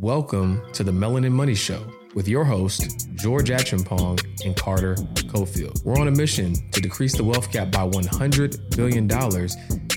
Welcome 0.00 0.62
to 0.72 0.82
the 0.82 0.90
Melanin 0.90 1.32
Money 1.32 1.54
Show 1.54 1.86
with 2.14 2.26
your 2.26 2.44
host, 2.44 3.10
George 3.14 3.50
Acheampong 3.50 4.20
and 4.44 4.56
Carter 4.56 4.94
Cofield. 4.94 5.84
We're 5.84 5.98
on 5.98 6.08
a 6.08 6.10
mission 6.10 6.54
to 6.70 6.80
decrease 6.80 7.14
the 7.14 7.22
wealth 7.22 7.52
gap 7.52 7.70
by 7.70 7.86
$100 7.86 8.74
billion 8.74 9.10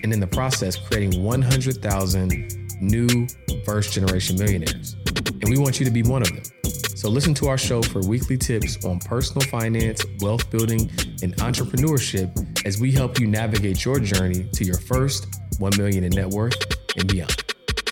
and 0.04 0.13
in 0.13 0.20
the 0.20 0.28
process, 0.28 0.76
creating 0.76 1.23
100,000 1.23 2.81
new 2.81 3.28
first 3.66 3.94
generation 3.94 4.38
millionaires. 4.38 4.97
And 5.16 5.50
we 5.50 5.58
want 5.58 5.79
you 5.79 5.85
to 5.85 5.92
be 5.92 6.03
one 6.03 6.21
of 6.21 6.27
them. 6.27 6.43
So 6.65 7.09
listen 7.09 7.33
to 7.35 7.47
our 7.47 7.57
show 7.57 7.81
for 7.81 8.01
weekly 8.01 8.37
tips 8.37 8.83
on 8.85 8.99
personal 8.99 9.47
finance, 9.47 10.05
wealth 10.19 10.51
building, 10.51 10.81
and 11.23 11.33
entrepreneurship 11.37 12.65
as 12.65 12.81
we 12.81 12.91
help 12.91 13.17
you 13.17 13.27
navigate 13.27 13.85
your 13.85 13.99
journey 13.99 14.43
to 14.55 14.65
your 14.65 14.77
first 14.77 15.39
1 15.59 15.71
million 15.77 16.03
in 16.03 16.12
net 16.12 16.27
worth 16.27 16.57
and 16.98 17.07
beyond. 17.07 17.45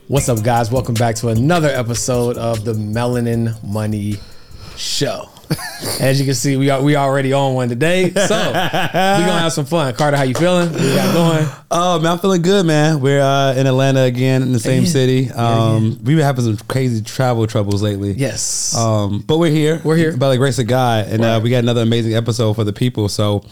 What's 0.07 0.27
up, 0.29 0.43
guys? 0.43 0.69
Welcome 0.71 0.95
back 0.95 1.15
to 1.17 1.29
another 1.29 1.69
episode 1.69 2.37
of 2.37 2.65
the 2.65 2.73
Melanin 2.73 3.61
Money 3.63 4.15
Show. 4.75 5.29
As 5.99 6.19
you 6.19 6.25
can 6.25 6.33
see, 6.35 6.55
we 6.57 6.69
are 6.69 6.81
we 6.81 6.95
already 6.95 7.31
on 7.33 7.53
one 7.53 7.69
today, 7.69 8.09
so 8.11 8.35
we're 8.35 8.51
gonna 8.53 9.39
have 9.39 9.53
some 9.53 9.65
fun. 9.65 9.93
Carter, 9.93 10.17
how 10.17 10.23
you 10.23 10.33
feeling? 10.33 10.71
What 10.71 10.81
you 10.81 10.95
got 10.95 11.13
going? 11.13 11.47
Oh 11.71 11.99
man, 11.99 12.13
I'm 12.13 12.19
feeling 12.19 12.41
good, 12.41 12.65
man. 12.65 13.01
We're 13.01 13.21
uh, 13.21 13.53
in 13.55 13.67
Atlanta 13.67 14.01
again 14.03 14.41
in 14.41 14.51
the 14.51 14.59
same 14.59 14.85
city. 14.85 15.29
Um, 15.31 15.91
We've 16.03 16.17
been 16.17 16.19
having 16.19 16.43
some 16.45 16.57
crazy 16.67 17.01
travel 17.03 17.45
troubles 17.47 17.81
lately. 17.83 18.11
Yes. 18.13 18.75
Um, 18.75 19.19
but 19.25 19.37
we're 19.37 19.51
here. 19.51 19.79
We're 19.83 19.97
here. 19.97 20.15
by 20.17 20.29
the 20.29 20.37
grace 20.37 20.59
of 20.59 20.67
God, 20.67 21.07
and 21.07 21.23
uh, 21.23 21.27
Right. 21.27 21.43
we 21.43 21.49
got 21.49 21.59
another 21.59 21.81
amazing 21.81 22.13
episode 22.15 22.53
for 22.53 22.63
the 22.63 22.73
people. 22.73 23.09
So, 23.09 23.45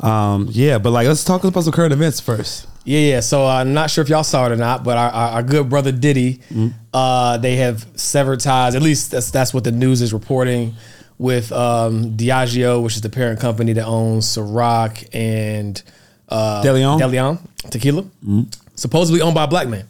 um, 0.00 0.48
yeah. 0.50 0.78
But 0.78 0.90
like, 0.90 1.06
let's 1.06 1.24
talk 1.24 1.44
about 1.44 1.64
some 1.64 1.72
current 1.72 1.92
events 1.92 2.20
first. 2.20 2.66
Yeah, 2.84 2.98
yeah. 3.00 3.20
So 3.20 3.44
uh, 3.44 3.48
I'm 3.60 3.74
not 3.74 3.90
sure 3.90 4.02
if 4.02 4.08
y'all 4.08 4.24
saw 4.24 4.46
it 4.46 4.52
or 4.52 4.56
not, 4.56 4.82
but 4.84 4.96
our, 4.98 5.10
our, 5.10 5.28
our 5.34 5.42
good 5.42 5.68
brother 5.68 5.92
Diddy, 5.92 6.40
uh, 6.92 7.38
they 7.38 7.56
have 7.56 7.86
severed 7.94 8.40
ties. 8.40 8.74
At 8.74 8.82
least 8.82 9.10
that's 9.12 9.30
that's 9.30 9.54
what 9.54 9.64
the 9.64 9.72
news 9.72 10.02
is 10.02 10.12
reporting 10.12 10.74
with 11.18 11.52
um, 11.52 12.16
Diageo, 12.16 12.82
which 12.82 12.96
is 12.96 13.00
the 13.02 13.10
parent 13.10 13.38
company 13.38 13.72
that 13.74 13.84
owns 13.86 14.26
Ciroc 14.26 15.08
and 15.14 15.80
uh, 16.28 16.62
DeLeon? 16.64 16.98
DeLeon 16.98 17.38
tequila, 17.70 18.04
supposedly 18.74 19.20
owned 19.20 19.34
by 19.34 19.44
a 19.44 19.48
black 19.48 19.68
man. 19.68 19.86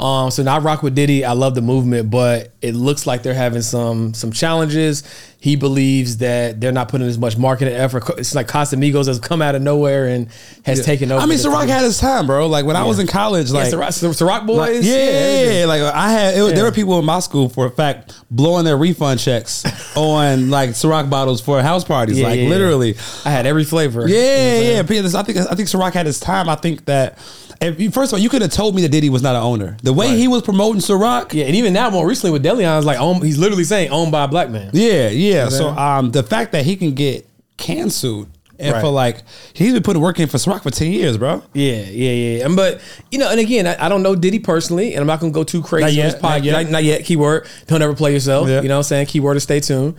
Um, 0.00 0.30
so 0.30 0.42
now 0.42 0.56
I 0.56 0.58
rock 0.58 0.82
with 0.82 0.94
Diddy. 0.94 1.24
I 1.24 1.32
love 1.32 1.54
the 1.54 1.62
movement, 1.62 2.10
but 2.10 2.52
it 2.62 2.74
looks 2.74 3.06
like 3.06 3.22
they're 3.22 3.34
having 3.34 3.62
some 3.62 4.14
some 4.14 4.32
challenges. 4.32 5.04
He 5.38 5.54
believes 5.54 6.16
that 6.18 6.60
they're 6.60 6.72
not 6.72 6.88
putting 6.88 7.06
as 7.06 7.18
much 7.18 7.36
marketing 7.36 7.74
effort. 7.74 8.02
It's 8.18 8.34
like 8.34 8.48
Casamigos 8.48 9.06
has 9.06 9.20
come 9.20 9.40
out 9.42 9.54
of 9.54 9.62
nowhere 9.62 10.06
and 10.06 10.28
has 10.64 10.84
taken 10.84 11.12
over. 11.12 11.22
I 11.22 11.26
mean, 11.26 11.38
Ciroc 11.38 11.68
had 11.68 11.82
his 11.84 11.98
time, 12.00 12.26
bro. 12.26 12.48
Like 12.48 12.64
when 12.64 12.74
I 12.74 12.84
was 12.84 12.98
in 12.98 13.06
college, 13.06 13.50
like. 13.52 13.70
yeah, 13.70 13.78
Ciroc, 13.78 14.14
Ciroc 14.14 14.46
boys. 14.46 14.56
like, 14.58 14.74
yeah, 14.82 14.96
yeah, 15.42 15.50
yeah, 15.60 15.64
Like 15.66 15.82
I 15.82 16.10
had, 16.10 16.38
was- 16.42 16.48
Yeah. 16.50 16.54
there 16.56 16.64
were 16.64 16.72
people 16.72 16.98
in 16.98 17.04
my 17.04 17.20
school 17.20 17.48
for 17.48 17.66
a 17.66 17.70
fact 17.70 18.14
blowing 18.30 18.64
their 18.64 18.76
refund 18.76 19.20
checks 19.20 19.64
on 19.96 20.50
like 20.50 20.70
Ciroc 20.70 21.08
bottles 21.08 21.40
for 21.40 21.62
house 21.62 21.84
parties, 21.84 22.18
Yeah, 22.18 22.28
like 22.28 22.38
yeah, 22.38 22.44
yeah. 22.44 22.48
literally. 22.50 22.96
I 23.24 23.30
had 23.30 23.46
every 23.46 23.64
flavor. 23.64 24.08
Yeah, 24.08 24.60
yeah. 24.60 24.82
Because 24.82 25.14
I 25.14 25.22
think 25.22 25.38
I 25.38 25.54
think 25.54 25.68
Ciroc 25.68 25.92
had 25.92 26.06
his 26.06 26.18
time. 26.18 26.48
I 26.48 26.56
think 26.56 26.86
that 26.86 27.18
if 27.60 27.80
you, 27.80 27.90
first 27.90 28.12
of 28.12 28.16
all, 28.18 28.22
you 28.22 28.28
could 28.28 28.42
have 28.42 28.50
told 28.52 28.74
me 28.74 28.82
that 28.82 28.90
Diddy 28.90 29.08
was 29.10 29.22
not 29.22 29.34
an 29.36 29.42
owner. 29.42 29.76
The 29.82 29.92
way 29.92 30.08
Right. 30.08 30.18
he 30.18 30.28
was 30.28 30.42
promoting 30.42 30.80
Ciroc, 30.80 31.32
Yeah, 31.32 31.44
and 31.46 31.54
even 31.56 31.72
now, 31.72 31.90
more 31.90 32.06
recently 32.06 32.32
with 32.32 32.44
DeLeon, 32.44 32.76
it's 32.78 32.86
like 32.86 32.98
owned, 33.00 33.22
he's 33.22 33.38
literally 33.38 33.64
saying 33.64 33.90
owned 33.90 34.12
by 34.12 34.24
a 34.24 34.28
black 34.28 34.50
man. 34.50 34.70
yeah, 34.72 35.08
yeah. 35.08 35.48
So 35.48 35.68
um, 35.70 36.10
the 36.10 36.22
fact 36.22 36.52
that 36.52 36.64
he 36.64 36.76
can 36.76 36.92
get 36.94 37.28
canceled 37.56 38.28
and 38.58 38.72
Right. 38.72 38.80
for 38.80 38.88
like 38.88 39.22
he's 39.52 39.74
been 39.74 39.82
putting 39.82 40.00
work 40.00 40.18
in 40.18 40.28
for 40.28 40.38
Ciroc 40.38 40.62
for 40.62 40.70
ten 40.70 40.90
years, 40.90 41.18
bro. 41.18 41.42
Yeah, 41.52 41.82
yeah, 41.90 42.10
yeah. 42.38 42.46
And 42.46 42.56
but 42.56 42.80
you 43.10 43.18
know, 43.18 43.30
and 43.30 43.38
again, 43.38 43.66
I, 43.66 43.76
I 43.84 43.88
don't 43.90 44.02
know 44.02 44.14
Diddy 44.16 44.38
personally, 44.38 44.92
and 44.94 45.00
I'm 45.02 45.06
not 45.06 45.20
gonna 45.20 45.30
go 45.32 45.44
too 45.44 45.60
crazy 45.62 45.82
Not 45.82 45.90
on 45.90 45.94
yet, 45.96 46.12
this 46.14 46.22
not 46.22 46.32
podcast. 46.40 46.44
yet. 46.44 46.62
Not, 46.62 46.70
not 46.70 46.84
yet. 46.84 47.04
Keyword. 47.04 47.46
Don't 47.66 47.82
ever 47.82 47.94
play 47.94 48.12
yourself. 48.14 48.48
Yeah. 48.48 48.62
You 48.62 48.68
know 48.68 48.76
what 48.76 48.78
I'm 48.78 48.84
saying? 48.84 49.06
Keyword 49.08 49.36
to 49.36 49.40
stay 49.40 49.60
tuned. 49.60 49.96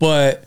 But 0.00 0.42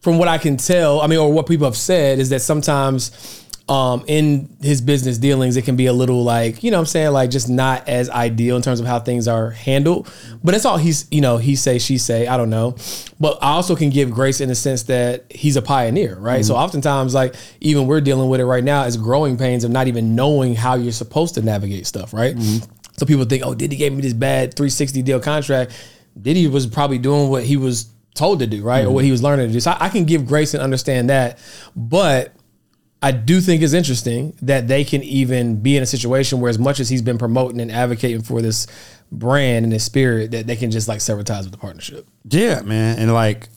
from 0.00 0.18
what 0.18 0.26
I 0.26 0.38
can 0.38 0.56
tell, 0.56 1.00
I 1.00 1.06
mean, 1.06 1.20
or 1.20 1.32
what 1.32 1.46
people 1.46 1.66
have 1.66 1.76
said 1.76 2.18
is 2.18 2.30
that 2.30 2.40
sometimes 2.42 3.44
um, 3.68 4.02
in 4.06 4.56
his 4.62 4.80
business 4.80 5.18
dealings, 5.18 5.56
it 5.58 5.62
can 5.62 5.76
be 5.76 5.86
a 5.86 5.92
little 5.92 6.24
like, 6.24 6.62
you 6.62 6.70
know 6.70 6.78
what 6.78 6.82
I'm 6.82 6.86
saying, 6.86 7.12
like 7.12 7.30
just 7.30 7.50
not 7.50 7.86
as 7.86 8.08
ideal 8.08 8.56
in 8.56 8.62
terms 8.62 8.80
of 8.80 8.86
how 8.86 8.98
things 8.98 9.28
are 9.28 9.50
handled. 9.50 10.10
But 10.42 10.52
that's 10.52 10.64
all 10.64 10.78
he's, 10.78 11.06
you 11.10 11.20
know, 11.20 11.36
he 11.36 11.54
say, 11.54 11.78
she 11.78 11.98
say, 11.98 12.26
I 12.26 12.38
don't 12.38 12.48
know. 12.48 12.76
But 13.20 13.38
I 13.42 13.50
also 13.50 13.76
can 13.76 13.90
give 13.90 14.10
grace 14.10 14.40
in 14.40 14.48
the 14.48 14.54
sense 14.54 14.84
that 14.84 15.30
he's 15.30 15.56
a 15.56 15.62
pioneer, 15.62 16.16
right? 16.18 16.44
So 16.44 16.54
mm-hmm. 16.54 16.62
oftentimes, 16.62 17.14
like, 17.14 17.34
even 17.60 17.86
we're 17.86 18.00
dealing 18.00 18.30
with 18.30 18.40
it 18.40 18.46
right 18.46 18.64
now 18.64 18.84
as 18.84 18.96
growing 18.96 19.36
pains 19.36 19.64
of 19.64 19.70
not 19.70 19.86
even 19.86 20.14
knowing 20.14 20.54
how 20.54 20.74
you're 20.74 20.90
supposed 20.90 21.34
to 21.34 21.42
navigate 21.42 21.86
stuff, 21.86 22.14
right? 22.14 22.34
Mm-hmm. 22.34 22.72
So 22.96 23.04
people 23.04 23.26
think, 23.26 23.44
oh, 23.44 23.54
Diddy 23.54 23.76
gave 23.76 23.92
me 23.92 24.00
this 24.00 24.14
bad 24.14 24.54
360 24.54 25.02
deal 25.02 25.20
contract. 25.20 25.72
Diddy 26.20 26.46
was 26.46 26.66
probably 26.66 26.98
doing 26.98 27.28
what 27.28 27.44
he 27.44 27.58
was 27.58 27.90
told 28.14 28.38
to 28.38 28.46
do, 28.46 28.62
right? 28.62 28.80
Or 28.80 28.86
mm-hmm. 28.86 28.94
what 28.94 29.04
he 29.04 29.10
was 29.10 29.22
learning 29.22 29.48
to 29.48 29.52
do. 29.52 29.60
So 29.60 29.72
I, 29.72 29.86
I 29.86 29.88
can 29.90 30.04
give 30.04 30.26
grace 30.26 30.54
and 30.54 30.62
understand 30.62 31.10
that. 31.10 31.38
But 31.76 32.32
I 33.00 33.12
do 33.12 33.40
think 33.40 33.62
it's 33.62 33.74
interesting 33.74 34.36
that 34.42 34.66
they 34.66 34.82
can 34.82 35.02
even 35.04 35.60
be 35.60 35.76
in 35.76 35.82
a 35.82 35.86
situation 35.86 36.40
where, 36.40 36.50
as 36.50 36.58
much 36.58 36.80
as 36.80 36.88
he's 36.88 37.02
been 37.02 37.18
promoting 37.18 37.60
and 37.60 37.70
advocating 37.70 38.22
for 38.22 38.42
this 38.42 38.66
brand 39.12 39.64
and 39.64 39.72
this 39.72 39.84
spirit, 39.84 40.32
that 40.32 40.46
they 40.46 40.56
can 40.56 40.70
just 40.70 40.88
like 40.88 41.00
sever 41.00 41.22
ties 41.22 41.44
with 41.44 41.52
the 41.52 41.58
partnership. 41.58 42.08
Yeah, 42.28 42.60
man. 42.62 42.98
And 42.98 43.12
like, 43.12 43.48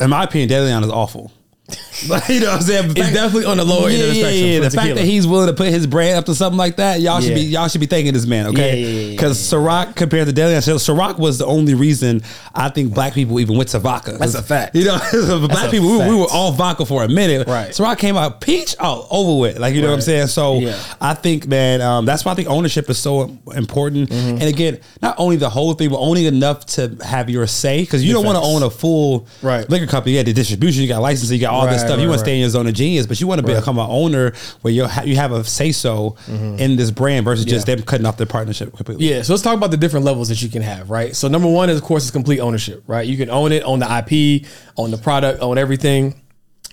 in 0.00 0.08
my 0.10 0.24
opinion, 0.24 0.48
Deleon 0.48 0.82
is 0.82 0.90
awful. 0.90 1.30
Like, 2.08 2.28
you 2.28 2.40
know 2.40 2.46
what 2.46 2.56
I'm 2.56 2.62
saying? 2.62 2.88
The 2.88 3.00
It's 3.00 3.12
definitely 3.12 3.44
on 3.44 3.58
the 3.58 3.64
lower 3.64 3.88
end 3.88 4.02
of 4.02 4.08
the 4.08 4.14
spectrum 4.16 4.44
yeah, 4.44 4.58
for 4.58 4.64
The 4.64 4.70
fact 4.76 4.94
that 4.96 5.04
he's 5.04 5.24
willing 5.24 5.46
to 5.46 5.52
put 5.52 5.68
his 5.68 5.86
brand 5.86 6.18
up 6.18 6.24
to 6.24 6.34
something 6.34 6.58
like 6.58 6.76
that, 6.76 7.00
y'all 7.00 7.20
should 7.20 7.34
be 7.34 7.42
y'all 7.42 7.68
should 7.68 7.80
be 7.80 7.86
thanking 7.86 8.12
this 8.12 8.26
man, 8.26 8.48
okay? 8.48 8.80
Yeah, 8.80 8.86
yeah, 8.86 8.92
yeah, 8.92 9.00
yeah, 9.06 9.10
Because 9.12 9.38
Ciroc 9.38 9.94
compared 9.94 10.26
to 10.26 10.34
Deleon, 10.34 10.62
so 10.64 10.76
Ciroc 10.76 11.18
was 11.18 11.38
the 11.38 11.46
only 11.46 11.74
reason 11.74 12.22
I 12.54 12.70
think 12.70 12.92
black 12.92 13.14
people 13.14 13.38
even 13.38 13.56
went 13.56 13.68
to 13.70 13.78
vodka. 13.78 14.12
That's 14.12 14.34
a 14.34 14.42
fact. 14.42 14.74
You 14.74 14.86
know, 14.86 14.98
black 15.48 15.70
people 15.70 15.90
we, 15.98 16.08
we 16.08 16.16
were 16.16 16.26
all 16.32 16.50
vodka 16.50 16.84
for 16.86 17.04
a 17.04 17.08
minute. 17.08 17.46
Right. 17.46 17.70
Ciroc 17.70 17.98
came 17.98 18.16
out 18.16 18.40
peach, 18.40 18.74
oh, 18.80 19.06
over 19.10 19.38
with. 19.40 19.58
Like 19.58 19.74
you 19.74 19.82
know 19.82 19.88
what 19.88 19.94
I'm 19.94 20.00
saying? 20.00 20.26
So 20.26 20.58
Yeah. 20.58 20.76
I 21.00 21.14
think, 21.14 21.46
man, 21.46 21.80
um, 21.80 22.04
that's 22.04 22.24
why 22.24 22.32
I 22.32 22.34
think 22.34 22.48
ownership 22.48 22.90
is 22.90 22.98
so 22.98 23.38
important. 23.54 24.10
Mm-hmm. 24.10 24.30
And 24.30 24.42
again, 24.42 24.80
not 25.00 25.14
only 25.18 25.36
the 25.36 25.50
whole 25.50 25.74
thing, 25.74 25.90
but 25.90 25.98
owning 25.98 26.24
enough 26.24 26.66
to 26.66 26.96
have 27.04 27.30
your 27.30 27.46
say. 27.46 27.82
Because 27.82 28.04
you 28.04 28.12
don't 28.12 28.24
want 28.24 28.36
to 28.38 28.42
own 28.42 28.62
a 28.62 28.70
full 28.70 29.26
Right. 29.40 29.68
liquor 29.68 29.86
company. 29.86 30.14
You 30.16 30.20
got 30.20 30.26
the 30.26 30.32
distribution, 30.32 30.82
you 30.82 30.88
got 30.88 31.00
licensing, 31.02 31.36
you 31.36 31.40
got 31.40 31.52
all 31.52 31.61
this 31.70 31.80
Right, 31.82 31.88
stuff. 31.88 31.98
you 31.98 32.04
right, 32.06 32.10
want 32.10 32.18
to 32.20 32.24
stay 32.24 32.34
in 32.34 32.40
your 32.40 32.48
zone 32.50 32.66
of 32.66 32.74
genius, 32.74 33.06
but 33.06 33.20
you 33.20 33.26
want 33.26 33.40
to 33.40 33.46
become 33.46 33.78
an 33.78 33.86
owner 33.88 34.32
where 34.62 34.72
you 34.72 34.86
ha- 34.86 35.02
you 35.02 35.16
have 35.16 35.32
a 35.32 35.44
say 35.44 35.72
so 35.72 36.16
in 36.28 36.76
this 36.76 36.90
brand 36.90 37.24
versus 37.24 37.44
just 37.44 37.66
Mm-hmm. 37.66 37.76
Them 37.78 37.86
cutting 37.86 38.06
off 38.06 38.16
their 38.16 38.26
partnership 38.26 38.74
completely. 38.76 39.08
Yeah, 39.08 39.22
so 39.22 39.32
let's 39.32 39.42
talk 39.42 39.56
about 39.56 39.70
the 39.70 39.76
different 39.76 40.04
levels 40.04 40.28
that 40.30 40.42
you 40.42 40.48
can 40.48 40.62
have, 40.62 40.90
right? 40.90 41.14
So 41.14 41.28
number 41.28 41.48
one 41.48 41.70
is 41.70 41.78
of 41.78 41.84
course 41.84 42.04
is 42.04 42.10
complete 42.10 42.40
ownership, 42.40 42.82
right? 42.86 43.06
You 43.06 43.16
can 43.16 43.30
own 43.30 43.52
it, 43.52 43.62
own 43.64 43.78
the 43.78 43.86
IP, 43.86 44.46
own 44.76 44.90
the 44.90 44.98
product, 44.98 45.40
own 45.42 45.58
everything, 45.58 46.20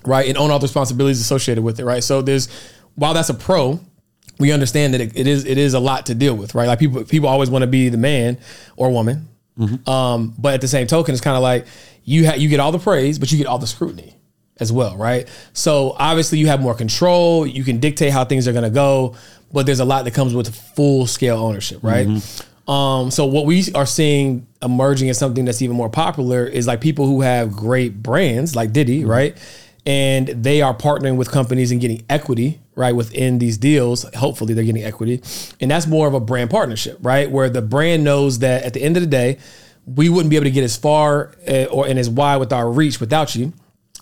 right? 0.06 0.28
And 0.28 0.38
own 0.38 0.50
all 0.52 0.60
the 0.60 0.66
responsibilities 0.66 1.22
associated 1.22 1.64
with 1.64 1.80
it, 1.80 1.86
right? 1.86 2.04
So 2.04 2.22
there's 2.22 2.48
while 2.96 3.14
that's 3.14 3.30
a 3.30 3.34
pro, 3.34 3.80
we 4.40 4.52
understand 4.52 4.94
that 4.94 5.02
it, 5.02 5.12
it 5.18 5.28
is 5.28 5.46
it 5.46 5.58
is 5.58 5.74
a 5.74 5.80
lot 5.80 6.06
to 6.08 6.16
deal 6.16 6.34
with, 6.36 6.56
right? 6.56 6.68
Like 6.68 6.80
people 6.80 7.04
people 7.04 7.28
always 7.30 7.50
want 7.50 7.62
to 7.64 7.68
be 7.68 7.90
the 7.90 7.98
man 7.98 8.38
or 8.78 8.90
woman, 8.90 9.28
um, 9.88 10.34
but 10.38 10.54
at 10.54 10.62
the 10.62 10.68
same 10.68 10.88
token, 10.88 11.14
it's 11.14 11.22
kind 11.22 11.36
of 11.36 11.44
like 11.44 11.66
you 12.04 12.26
ha- 12.26 12.36
you 12.36 12.48
get 12.50 12.60
all 12.60 12.72
the 12.72 12.80
praise, 12.80 13.20
but 13.20 13.32
you 13.32 13.38
get 13.38 13.48
all 13.48 13.60
the 13.60 13.68
scrutiny 13.68 14.16
as 14.60 14.72
well, 14.72 14.98
right? 14.98 15.28
So 15.54 15.96
obviously 15.98 16.40
you 16.40 16.48
have 16.48 16.62
more 16.62 16.76
control, 16.76 17.46
you 17.48 17.64
can 17.64 17.80
dictate 17.80 18.12
how 18.12 18.26
things 18.26 18.48
are 18.48 18.52
going 18.52 18.64
to 18.64 18.70
go, 18.70 19.16
but 19.52 19.66
there's 19.66 19.80
a 19.80 19.86
lot 19.86 20.06
that 20.06 20.14
comes 20.14 20.34
with 20.34 20.54
full 20.76 21.08
scale 21.08 21.38
ownership, 21.38 21.80
right? 21.82 22.08
Um, 22.68 23.10
so 23.10 23.26
what 23.26 23.46
we 23.46 23.66
are 23.74 23.86
seeing 23.88 24.46
emerging 24.62 25.10
as 25.10 25.18
something 25.18 25.44
that's 25.44 25.62
even 25.62 25.76
more 25.76 25.90
popular 25.90 26.46
is 26.46 26.68
like 26.68 26.82
people 26.82 27.08
who 27.08 27.22
have 27.22 27.52
great 27.52 28.04
brands 28.04 28.56
like 28.56 28.74
Diddy, 28.74 29.06
right? 29.06 29.36
And 29.88 30.28
they 30.28 30.62
are 30.62 30.76
partnering 30.76 31.16
with 31.18 31.32
companies 31.32 31.72
and 31.72 31.82
getting 31.82 32.06
equity, 32.10 32.60
right, 32.76 32.96
within 32.96 33.40
these 33.40 33.58
deals. 33.58 34.04
Hopefully 34.14 34.54
they're 34.54 34.64
getting 34.66 34.84
equity. 34.84 35.24
And 35.60 35.72
that's 35.72 35.88
more 35.88 36.08
of 36.08 36.14
a 36.14 36.20
brand 36.20 36.52
partnership, 36.52 37.00
right? 37.02 37.32
Where 37.32 37.50
the 37.50 37.64
brand 37.64 38.04
knows 38.04 38.40
that 38.40 38.64
at 38.64 38.74
the 38.74 38.84
end 38.84 38.98
of 38.98 39.02
the 39.02 39.10
day, 39.10 39.40
we 39.88 40.10
wouldn't 40.10 40.30
be 40.30 40.36
able 40.36 40.44
to 40.44 40.52
get 40.52 40.64
as 40.64 40.78
far 40.78 41.34
uh, 41.48 41.64
or 41.66 41.88
and 41.88 41.98
as 41.98 42.08
wide 42.08 42.38
with 42.38 42.54
our 42.54 42.70
reach 42.70 43.00
without 43.00 43.36
you. 43.36 43.52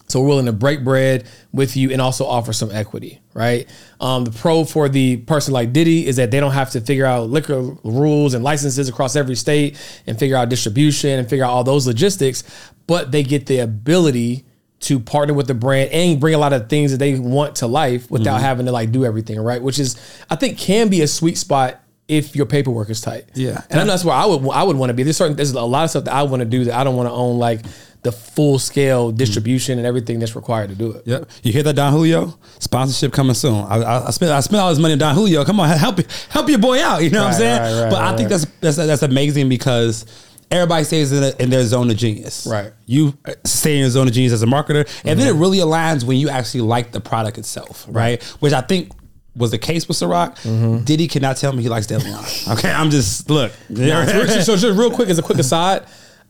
So 0.08 0.22
we're 0.22 0.28
willing 0.28 0.46
to 0.46 0.54
break 0.54 0.84
bread 0.84 1.28
with 1.52 1.76
you 1.76 1.92
and 1.92 2.02
also 2.02 2.26
offer 2.26 2.54
some 2.54 2.72
equity, 2.72 3.20
right? 3.34 3.70
Um, 4.00 4.24
the 4.24 4.32
pro 4.32 4.64
for 4.64 4.88
the 4.88 5.18
person 5.18 5.54
like 5.54 5.74
Diddy 5.74 6.08
is 6.08 6.16
that 6.16 6.32
they 6.32 6.40
don't 6.40 6.54
have 6.54 6.72
to 6.72 6.82
figure 6.82 7.06
out 7.06 7.30
liquor 7.30 7.62
rules 7.84 8.34
and 8.34 8.44
licenses 8.44 8.88
across 8.88 9.16
every 9.16 9.36
state 9.36 9.78
and 10.08 10.18
figure 10.18 10.38
out 10.38 10.50
distribution 10.50 11.20
and 11.20 11.30
figure 11.30 11.44
out 11.44 11.52
all 11.52 11.64
those 11.64 11.86
logistics, 11.86 12.44
but 12.88 13.12
they 13.12 13.22
get 13.22 13.48
the 13.48 13.60
ability 13.60 14.46
to 14.80 15.00
partner 15.00 15.34
with 15.34 15.48
the 15.48 15.54
brand 15.54 15.92
and 15.92 16.20
bring 16.20 16.36
a 16.36 16.38
lot 16.38 16.54
of 16.54 16.70
things 16.70 16.92
that 16.92 16.98
they 16.98 17.18
want 17.18 17.58
to 17.58 17.68
life 17.68 18.10
without 18.12 18.40
having 18.40 18.66
to 18.68 18.72
like 18.72 18.92
do 18.92 19.04
everything, 19.06 19.40
right? 19.40 19.62
Which 19.62 19.80
is 19.80 19.96
I 20.30 20.36
think 20.36 20.58
can 20.58 20.90
be 20.90 21.02
a 21.02 21.08
sweet 21.08 21.38
spot 21.38 21.82
if 22.08 22.36
your 22.36 22.46
paperwork 22.46 22.90
is 22.90 23.02
tight. 23.02 23.26
Yeah. 23.34 23.62
And 23.70 23.80
I 23.80 23.84
know 23.84 23.92
that's 23.92 24.06
where 24.06 24.16
I 24.16 24.26
would 24.26 24.50
I 24.50 24.64
would 24.64 24.78
want 24.78 24.90
to 24.92 24.94
be. 24.94 25.04
There's 25.04 25.18
certain 25.18 25.36
there's 25.36 25.52
a 25.52 25.62
lot 25.62 25.84
of 25.84 25.90
stuff 25.90 26.06
that 26.06 26.14
I 26.14 26.24
want 26.24 26.42
to 26.42 26.46
do 26.46 26.66
that 26.66 26.76
I 26.76 26.84
don't 26.84 26.96
want 26.96 27.10
to 27.10 27.14
own 27.14 27.38
like 27.38 27.66
the 28.08 28.12
full 28.14 28.58
scale 28.58 29.10
mm-hmm. 29.10 29.18
distribution 29.18 29.78
and 29.78 29.86
everything 29.86 30.18
that's 30.18 30.34
required 30.34 30.70
to 30.70 30.76
do 30.76 30.92
it. 30.92 31.06
Yep. 31.06 31.30
You 31.44 31.52
hear 31.52 31.64
that, 31.64 31.76
Don 31.76 31.92
Julio? 31.92 32.40
Sponsorship 32.60 33.12
coming 33.12 33.34
soon. 33.34 33.66
I, 33.66 33.82
I, 33.82 34.08
I 34.08 34.12
spent 34.12 34.32
I 34.32 34.40
spent 34.40 34.62
all 34.62 34.70
this 34.70 34.80
money 34.80 34.94
on 34.94 35.00
Don 35.00 35.14
Julio. 35.14 35.44
Come 35.44 35.60
on, 35.60 35.68
help 35.78 36.00
help 36.30 36.48
your 36.48 36.60
boy 36.60 36.82
out. 36.82 37.04
You 37.04 37.10
know 37.10 37.24
what 37.24 37.34
I'm 37.34 37.40
saying? 37.40 37.62
right, 37.62 37.84
right, 37.84 37.90
but 37.90 38.02
I 38.02 38.16
think 38.16 38.30
right. 38.30 38.40
that's 38.62 38.78
that's 38.78 38.78
that's 38.78 39.04
amazing 39.04 39.50
because 39.50 40.06
everybody 40.50 40.86
stays 40.86 41.12
in, 41.12 41.22
a, 41.22 41.34
in 41.42 41.50
their 41.50 41.66
zone 41.66 41.92
of 41.92 41.98
genius. 41.98 42.48
Right. 42.50 42.72
You 42.86 43.18
uh, 43.26 43.34
stay 43.44 43.74
in 43.74 43.80
your 43.82 43.90
zone 43.90 44.08
of 44.08 44.14
genius 44.14 44.32
as 44.32 44.42
a 44.42 44.46
marketer, 44.46 44.88
and 45.04 45.20
then 45.20 45.28
mm-hmm. 45.28 45.38
it 45.38 45.42
really 45.42 45.58
aligns 45.58 46.06
when 46.06 46.18
you 46.18 46.30
actually 46.30 46.62
like 46.62 46.94
the 46.94 47.02
product 47.02 47.38
itself, 47.38 47.86
right? 47.90 48.24
Which 48.40 48.54
I 48.54 48.62
think 48.62 48.92
was 49.36 49.52
the 49.52 49.58
case 49.58 49.88
with 49.88 49.98
Ciroc. 49.98 50.38
Mm-hmm. 50.40 50.84
Diddy 50.86 51.08
cannot 51.08 51.38
tell 51.38 51.52
me 51.52 51.62
he 51.62 51.70
likes 51.70 51.88
DeLeon. 51.88 52.54
okay, 52.58 52.72
I'm 52.72 52.90
just 52.90 53.30
look. 53.30 53.52
so, 53.74 54.40
so 54.42 54.56
just 54.56 54.80
real 54.80 54.92
quick 54.92 55.10
as 55.10 55.20
a 55.20 55.22
quick 55.22 55.40
aside, 55.40 55.86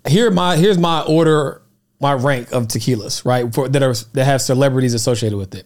here 0.08 0.30
my 0.32 0.58
here's 0.58 0.78
my 0.78 1.02
order, 1.02 1.62
my 2.00 2.14
rank 2.14 2.52
of 2.52 2.68
tequilas, 2.68 3.26
right? 3.26 3.54
For 3.54 3.68
that 3.70 3.82
are 3.84 3.94
that 4.14 4.26
have 4.26 4.42
celebrities 4.42 4.94
associated 4.94 5.38
with 5.38 5.56
it. 5.56 5.66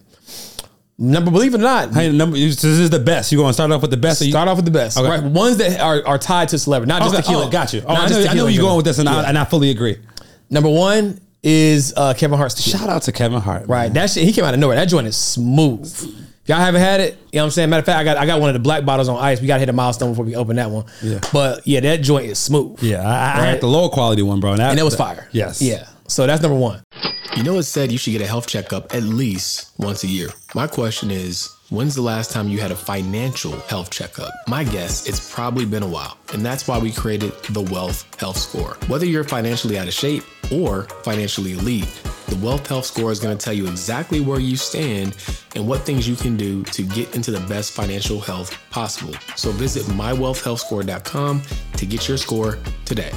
Number, 0.98 1.30
believe 1.30 1.54
it 1.54 1.58
or 1.58 1.62
not, 1.62 1.92
Hey, 1.92 2.12
number, 2.12 2.36
this 2.36 2.62
is 2.62 2.90
the 2.90 2.98
best. 3.00 3.32
You're 3.32 3.40
going 3.40 3.48
to 3.48 3.54
start 3.54 3.72
off 3.72 3.80
with 3.82 3.90
the 3.90 3.96
best? 3.96 4.20
you- 4.20 4.30
start 4.30 4.46
off 4.46 4.56
with 4.56 4.66
the 4.66 4.70
best, 4.70 4.96
Okay. 4.98 5.08
right? 5.08 5.22
Ones 5.22 5.56
that 5.56 5.80
are, 5.80 6.06
are 6.06 6.18
tied 6.18 6.50
to 6.50 6.58
celebrity, 6.58 6.88
not 6.90 7.02
just 7.02 7.14
Okay, 7.14 7.22
tequila. 7.22 7.46
oh, 7.46 7.50
got 7.50 7.72
you. 7.72 7.80
Oh, 7.84 7.88
I 7.88 7.94
know, 7.94 8.02
I 8.02 8.08
know 8.08 8.22
tequila 8.22 8.34
where 8.44 8.48
in 8.50 8.54
you're 8.54 8.62
going 8.62 8.76
with 8.76 8.84
this, 8.84 8.98
and, 8.98 9.08
I, 9.08 9.28
and 9.28 9.36
I 9.36 9.44
fully 9.44 9.70
agree. 9.70 9.96
Number 10.50 10.68
one 10.68 11.20
is 11.42 11.92
uh, 11.96 12.14
Kevin 12.14 12.38
Hart's 12.38 12.54
tequila. 12.54 12.78
Shout 12.78 12.88
out 12.88 13.02
to 13.02 13.12
Kevin 13.12 13.40
Hart. 13.40 13.66
Right. 13.68 13.92
That 13.92 14.10
shit, 14.10 14.22
he 14.24 14.32
came 14.32 14.44
out 14.44 14.54
of 14.54 14.60
nowhere. 14.60 14.76
That 14.76 14.84
joint 14.84 15.06
is 15.08 15.16
smooth. 15.16 15.86
If 16.42 16.48
y'all 16.48 16.58
haven't 16.58 16.80
had 16.82 17.00
it, 17.00 17.14
you 17.32 17.38
know 17.38 17.42
what 17.42 17.44
I'm 17.46 17.50
saying? 17.52 17.70
Matter 17.70 17.80
of 17.80 17.86
fact, 17.86 17.98
I 17.98 18.04
got 18.04 18.16
I 18.18 18.26
got 18.26 18.40
one 18.40 18.50
of 18.50 18.54
the 18.54 18.60
black 18.60 18.84
bottles 18.84 19.08
on 19.08 19.16
ice. 19.16 19.40
We 19.40 19.46
gotta 19.46 19.60
hit 19.60 19.68
a 19.68 19.72
milestone 19.72 20.10
before 20.10 20.24
we 20.24 20.34
open 20.36 20.56
that 20.56 20.70
one. 20.70 20.84
Yeah. 21.00 21.20
But 21.32 21.66
yeah, 21.66 21.78
that 21.80 21.98
joint 22.02 22.26
is 22.26 22.38
smooth. 22.38 22.82
Yeah, 22.82 23.00
I, 23.00 23.04
I 23.04 23.38
Right. 23.38 23.44
had 23.50 23.60
the 23.60 23.68
lower 23.68 23.88
quality 23.88 24.22
one, 24.22 24.40
bro, 24.40 24.52
And 24.54 24.78
it 24.78 24.82
was 24.82 24.94
fire. 24.96 25.28
Yes. 25.32 25.62
Yeah. 25.62 25.86
So 26.12 26.26
that's 26.26 26.42
number 26.42 26.58
one. 26.58 26.82
You 27.38 27.42
know, 27.42 27.56
it 27.56 27.62
said 27.62 27.90
you 27.90 27.96
should 27.96 28.10
get 28.10 28.20
a 28.20 28.26
health 28.26 28.46
checkup 28.46 28.94
at 28.94 29.02
least 29.02 29.72
once 29.78 30.04
a 30.04 30.06
year. 30.06 30.28
My 30.54 30.66
question 30.66 31.10
is, 31.10 31.48
when's 31.70 31.94
the 31.94 32.02
last 32.02 32.30
time 32.30 32.50
you 32.50 32.60
had 32.60 32.70
a 32.70 32.76
financial 32.76 33.58
health 33.60 33.90
checkup? 33.90 34.30
My 34.46 34.62
guess, 34.62 35.08
it's 35.08 35.32
probably 35.32 35.64
been 35.64 35.82
a 35.82 35.88
while. 35.88 36.18
And 36.34 36.44
that's 36.44 36.68
why 36.68 36.78
we 36.78 36.92
created 36.92 37.32
the 37.44 37.62
Wealth 37.62 38.14
Health 38.20 38.36
Score. 38.36 38.76
Whether 38.88 39.06
you're 39.06 39.24
financially 39.24 39.78
out 39.78 39.88
of 39.88 39.94
shape 39.94 40.22
or 40.52 40.82
financially 41.02 41.52
elite, 41.52 41.88
the 42.26 42.36
Wealth 42.44 42.66
Health 42.66 42.84
Score 42.84 43.10
is 43.10 43.18
going 43.18 43.36
to 43.36 43.42
tell 43.42 43.54
you 43.54 43.66
exactly 43.66 44.20
where 44.20 44.38
you 44.38 44.58
stand 44.58 45.16
and 45.56 45.66
what 45.66 45.80
things 45.80 46.06
you 46.06 46.14
can 46.14 46.36
do 46.36 46.62
to 46.64 46.82
get 46.82 47.14
into 47.16 47.30
the 47.30 47.40
best 47.48 47.72
financial 47.72 48.20
health 48.20 48.54
possible. 48.68 49.14
So 49.34 49.50
visit 49.52 49.84
mywealthhealthscore.com 49.84 51.42
to 51.78 51.86
get 51.86 52.06
your 52.06 52.18
score 52.18 52.58
today. 52.84 53.12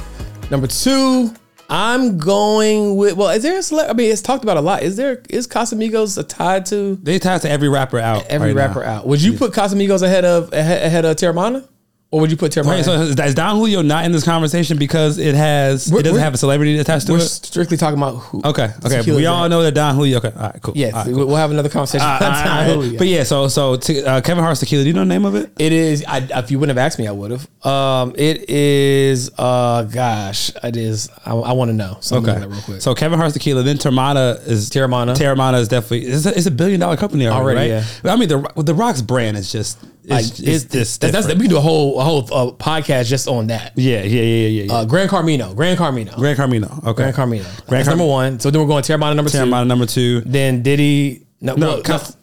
Number 0.50 0.66
two, 0.66 1.34
I'm 1.68 2.18
going 2.18 2.96
with 2.96 3.14
well, 3.16 3.30
is 3.30 3.42
there 3.42 3.58
a 3.58 3.62
cele- 3.62 3.88
I 3.90 3.92
mean, 3.92 4.10
it's 4.12 4.22
talked 4.22 4.44
about 4.44 4.56
a 4.56 4.60
lot. 4.60 4.82
Is 4.82 4.96
there 4.96 5.22
is 5.28 5.46
Casamigos 5.48 6.16
a 6.16 6.22
tied 6.22 6.66
to 6.66 6.96
They 7.02 7.18
tied 7.18 7.42
to 7.42 7.50
every 7.50 7.68
rapper 7.68 7.98
out. 7.98 8.24
every 8.26 8.48
right 8.48 8.56
now. 8.56 8.66
rapper 8.68 8.84
out? 8.84 9.06
Would 9.06 9.20
you 9.22 9.32
put 9.34 9.52
Casamigos 9.52 10.02
ahead 10.02 10.24
of 10.24 10.52
ahead, 10.52 10.82
ahead 10.86 11.04
of 11.04 11.16
Teremana? 11.16 11.66
Or 12.12 12.20
would 12.20 12.30
you 12.30 12.36
put 12.36 12.52
Teremana? 12.52 12.68
Wait, 12.68 12.84
so 12.84 12.92
is 13.24 13.34
Don 13.34 13.56
Julio 13.56 13.82
not 13.82 14.04
in 14.04 14.12
this 14.12 14.22
conversation 14.24 14.78
because 14.78 15.18
it 15.18 15.34
has 15.34 15.88
We're- 15.90 16.00
it 16.00 16.04
doesn't 16.04 16.20
have 16.22 16.34
a 16.34 16.36
celebrity 16.38 16.78
attached 16.78 17.08
to 17.08 17.12
it? 17.14 17.16
We're 17.16 17.20
strictly 17.22 17.76
talking 17.76 17.98
about 17.98 18.14
who. 18.16 18.40
Okay, 18.44 18.70
okay. 18.84 19.02
We 19.14 19.26
all 19.26 19.48
know 19.48 19.62
that 19.64 19.72
Don 19.74 19.96
Julio. 19.96 20.18
Okay, 20.18 20.30
all 20.36 20.42
right, 20.44 20.62
cool. 20.62 20.74
Yes, 20.76 20.94
All 20.94 21.04
right, 21.04 21.12
cool. 21.12 21.26
we'll 21.26 21.36
have 21.36 21.50
another 21.50 21.68
conversation. 21.68 22.06
About 22.06 22.20
right, 22.20 22.44
Don 22.44 22.48
all 22.58 22.64
right. 22.64 22.72
Julio. 22.84 22.98
But 22.98 23.08
yeah, 23.08 23.24
so 23.24 23.48
so 23.48 23.76
t- 23.76 24.04
uh, 24.04 24.20
Kevin 24.20 24.44
Hart's 24.44 24.60
tequila. 24.60 24.84
Do 24.84 24.88
you 24.88 24.94
know 24.94 25.00
the 25.00 25.06
name 25.06 25.24
of 25.24 25.34
it? 25.34 25.50
It 25.58 25.72
is. 25.72 26.04
I, 26.06 26.18
if 26.18 26.50
you 26.52 26.60
wouldn't 26.60 26.78
have 26.78 26.86
asked 26.86 26.98
me, 27.00 27.08
I 27.08 27.12
would 27.12 27.32
have. 27.32 27.66
Um, 27.66 28.14
it 28.16 28.48
is. 28.48 29.30
Uh, 29.36 29.82
gosh, 29.82 30.52
it 30.62 30.76
is. 30.76 31.10
I, 31.24 31.32
I 31.34 31.52
want 31.52 31.70
to 31.70 31.74
know. 31.74 31.98
So 32.00 32.18
Okay, 32.18 32.46
real 32.46 32.60
quick. 32.62 32.82
so 32.82 32.94
Kevin 32.94 33.18
Hart's 33.18 33.34
tequila. 33.34 33.64
Then 33.64 33.78
Teremana 33.78 34.46
is 34.46 34.70
Teremana. 34.70 35.16
Teremana 35.16 35.58
is 35.60 35.66
definitely 35.66 36.02
it's 36.06 36.24
a, 36.24 36.36
it's 36.36 36.46
a 36.46 36.50
billion 36.52 36.78
dollar 36.78 36.96
company 36.96 37.26
already, 37.26 37.58
Already, 37.58 37.72
right? 37.74 38.00
yeah. 38.04 38.12
I 38.12 38.16
mean 38.16 38.28
the 38.28 38.62
the 38.62 38.74
Rock's 38.74 39.02
brand 39.02 39.36
is 39.36 39.50
just 39.50 39.78
like, 40.06 40.24
it's, 40.24 40.40
it's, 40.40 40.64
this 40.64 40.98
that- 40.98 41.12
that's, 41.12 41.26
we 41.26 41.34
can 41.34 41.48
do 41.48 41.56
a 41.56 41.60
whole 41.60 42.00
a 42.00 42.04
whole 42.04 42.20
uh, 42.32 42.52
podcast 42.52 43.06
just 43.06 43.28
on 43.28 43.48
that. 43.48 43.72
yeah 43.76 44.02
yeah 44.02 44.22
yeah 44.22 44.46
yeah. 44.48 44.62
yeah. 44.64 44.72
Uh, 44.72 44.84
Gran 44.84 45.08
Coramino. 45.08 45.54
Gran 45.56 45.76
Coramino. 45.76 46.16
Gran 46.16 46.36
Coramino. 46.36 46.70
Okay. 46.86 47.10
Gran 47.10 47.12
Coramino. 47.12 47.42
Grand 47.66 47.68
That's 47.68 47.88
Car- 47.88 47.96
number 47.96 48.06
one. 48.06 48.40
So 48.40 48.50
then 48.50 48.60
we're 48.60 48.68
going 48.68 48.82
Teremana 48.82 49.16
number 49.16 49.30
two. 49.30 49.38
Teremana 49.38 49.66
number 49.66 49.86
two. 49.86 50.20
Then 50.22 50.62
Diddy. 50.62 51.26
No, 51.40 51.54
No, 51.54 51.66
well, 51.68 51.82
Cas- 51.82 52.16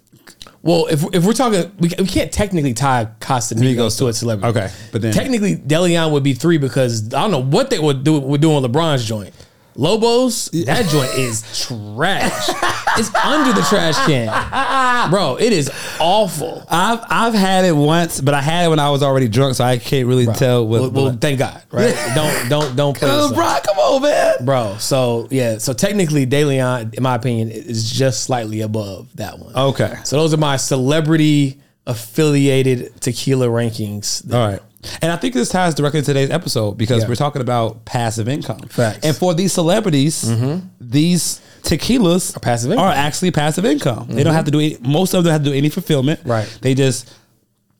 well, 0.61 0.87
if, 0.87 1.03
if 1.13 1.25
we're 1.25 1.33
talking, 1.33 1.69
we, 1.79 1.91
we 1.99 2.07
can't 2.07 2.31
technically 2.31 2.73
tie 2.73 3.09
Casamigos 3.19 3.97
to 3.99 4.07
a 4.07 4.13
celebrity. 4.13 4.57
Okay, 4.57 4.73
but 4.93 5.01
then- 5.01 5.13
technically 5.13 5.57
Deleon 5.57 6.11
would 6.13 6.23
be 6.23 6.33
three 6.33 6.57
because 6.57 7.13
I 7.13 7.21
don't 7.21 7.31
know 7.31 7.43
what 7.43 7.69
they 7.69 7.79
would 7.79 8.03
do. 8.05 8.19
Would 8.19 8.39
do 8.41 8.53
on 8.53 8.63
LeBron's 8.63 9.03
joint. 9.05 9.33
Lobos, 9.75 10.49
that 10.65 10.87
joint 10.87 11.13
is 11.15 11.41
trash. 11.65 12.49
it's 12.97 13.13
under 13.15 13.53
the 13.53 13.65
trash 13.67 13.95
can, 14.05 15.09
bro. 15.09 15.37
It 15.37 15.51
is 15.53 15.71
awful. 15.99 16.65
I've 16.69 16.99
I've 17.09 17.33
had 17.33 17.65
it 17.65 17.75
once, 17.75 18.21
but 18.21 18.33
I 18.33 18.41
had 18.41 18.65
it 18.65 18.69
when 18.69 18.79
I 18.79 18.89
was 18.89 19.01
already 19.03 19.27
drunk, 19.27 19.55
so 19.55 19.63
I 19.63 19.77
can't 19.77 20.07
really 20.07 20.25
tell 20.27 20.67
what. 20.67 20.81
Well, 20.81 20.91
well, 20.91 21.17
thank 21.19 21.39
God, 21.39 21.61
right? 21.71 21.95
don't 22.15 22.49
don't 22.49 22.75
don't 22.75 22.97
play 22.97 23.09
bro, 23.33 23.57
come 23.63 23.77
on, 23.77 24.01
man. 24.01 24.45
bro. 24.45 24.75
So 24.79 25.27
yeah, 25.31 25.57
so 25.57 25.73
technically, 25.73 26.25
DeLeon, 26.25 26.93
in 26.93 27.03
my 27.03 27.15
opinion, 27.15 27.49
is 27.49 27.91
just 27.91 28.23
slightly 28.23 28.61
above 28.61 29.15
that 29.15 29.39
one. 29.39 29.55
Okay. 29.55 29.95
So 30.03 30.17
those 30.17 30.33
are 30.33 30.37
my 30.37 30.57
celebrity 30.57 31.59
affiliated 31.85 32.99
tequila 33.01 33.47
rankings. 33.47 34.31
All 34.33 34.47
right. 34.51 34.61
And 35.01 35.11
I 35.11 35.15
think 35.15 35.33
this 35.33 35.49
ties 35.49 35.75
directly 35.75 36.01
to 36.01 36.05
today's 36.05 36.29
episode 36.29 36.77
because 36.77 37.03
Yeah. 37.03 37.09
we're 37.09 37.15
talking 37.15 37.41
about 37.41 37.85
passive 37.85 38.27
income. 38.27 38.59
Facts. 38.69 38.97
Mm-hmm. 38.97 39.07
And 39.07 39.15
for 39.15 39.33
these 39.33 39.53
celebrities, 39.53 40.23
mm-hmm. 40.23 40.67
these 40.79 41.41
tequilas 41.63 42.35
are 42.35 42.39
passive 42.39 42.71
income. 42.71 42.85
Are 42.85 42.91
actually 42.93 43.31
passive 43.31 43.65
income. 43.65 44.07
They 44.07 44.23
don't 44.23 44.31
mm-hmm. 44.31 44.35
have 44.35 44.45
to 44.45 44.51
do 44.51 44.59
any, 44.59 44.77
most 44.81 45.13
of 45.13 45.23
them 45.23 45.31
don't 45.31 45.33
have 45.33 45.43
to 45.43 45.49
do 45.51 45.55
any 45.57 45.69
fulfillment. 45.69 46.21
Right. 46.25 46.47
They 46.61 46.73
just 46.73 47.13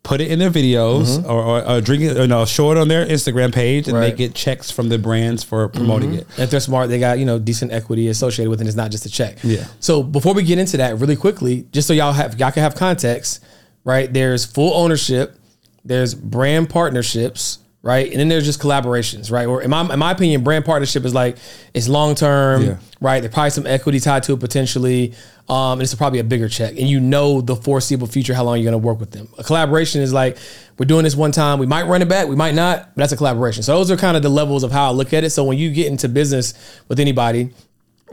put 0.04 0.20
it 0.20 0.30
in 0.30 0.38
their 0.38 0.52
videos 0.52 1.18
mm-hmm. 1.18 1.32
or, 1.32 1.42
or, 1.42 1.68
or 1.68 1.82
drink 1.82 2.04
it, 2.04 2.18
or 2.18 2.28
no, 2.28 2.46
show 2.46 2.72
it 2.72 2.78
on 2.78 2.90
their 2.90 3.06
Instagram 3.06 3.54
page, 3.54 3.88
and 3.88 3.98
they 3.98 4.12
get 4.12 4.36
checks 4.36 4.70
from 4.70 4.90
the 4.90 4.98
brands 4.98 5.44
for 5.44 5.70
promoting 5.70 6.14
it. 6.14 6.28
If 6.38 6.52
they're 6.52 6.60
smart, 6.60 6.90
they 6.90 7.00
got 7.00 7.20
you 7.20 7.26
know 7.26 7.40
decent 7.40 7.72
equity 7.72 8.10
associated 8.10 8.50
with 8.50 8.62
it. 8.62 8.68
It's 8.68 8.76
not 8.76 8.92
just 8.92 9.06
a 9.06 9.10
check. 9.10 9.38
Yeah. 9.44 9.66
So 9.80 10.04
before 10.04 10.34
we 10.34 10.44
get 10.44 10.60
into 10.60 10.78
that, 10.78 11.00
really 11.00 11.16
quickly, 11.16 11.68
just 11.72 11.88
so 11.88 11.94
y'all 11.94 12.14
have 12.14 12.38
y'all 12.40 12.52
can 12.52 12.64
have 12.64 12.76
context, 12.76 13.44
right? 13.84 14.12
There's 14.12 14.46
full 14.46 14.74
ownership. 14.74 15.38
There's 15.86 16.14
brand 16.16 16.70
partnerships, 16.70 17.60
right? 17.82 18.10
And 18.10 18.20
then 18.20 18.30
there's 18.30 18.46
just 18.46 18.62
collaborations, 18.62 19.32
right? 19.32 19.46
Or 19.46 19.62
in 19.62 19.70
my 19.70 19.82
in 19.92 20.00
my 20.00 20.12
opinion, 20.12 20.44
brand 20.44 20.64
partnership 20.66 21.04
is 21.06 21.14
like 21.14 21.38
it's 21.74 21.88
long 21.90 22.16
term, 22.16 22.64
Yeah. 22.64 22.76
right? 23.02 23.20
There's 23.22 23.34
probably 23.34 23.50
some 23.50 23.68
equity 23.68 24.00
tied 24.00 24.24
to 24.24 24.34
it 24.34 24.40
potentially. 24.40 25.14
Um, 25.50 25.74
and 25.74 25.82
it's 25.82 25.94
probably 25.94 26.20
a 26.20 26.24
bigger 26.24 26.48
check, 26.48 26.70
and 26.78 26.88
you 26.88 27.02
know 27.02 27.42
the 27.42 27.54
foreseeable 27.58 28.08
future 28.08 28.34
how 28.34 28.46
long 28.46 28.56
you're 28.60 28.72
going 28.72 28.82
to 28.82 28.88
work 28.88 29.02
with 29.02 29.12
them. 29.12 29.28
A 29.38 29.44
collaboration 29.44 30.02
is 30.02 30.14
like 30.14 30.38
we're 30.80 30.86
doing 30.86 31.04
this 31.04 31.18
one 31.18 31.34
time. 31.34 31.60
We 31.60 31.66
might 31.66 31.84
run 31.84 32.02
it 32.02 32.08
back, 32.08 32.30
we 32.30 32.36
might 32.38 32.56
not, 32.56 32.96
but 32.96 33.02
that's 33.02 33.12
a 33.12 33.18
collaboration. 33.18 33.62
So 33.62 33.74
those 33.76 33.92
are 33.92 33.98
kind 33.98 34.16
of 34.16 34.24
the 34.24 34.30
levels 34.30 34.64
of 34.64 34.72
how 34.72 34.88
I 34.88 34.92
look 34.94 35.12
at 35.12 35.26
it. 35.26 35.32
So 35.32 35.44
when 35.44 35.58
you 35.58 35.70
get 35.74 35.88
into 35.88 36.08
business 36.08 36.54
with 36.88 36.98
anybody, 37.02 37.50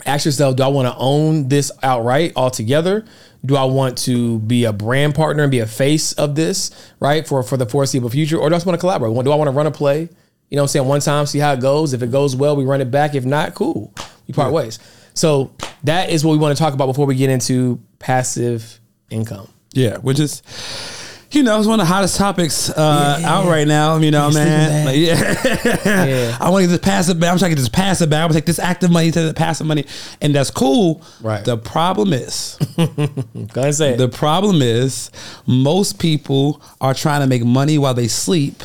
ask 0.07 0.25
yourself: 0.25 0.57
Do 0.57 0.63
I 0.63 0.69
want 0.69 0.89
to 0.89 0.95
own 0.97 1.49
this 1.49 1.71
outright 1.83 2.33
altogether? 2.37 3.05
Do 3.45 3.57
I 3.57 3.65
want 3.65 3.97
to 3.99 4.39
be 4.41 4.65
a 4.65 4.73
brand 4.73 5.15
partner 5.15 5.45
and 5.45 5.51
be 5.51 5.61
a 5.61 5.67
face 5.67 6.13
of 6.13 6.35
this, 6.35 6.71
right, 7.01 7.27
for 7.27 7.43
for 7.43 7.57
the 7.57 7.67
foreseeable 7.67 8.11
future, 8.11 8.37
or 8.37 8.49
do 8.49 8.55
I 8.55 8.59
just 8.59 8.67
want 8.67 8.79
to 8.79 8.81
collaborate? 8.81 9.13
Do 9.25 9.33
I 9.33 9.37
want 9.37 9.49
to 9.49 9.53
run 9.53 9.67
a 9.67 9.71
play? 9.71 10.01
You 10.51 10.57
know 10.57 10.63
what 10.63 10.65
I'm 10.65 10.69
saying? 10.69 10.89
One 10.89 11.01
time, 11.01 11.27
see 11.27 11.39
how 11.39 11.53
it 11.53 11.61
goes. 11.61 11.93
If 11.93 12.03
it 12.03 12.11
goes 12.11 12.35
well, 12.35 12.57
we 12.57 12.65
run 12.65 12.81
it 12.81 12.91
back. 12.91 13.15
If 13.15 13.25
not, 13.25 13.55
cool. 13.55 13.95
We 14.27 14.35
part 14.35 14.53
ways. 14.53 14.79
So 15.15 15.53
that 15.85 16.11
is 16.11 16.25
what 16.25 16.33
we 16.33 16.39
want 16.39 16.57
to 16.57 16.63
talk 16.63 16.75
about 16.75 16.87
before 16.87 17.07
we 17.07 17.15
get 17.15 17.31
into 17.31 17.81
passive 17.99 18.81
income. 19.11 19.49
Yeah, 19.73 19.99
which 19.99 20.19
is, 20.19 20.43
you 21.33 21.43
know, 21.43 21.59
it's 21.59 21.67
one 21.69 21.79
of 21.81 21.87
the 21.87 21.93
hottest 21.93 22.17
topics 22.17 22.71
uh, 22.71 23.21
out 23.25 23.47
right 23.47 23.67
now. 23.67 23.97
You 23.99 24.11
know, 24.11 24.31
man. 24.31 24.87
Like, 24.87 24.97
yeah, 24.97 26.05
Yeah. 26.07 26.39
I 26.41 26.51
want 26.51 26.63
to 26.65 26.69
get 26.69 26.73
this 26.81 26.85
passive 26.85 27.21
back. 27.21 27.33
I'm 27.33 27.39
trying 27.39 27.51
to 27.51 27.55
get 27.57 27.61
this 27.61 27.69
passive 27.69 28.11
back. 28.11 28.23
I'm 28.23 28.29
gonna 28.29 28.41
take 28.41 28.47
this 28.47 28.59
active 28.59 28.91
money 28.91 29.11
to 29.11 29.23
the 29.23 29.35
passive 29.35 29.67
money, 29.67 29.85
and 30.21 30.35
that's 30.35 30.51
cool. 30.51 31.03
Right. 31.21 31.45
The 31.45 31.57
problem 31.57 32.13
is, 32.13 32.57
Go 32.77 32.87
ahead 33.57 33.75
say 33.75 33.95
it. 33.95 33.99
the 33.99 34.09
problem 34.09 34.63
is, 34.63 35.11
most 35.47 35.99
people 35.99 36.61
are 36.81 36.95
trying 36.95 37.21
to 37.21 37.27
make 37.27 37.45
money 37.45 37.79
while 37.79 37.95
they 37.95 38.09
sleep, 38.09 38.63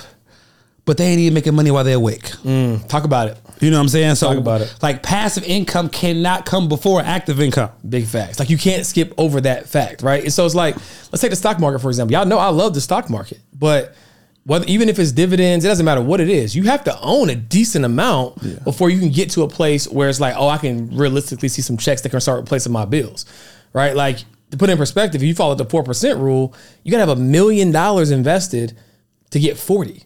but 0.86 0.98
they 0.98 1.06
ain't 1.08 1.20
even 1.20 1.34
making 1.34 1.56
money 1.56 1.72
while 1.72 1.84
they're 1.84 1.96
awake. 1.98 2.24
Mm, 2.44 2.88
talk 2.88 3.04
about 3.04 3.27
it. 3.27 3.38
You 3.60 3.72
know 3.72 3.77
what 3.77 3.84
I'm 3.84 3.89
saying? 3.89 4.15
So, 4.15 4.27
Talk 4.30 4.38
about 4.38 4.62
it. 4.62 4.75
like, 4.82 5.01
passive 5.01 5.44
income 5.46 5.89
cannot 5.89 6.46
come 6.46 6.68
before 6.68 7.01
active 7.01 7.39
income. 7.39 7.72
Big 7.88 8.06
facts. 8.06 8.38
Like 8.38 8.50
you 8.50 8.58
can't 8.58 8.86
skip 8.86 9.13
over 9.18 9.42
that 9.42 9.68
fact, 9.68 10.01
right? 10.04 10.24
And 10.24 10.32
so 10.34 10.46
it's 10.46 10.56
like, 10.56 10.75
let's 10.75 11.22
take 11.22 11.30
the 11.32 11.36
stock 11.38 11.60
market 11.60 11.80
for 11.80 11.89
example. 11.89 12.13
Y'all 12.13 12.25
know 12.25 12.38
I 12.38 12.50
love 12.50 12.74
the 12.74 12.82
stock 12.82 13.10
market, 13.10 13.39
but 13.54 13.96
whether 14.44 14.65
even 14.68 14.89
if 14.89 15.00
it's 15.00 15.12
dividends, 15.12 15.65
it 15.65 15.70
doesn't 15.70 15.86
matter 15.86 16.01
what 16.01 16.22
it 16.22 16.30
is. 16.30 16.56
You 16.56 16.63
have 16.63 16.84
to 16.84 17.00
own 17.01 17.30
a 17.32 17.36
decent 17.36 17.84
amount 17.84 18.63
before 18.63 18.92
you 18.92 19.00
can 19.00 19.10
get 19.10 19.32
to 19.32 19.42
a 19.42 19.48
place 19.48 19.88
where 19.88 20.08
it's 20.08 20.20
like, 20.20 20.36
oh, 20.38 20.48
I 20.50 20.58
can 20.60 20.96
realistically 20.96 21.50
see 21.50 21.63
some 21.63 21.77
checks 21.77 22.01
that 22.01 22.10
can 22.10 22.22
start 22.22 22.42
replacing 22.42 22.72
my 22.72 22.86
bills, 22.86 23.25
right? 23.74 23.96
Like 23.96 24.20
to 24.51 24.58
put 24.58 24.70
it 24.70 24.74
in 24.74 24.77
perspective, 24.77 25.24
if 25.24 25.27
you 25.27 25.34
follow 25.34 25.56
the 25.56 25.65
four 25.65 25.82
percent 25.82 26.20
rule, 26.20 26.54
you 26.84 26.92
got 26.92 26.98
to 26.98 27.08
have 27.08 27.18
a 27.18 27.22
million 27.22 27.72
dollars 27.72 28.12
invested 28.12 28.77
to 29.32 29.39
get 29.39 29.58
forty. 29.58 30.04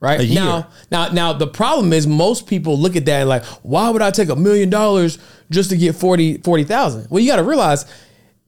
Right 0.00 0.30
now, 0.30 0.68
now, 0.92 1.08
now 1.08 1.32
the 1.32 1.48
problem 1.48 1.92
is 1.92 2.06
most 2.06 2.46
people 2.46 2.78
look 2.78 2.94
at 2.94 3.04
that 3.06 3.20
and 3.20 3.28
like, 3.28 3.44
why 3.62 3.90
would 3.90 4.00
I 4.00 4.12
take 4.12 4.28
a 4.28 4.36
million 4.36 4.70
dollars 4.70 5.18
just 5.50 5.70
to 5.70 5.76
get 5.76 5.96
40 5.96 6.38
40,000? 6.38 7.08
Well, 7.10 7.20
you 7.20 7.28
got 7.28 7.36
to 7.36 7.42
realize, 7.42 7.84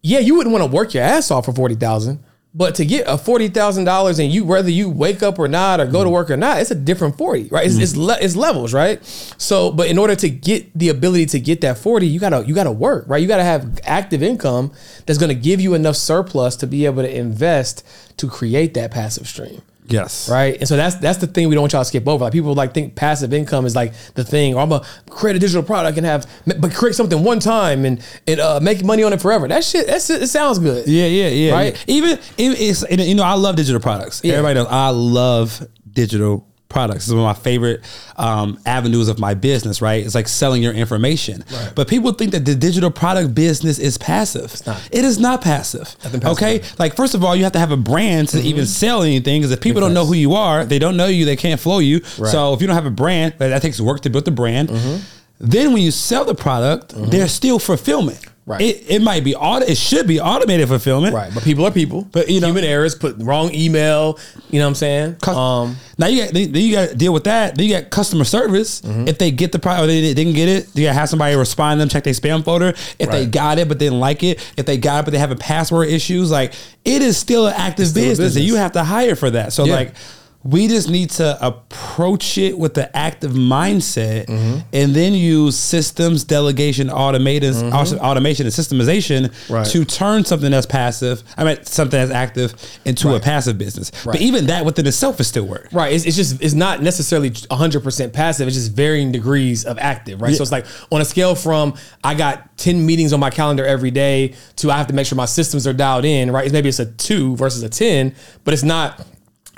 yeah, 0.00 0.20
you 0.20 0.36
wouldn't 0.36 0.52
want 0.52 0.64
to 0.64 0.70
work 0.70 0.94
your 0.94 1.02
ass 1.02 1.32
off 1.32 1.46
for 1.46 1.52
40,000, 1.52 2.22
But 2.54 2.76
to 2.76 2.84
get 2.84 3.08
a 3.08 3.18
forty 3.18 3.48
thousand 3.48 3.84
dollars 3.84 4.20
and 4.20 4.30
you 4.30 4.44
whether 4.44 4.70
you 4.70 4.88
wake 4.90 5.24
up 5.24 5.40
or 5.40 5.48
not 5.48 5.80
or 5.80 5.86
go 5.86 6.04
to 6.04 6.08
mm. 6.08 6.12
work 6.12 6.30
or 6.30 6.36
not, 6.36 6.60
it's 6.60 6.70
a 6.70 6.76
different 6.76 7.18
forty, 7.18 7.48
right? 7.48 7.66
It's 7.66 7.74
mm. 7.74 7.82
it's, 7.82 7.96
le- 7.96 8.18
it's 8.20 8.36
levels, 8.36 8.72
right? 8.72 9.04
So, 9.36 9.72
but 9.72 9.88
in 9.88 9.98
order 9.98 10.14
to 10.14 10.28
get 10.28 10.72
the 10.78 10.88
ability 10.88 11.26
to 11.26 11.40
get 11.40 11.62
that 11.62 11.78
forty, 11.78 12.06
you 12.06 12.20
gotta 12.20 12.44
you 12.46 12.54
gotta 12.54 12.70
work, 12.72 13.06
right? 13.08 13.20
You 13.20 13.26
gotta 13.26 13.44
have 13.44 13.80
active 13.84 14.22
income 14.22 14.70
that's 15.04 15.18
gonna 15.18 15.34
give 15.34 15.60
you 15.60 15.74
enough 15.74 15.96
surplus 15.96 16.54
to 16.56 16.68
be 16.68 16.86
able 16.86 17.02
to 17.02 17.12
invest 17.12 17.84
to 18.18 18.28
create 18.28 18.74
that 18.74 18.92
passive 18.92 19.26
stream 19.26 19.62
Yes. 19.92 20.28
right? 20.28 20.56
And 20.58 20.68
so 20.68 20.76
that's 20.76 20.96
that's 20.96 21.18
the 21.18 21.26
thing 21.26 21.48
we 21.48 21.54
don't 21.54 21.62
want 21.62 21.72
y'all 21.72 21.82
to 21.82 21.86
skip 21.86 22.06
over. 22.06 22.24
Like 22.24 22.32
people 22.32 22.54
like 22.54 22.74
think 22.74 22.94
passive 22.94 23.32
income 23.32 23.66
is 23.66 23.74
like 23.74 23.92
the 24.14 24.24
thing, 24.24 24.54
or 24.54 24.60
I'm 24.60 24.68
gonna 24.68 24.84
create 25.08 25.36
a 25.36 25.38
digital 25.38 25.62
product 25.62 25.96
and 25.98 26.06
have, 26.06 26.30
but 26.58 26.72
create 26.72 26.94
something 26.94 27.22
one 27.22 27.40
time 27.40 27.84
and 27.84 28.02
and 28.26 28.40
uh, 28.40 28.60
make 28.60 28.84
money 28.84 29.02
on 29.02 29.12
it 29.12 29.20
forever. 29.20 29.48
That 29.48 29.64
shit, 29.64 29.86
that's 29.86 30.10
it 30.10 30.28
sounds 30.28 30.58
good. 30.58 30.86
Yeah, 30.86 31.06
yeah, 31.06 31.28
yeah. 31.28 31.52
Right? 31.52 31.74
yeah. 31.86 31.94
Even, 31.94 32.18
even 32.38 32.56
it's 32.60 32.84
you 32.90 33.14
know 33.14 33.24
I 33.24 33.34
love 33.34 33.56
digital 33.56 33.80
products. 33.80 34.20
Yeah. 34.24 34.34
Everybody 34.34 34.54
knows 34.54 34.68
I 34.68 34.90
love 34.90 35.66
digital 35.92 36.49
products. 36.70 37.04
It's 37.04 37.12
one 37.12 37.20
of 37.20 37.36
my 37.36 37.42
favorite 37.42 37.82
um, 38.16 38.58
avenues 38.64 39.08
of 39.08 39.18
my 39.18 39.34
business. 39.34 39.82
Right? 39.82 40.04
It's 40.04 40.14
like 40.14 40.28
selling 40.28 40.62
your 40.62 40.72
information. 40.72 41.44
Right. 41.52 41.72
But 41.74 41.88
people 41.88 42.12
think 42.12 42.32
that 42.32 42.46
the 42.46 42.54
digital 42.54 42.90
product 42.90 43.34
business 43.34 43.78
is 43.78 43.98
passive. 43.98 44.64
not. 44.66 44.88
It 44.90 45.04
is 45.04 45.18
not 45.18 45.42
passive. 45.42 45.96
Passive 46.00 46.24
okay. 46.24 46.62
Like 46.78 46.96
first 46.96 47.14
of 47.14 47.22
all, 47.22 47.36
you 47.36 47.44
have 47.44 47.52
to 47.52 47.58
have 47.58 47.72
a 47.72 47.76
brand 47.76 48.28
to 48.30 48.40
even 48.40 48.64
sell 48.64 49.02
anything. 49.02 49.42
Because 49.42 49.52
if 49.52 49.60
people 49.60 49.80
don't 49.82 49.92
know 49.94 50.06
who 50.06 50.14
you 50.14 50.34
are, 50.34 50.64
they 50.64 50.78
don't 50.78 50.96
know 50.96 51.08
you. 51.08 51.24
They 51.26 51.36
can't 51.36 51.60
flow 51.60 51.80
you. 51.80 52.00
So 52.04 52.54
if 52.54 52.60
you 52.62 52.66
don't 52.66 52.76
have 52.76 52.86
a 52.86 52.90
brand, 52.90 53.34
that 53.38 53.48
that 53.48 53.62
takes 53.62 53.80
work 53.80 54.00
to 54.02 54.10
build 54.10 54.24
the 54.24 54.30
brand. 54.30 54.70
Then 55.42 55.72
when 55.72 55.82
you 55.82 55.90
sell 55.90 56.24
the 56.24 56.34
product, 56.34 56.92
there's 56.96 57.32
still 57.32 57.58
fulfillment. 57.58 58.20
Right. 58.46 58.62
It, 58.62 58.90
it 58.90 59.02
might 59.02 59.22
be 59.22 59.36
auto. 59.36 59.64
It 59.64 59.76
should 59.76 60.08
be 60.08 60.18
automated 60.20 60.66
fulfillment. 60.66 61.14
Right, 61.14 61.32
but 61.32 61.44
people 61.44 61.64
are 61.66 61.70
people. 61.70 62.08
But, 62.10 62.28
you 62.28 62.40
know- 62.40 62.48
human 62.48 62.64
errors, 62.64 62.94
put 62.96 63.16
wrong 63.18 63.54
email. 63.54 64.18
You 64.50 64.58
know 64.58 64.64
what 64.64 64.70
I'm 64.70 64.74
saying? 64.74 65.16
Cus- 65.22 65.36
Um, 65.36 65.76
now 65.98 66.06
you 66.08 66.24
got 66.24 66.32
then 66.34 66.54
you 66.54 66.72
got 66.74 66.88
to 66.88 66.94
deal 66.96 67.12
with 67.12 67.24
that. 67.24 67.54
Then 67.54 67.66
you 67.68 67.74
got 67.78 67.90
customer 67.90 68.24
service. 68.24 68.80
Mm-hmm. 68.80 69.06
If 69.06 69.18
they 69.18 69.30
get 69.30 69.52
the 69.52 69.58
product 69.60 69.84
or 69.84 69.86
they 69.86 70.14
didn't 70.14 70.32
get 70.34 70.48
it, 70.48 70.68
you 70.74 70.84
got 70.84 70.90
to 70.94 70.98
have 70.98 71.08
somebody 71.08 71.36
respond 71.36 71.78
to 71.78 71.82
them, 71.82 71.88
check 71.90 72.02
their 72.02 72.12
spam 72.14 72.44
folder. 72.44 72.70
If 72.98 73.10
they 73.10 73.26
got 73.26 73.58
it 73.58 73.68
but 73.68 73.78
didn't 73.78 74.00
like 74.00 74.24
it, 74.24 74.40
if 74.56 74.66
they 74.66 74.78
got 74.78 75.00
it 75.00 75.04
but 75.04 75.10
they 75.12 75.18
have 75.18 75.30
a 75.30 75.36
password 75.36 75.88
issues, 75.88 76.30
like 76.30 76.54
it 76.84 77.02
is 77.02 77.16
still 77.18 77.46
an 77.46 77.54
active 77.56 77.86
still 77.88 78.02
a 78.02 78.08
business, 78.08 78.34
and 78.36 78.44
you 78.44 78.56
have 78.56 78.72
to 78.72 78.82
hire 78.82 79.14
for 79.14 79.30
that. 79.30 79.52
So 79.52 79.64
Yeah. 79.64 79.74
like. 79.76 79.94
We 80.42 80.68
just 80.68 80.88
need 80.88 81.10
to 81.10 81.36
approach 81.46 82.38
it 82.38 82.58
with 82.58 82.72
the 82.74 82.94
active 82.96 83.32
mindset 83.32 84.26
Mm-hmm. 84.26 84.58
and 84.72 84.94
then 84.94 85.12
use 85.14 85.58
systems, 85.58 86.24
delegation, 86.24 86.88
automation, 86.90 87.72
automation, 87.72 88.46
and 88.46 88.54
systemization 88.54 89.00
Mm-hmm. 89.28 89.52
Right. 89.52 89.66
to 89.66 89.84
turn 89.84 90.24
something 90.24 90.50
that's 90.50 90.66
passive, 90.66 91.22
I 91.36 91.44
mean, 91.44 91.62
something 91.64 91.98
that's 91.98 92.10
active 92.12 92.54
into 92.84 93.14
a 93.14 93.20
passive 93.20 93.58
business. 93.58 93.90
But 94.04 94.20
even 94.20 94.46
that 94.46 94.64
within 94.64 94.86
itself 94.86 95.20
is 95.20 95.26
still 95.28 95.46
work. 95.46 95.68
Right. 95.72 95.92
It's, 95.92 96.06
it's 96.06 96.16
just 96.16 96.40
it's 96.42 96.54
not 96.54 96.82
necessarily 96.82 97.30
100% 97.30 98.12
passive. 98.12 98.46
It's 98.48 98.56
just 98.56 98.72
varying 98.72 99.12
degrees 99.12 99.64
of 99.64 99.78
active, 99.78 100.22
right? 100.22 100.34
So 100.34 100.42
it's 100.42 100.52
like 100.52 100.66
on 100.90 101.00
a 101.00 101.04
scale 101.04 101.34
from 101.34 101.74
I 102.02 102.14
got 102.14 102.56
10 102.58 102.84
meetings 102.86 103.12
on 103.12 103.20
my 103.20 103.30
calendar 103.30 103.66
every 103.66 103.90
day 103.90 104.34
to 104.56 104.70
I 104.70 104.78
have 104.78 104.86
to 104.86 104.94
make 104.94 105.06
sure 105.06 105.16
my 105.16 105.26
systems 105.26 105.66
are 105.66 105.72
dialed 105.72 106.04
in, 106.04 106.30
right? 106.30 106.50
Maybe 106.50 106.68
it's 106.68 106.78
a 106.78 106.86
2 106.86 107.36
versus 107.36 107.62
a 107.62 107.68
10, 107.68 108.14
but 108.44 108.54
it's 108.54 108.62
not 108.62 109.04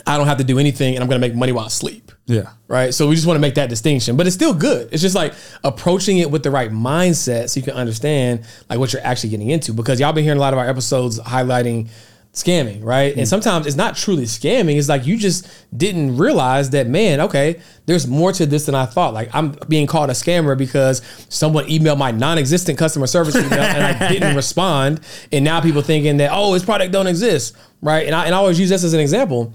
I 0.07 0.17
don't 0.17 0.27
have 0.27 0.39
to 0.39 0.45
do 0.45 0.59
anything 0.59 0.95
and 0.95 1.03
I'm 1.03 1.09
going 1.09 1.21
to 1.21 1.27
make 1.27 1.37
money 1.37 1.53
while 1.53 1.67
I 1.67 1.69
sleep. 1.69 2.13
Yeah. 2.27 2.53
Right. 2.69 2.95
So 2.95 3.09
we 3.09 3.15
just 3.15 3.27
want 3.27 3.37
to 3.37 3.41
make 3.41 3.55
that 3.55 3.69
distinction, 3.69 4.17
but 4.17 4.27
it's 4.27 4.35
still 4.35 4.55
good. 4.55 4.89
It's 4.93 5.03
just 5.03 5.15
like 5.15 5.35
approaching 5.65 6.19
it 6.19 6.31
with 6.31 6.43
the 6.43 6.51
right 6.51 6.71
mindset 6.71 7.51
so 7.51 7.61
you 7.61 7.65
can 7.65 7.75
understand 7.75 8.45
like 8.69 8.79
what 8.79 8.93
you're 8.93 9.05
actually 9.05 9.31
getting 9.31 9.51
into 9.51 9.73
because 9.73 10.01
y'all 10.01 10.13
been 10.13 10.25
hearing 10.25 10.39
a 10.39 10.41
lot 10.41 10.53
of 10.53 10.59
our 10.59 10.69
episodes 10.69 11.21
highlighting 11.21 11.89
scamming, 12.33 12.83
right? 12.83 13.13
And 13.13 13.23
mm. 13.23 13.27
sometimes 13.27 13.67
it's 13.67 13.77
not 13.77 13.95
truly 13.95 14.25
scamming. 14.25 14.79
It's 14.79 14.89
like 14.89 15.07
you 15.07 15.19
just 15.19 15.47
didn't 15.77 16.17
realize 16.17 16.71
that, 16.71 16.87
man, 16.87 17.21
okay, 17.21 17.61
there's 17.85 18.07
more 18.07 18.33
to 18.33 18.47
this 18.47 18.67
than 18.67 18.75
I 18.75 18.87
thought. 18.87 19.13
Like 19.13 19.29
I'm 19.35 19.53
being 19.69 19.87
called 19.87 20.09
a 20.09 20.15
scammer 20.15 20.57
because 20.57 21.03
someone 21.29 21.67
emailed 21.67 21.99
my 21.99 22.11
non-existent 22.11 22.79
customer 22.79 23.07
service 23.07 23.37
email 23.37 23.61
and 23.61 23.83
I 23.83 24.09
didn't 24.13 24.35
respond. 24.35 25.01
And 25.31 25.45
now 25.45 25.61
people 25.61 25.83
thinking 25.83 26.17
that, 26.19 26.31
oh, 26.33 26.55
this 26.55 26.65
product 26.65 26.93
don't 26.93 27.07
exist. 27.07 27.55
Right. 27.83 28.07
And 28.07 28.15
I, 28.15 28.27
and 28.27 28.35
I 28.35 28.39
always 28.39 28.59
use 28.59 28.71
this 28.71 28.85
as 28.85 28.95
an 28.95 29.01
example 29.01 29.53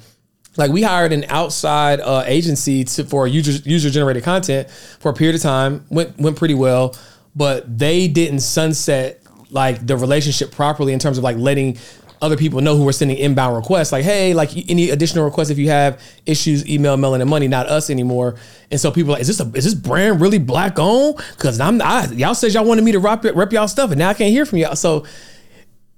like 0.58 0.72
we 0.72 0.82
hired 0.82 1.14
an 1.14 1.26
outside 1.30 2.00
uh, 2.00 2.24
agency 2.26 2.84
to, 2.84 3.04
for 3.04 3.28
user 3.28 3.62
user 3.70 3.90
generated 3.90 4.24
content 4.24 4.70
for 4.70 5.10
a 5.10 5.14
period 5.14 5.36
of 5.36 5.42
time. 5.42 5.86
Went 5.90 6.18
went 6.18 6.38
pretty 6.38 6.56
well 6.56 6.96
but 7.38 7.78
they 7.78 8.08
didn't 8.08 8.40
sunset 8.40 9.22
like 9.52 9.86
the 9.86 9.96
relationship 9.96 10.52
properly 10.52 10.92
in 10.92 11.00
terms 11.00 11.18
of 11.20 11.24
like 11.24 11.38
letting 11.38 11.78
other 12.20 12.36
people 12.36 12.62
know 12.62 12.76
who 12.76 12.84
were 12.84 12.92
sending 12.92 13.16
inbound 13.16 13.56
requests. 13.56 13.92
Like 13.92 14.04
hey 14.04 14.34
like 14.34 14.50
any 14.70 14.90
additional 14.90 15.24
requests 15.24 15.52
if 15.52 15.60
you 15.60 15.70
have 15.70 16.02
issues 16.26 16.68
email 16.68 16.98
Melanin 16.98 17.28
Money? 17.28 17.48
Not 17.48 17.68
us 17.68 17.92
anymore. 17.92 18.38
And 18.72 18.80
so 18.80 18.92
people 18.92 19.12
like 19.12 19.22
is 19.22 19.28
this 19.28 19.40
a 19.40 19.50
is 19.54 19.66
this 19.66 19.76
brand 19.76 20.20
really 20.20 20.40
black 20.40 20.80
owned 20.80 21.18
because 21.38 21.60
i'm 21.60 21.80
I, 21.80 22.06
y'all 22.08 22.34
said 22.34 22.54
y'all 22.54 22.66
wanted 22.66 22.84
me 22.84 22.92
to 22.94 23.00
rep, 23.00 23.24
rep 23.24 23.54
y'all 23.54 23.68
stuff 23.68 23.92
and 23.92 24.00
now 24.00 24.10
i 24.10 24.14
can't 24.16 24.32
hear 24.32 24.46
from 24.46 24.58
y'all. 24.58 24.76
So 24.76 25.06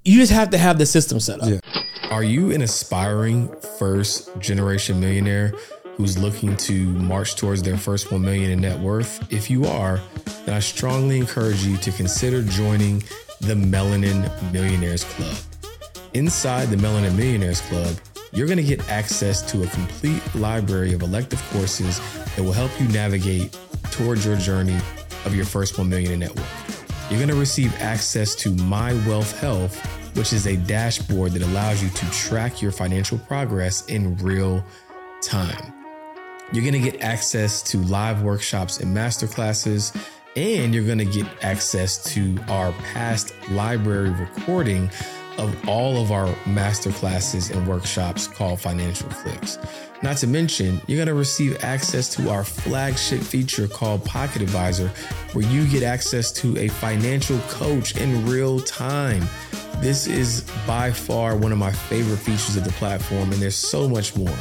you 0.09 0.17
just 0.17 0.31
have 0.31 0.49
to 0.49 0.57
have 0.57 0.79
the 0.79 0.85
system 0.87 1.19
set 1.19 1.39
up 1.39 1.63
Are 2.09 2.23
you 2.23 2.51
an 2.51 2.63
aspiring 2.63 3.47
first 3.77 4.35
generation 4.39 4.99
millionaire 4.99 5.53
who's 5.93 6.17
looking 6.17 6.57
to 6.57 6.85
march 6.85 7.35
towards 7.35 7.61
their 7.61 7.77
first 7.77 8.11
1 8.11 8.19
million 8.19 8.49
in 8.49 8.61
net 8.61 8.79
worth? 8.79 9.31
If 9.31 9.51
you 9.51 9.65
are, 9.65 10.01
then 10.45 10.55
I 10.55 10.61
strongly 10.61 11.19
encourage 11.19 11.63
you 11.63 11.77
to 11.77 11.91
consider 11.91 12.41
joining 12.41 13.03
the 13.41 13.53
Melanin 13.53 14.51
Millionaires 14.51 15.03
Club. 15.03 15.37
Inside 16.15 16.69
the 16.69 16.77
Melanin 16.77 17.15
Millionaires 17.15 17.61
Club, 17.61 17.95
you're 18.31 18.47
going 18.47 18.57
to 18.57 18.63
get 18.63 18.89
access 18.89 19.43
to 19.51 19.61
a 19.61 19.67
complete 19.67 20.23
library 20.33 20.93
of 20.93 21.03
elective 21.03 21.41
courses 21.51 21.99
that 22.35 22.41
will 22.41 22.51
help 22.51 22.71
you 22.81 22.87
navigate 22.87 23.55
towards 23.91 24.25
your 24.25 24.37
journey 24.37 24.77
of 25.25 25.35
your 25.35 25.45
first 25.45 25.77
1 25.77 25.87
million 25.87 26.13
in 26.13 26.19
net 26.21 26.35
worth. 26.35 26.79
You're 27.11 27.19
going 27.19 27.29
to 27.29 27.35
receive 27.35 27.75
access 27.79 28.33
to 28.35 28.49
My 28.51 28.93
Wealth 29.07 29.39
Health, 29.39 29.98
which 30.15 30.33
is 30.33 30.47
a 30.47 30.55
dashboard 30.55 31.31
that 31.33 31.41
allows 31.41 31.81
you 31.83 31.89
to 31.89 32.11
track 32.11 32.61
your 32.61 32.71
financial 32.71 33.17
progress 33.17 33.85
in 33.87 34.15
real 34.17 34.63
time. 35.21 35.73
You're 36.51 36.63
going 36.63 36.81
to 36.81 36.91
get 36.91 37.01
access 37.01 37.61
to 37.63 37.77
live 37.83 38.23
workshops 38.23 38.79
and 38.79 38.95
masterclasses, 38.95 39.95
and 40.35 40.73
you're 40.73 40.85
going 40.85 40.97
to 40.97 41.05
get 41.05 41.27
access 41.43 42.03
to 42.13 42.37
our 42.47 42.71
past 42.93 43.33
library 43.51 44.09
recording 44.09 44.89
of 45.37 45.69
all 45.69 46.01
of 46.01 46.11
our 46.11 46.27
masterclasses 46.45 47.55
and 47.55 47.67
workshops 47.67 48.27
called 48.27 48.59
Financial 48.59 49.09
Flicks. 49.09 49.57
Not 50.01 50.17
to 50.17 50.27
mention, 50.27 50.81
you're 50.87 50.97
going 50.97 51.07
to 51.07 51.13
receive 51.13 51.63
access 51.63 52.13
to 52.15 52.29
our 52.29 52.43
flagship 52.43 53.21
feature 53.21 53.67
called 53.67 54.03
Pocket 54.05 54.41
Advisor, 54.41 54.89
where 55.33 55.45
you 55.45 55.67
get 55.67 55.83
access 55.83 56.31
to 56.33 56.57
a 56.57 56.67
financial 56.67 57.37
coach 57.49 57.97
in 57.97 58.25
real 58.25 58.59
time. 58.59 59.23
This 59.81 60.07
is 60.07 60.41
by 60.67 60.91
far 60.91 61.37
one 61.37 61.51
of 61.53 61.57
my 61.57 61.71
favorite 61.71 62.17
features 62.17 62.57
of 62.57 62.65
the 62.65 62.71
platform, 62.73 63.31
and 63.31 63.41
there's 63.41 63.55
so 63.55 63.87
much 63.87 64.15
more. 64.15 64.33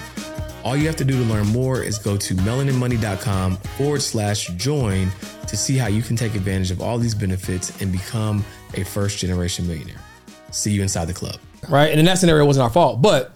All 0.65 0.77
you 0.77 0.87
have 0.89 0.97
to 0.97 1.05
do 1.05 1.13
to 1.17 1.33
learn 1.33 1.47
more 1.47 1.81
is 1.83 1.97
go 1.99 2.17
to 2.17 2.35
melaninmoney.com 2.35 3.57
forward 3.77 4.03
slash 4.03 4.49
join 4.57 5.09
to 5.47 5.57
see 5.57 5.77
how 5.77 5.87
you 5.87 6.03
can 6.03 6.17
take 6.17 6.35
advantage 6.35 6.71
of 6.73 6.83
all 6.83 6.99
these 6.99 7.15
benefits 7.15 7.81
and 7.81 7.93
become 7.93 8.45
a 8.75 8.85
first 8.85 9.19
generation 9.19 9.67
millionaire. 9.69 10.01
See 10.51 10.73
you 10.73 10.83
inside 10.83 11.05
the 11.07 11.15
club. 11.15 11.37
right 11.69 11.91
and 11.91 12.01
in 12.01 12.07
that 12.07 12.19
scenario 12.19 12.45
it 12.45 12.47
wasn't 12.47 12.63
our 12.65 12.71
fault 12.71 13.01
but 13.03 13.33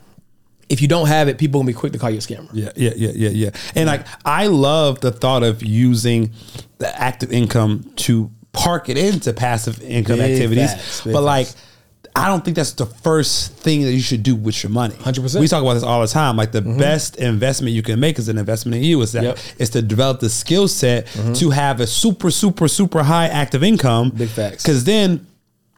if 0.69 0.81
you 0.81 0.89
don't 0.89 1.09
have 1.09 1.29
it 1.29 1.39
people 1.39 1.61
gonna 1.61 1.67
be 1.67 1.73
quick 1.75 1.93
to 1.93 1.99
call 1.99 2.09
you 2.11 2.19
a 2.19 2.21
scammer 2.21 2.49
Yeah, 2.53 2.71
yeah, 2.77 2.93
yeah, 2.97 3.11
yeah, 3.15 3.29
yeah. 3.31 3.51
And 3.75 3.87
like 3.87 4.07
I 4.25 4.47
love 4.49 5.01
the 5.01 5.11
thought 5.13 5.43
of 5.43 5.63
using 5.63 6.33
the 6.79 6.89
active 7.01 7.33
income 7.33 7.91
to 7.97 8.31
park 8.53 8.89
it 8.89 8.97
into 8.99 9.33
passive 9.33 9.81
income 9.83 10.19
Big 10.19 10.33
activities. 10.33 10.73
facts, 10.73 11.01
big 11.05 11.13
but 11.13 11.23
like 11.23 11.47
facts. 11.47 11.69
I 12.15 12.29
don't 12.29 12.45
think 12.45 12.57
that's 12.57 12.73
the 12.73 12.87
first 12.87 13.55
thing 13.55 13.83
that 13.83 13.93
you 13.93 14.01
should 14.01 14.23
do 14.23 14.37
with 14.37 14.63
your 14.63 14.71
money. 14.71 14.95
100%. 14.95 15.41
We 15.41 15.49
talk 15.49 15.63
about 15.63 15.75
this 15.75 15.83
all 15.83 16.03
the 16.03 16.07
time. 16.07 16.37
Like 16.37 16.53
the 16.53 16.61
mm-hmm. 16.61 16.79
best 16.79 17.17
investment 17.17 17.75
you 17.75 17.83
can 17.83 17.99
make 18.01 18.19
is 18.19 18.29
an 18.29 18.37
investment 18.37 18.77
in 18.77 18.83
you. 18.83 19.01
Is 19.01 19.13
that 19.13 19.23
Yep. 19.23 19.39
is 19.59 19.71
to 19.71 19.83
develop 19.83 20.21
the 20.21 20.29
skill 20.29 20.69
set 20.69 21.07
mm-hmm. 21.07 21.33
to 21.35 21.51
have 21.51 21.81
a 21.81 21.87
super, 21.87 22.31
super, 22.31 22.69
super 22.69 23.03
high 23.03 23.29
active 23.29 23.63
income. 23.63 24.11
Big 24.11 24.29
facts. 24.29 24.63
Because 24.63 24.85
then 24.85 25.27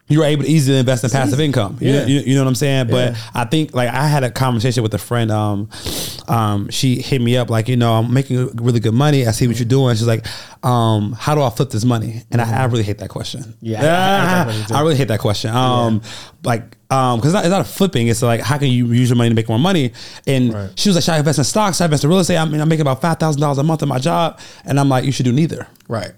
you're 0.06 0.24
able 0.24 0.42
to 0.42 0.48
easily 0.50 0.78
invest 0.78 1.02
in 1.02 1.08
passive 1.10 1.40
income. 1.40 1.78
You, 1.80 1.90
Yeah. 1.92 2.00
know, 2.00 2.06
you, 2.06 2.20
you 2.20 2.34
know 2.34 2.42
what 2.42 2.48
I'm 2.48 2.54
saying? 2.54 2.88
But 2.88 3.12
Yeah. 3.12 3.16
I 3.32 3.44
think 3.46 3.74
like 3.74 3.88
I 3.88 4.06
had 4.06 4.22
a 4.22 4.30
conversation 4.30 4.82
with 4.82 4.92
a 4.92 4.98
friend. 4.98 5.30
Um, 5.32 5.70
um, 6.28 6.68
she 6.68 7.00
hit 7.00 7.22
me 7.22 7.36
up 7.38 7.48
like, 7.48 7.68
you 7.68 7.76
know, 7.76 7.94
I'm 7.94 8.12
making 8.12 8.48
really 8.56 8.80
good 8.80 8.92
money. 8.92 9.26
I 9.26 9.30
see 9.30 9.46
what 9.46 9.58
you're 9.58 9.64
doing. 9.68 9.96
She's 9.96 10.06
like, 10.06 10.26
um, 10.62 11.12
how 11.18 11.34
do 11.34 11.40
I 11.42 11.48
flip 11.48 11.70
this 11.70 11.84
money? 11.86 12.22
And 12.30 12.40
I, 12.42 12.62
I 12.62 12.64
really 12.66 12.82
hate 12.82 12.98
that 12.98 13.08
question. 13.08 13.54
Yeah, 13.62 13.78
I- 13.80 14.50
I 14.50 14.52
that. 14.52 14.72
I 14.72 14.80
really 14.82 14.96
hate 14.96 15.08
that 15.08 15.20
question. 15.20 15.50
Um, 15.54 16.02
like, 16.44 16.76
um, 16.90 17.18
because 17.18 17.30
it's, 17.30 17.34
not- 17.34 17.44
it's 17.46 17.50
not 17.50 17.60
a 17.62 17.64
flipping. 17.64 18.08
It's 18.08 18.20
like, 18.20 18.40
how 18.40 18.58
can 18.58 18.68
you 18.68 18.86
use 18.92 19.08
your 19.08 19.16
money 19.16 19.30
to 19.30 19.34
make 19.34 19.48
more 19.48 19.58
money? 19.58 19.92
And 20.26 20.52
Right. 20.52 20.70
she 20.78 20.90
was 20.90 20.96
like, 20.96 21.04
should 21.04 21.12
I 21.14 21.18
invest 21.18 21.38
in 21.38 21.44
stocks? 21.44 21.78
Should 21.78 21.84
I 21.84 21.86
invest 21.86 22.04
in 22.04 22.10
real 22.10 22.18
estate? 22.20 22.36
I 22.36 22.44
mean, 22.44 22.60
I'm 22.60 22.68
making 22.68 22.82
about 22.82 23.00
five 23.00 23.18
thousand 23.18 23.40
dollars 23.40 23.56
a 23.58 23.62
month 23.62 23.82
in 23.82 23.88
my 23.88 23.98
job, 23.98 24.38
and 24.66 24.78
I'm 24.78 24.88
like, 24.90 25.04
you 25.04 25.12
should 25.12 25.24
do 25.24 25.32
neither. 25.32 25.66
right 25.88 26.12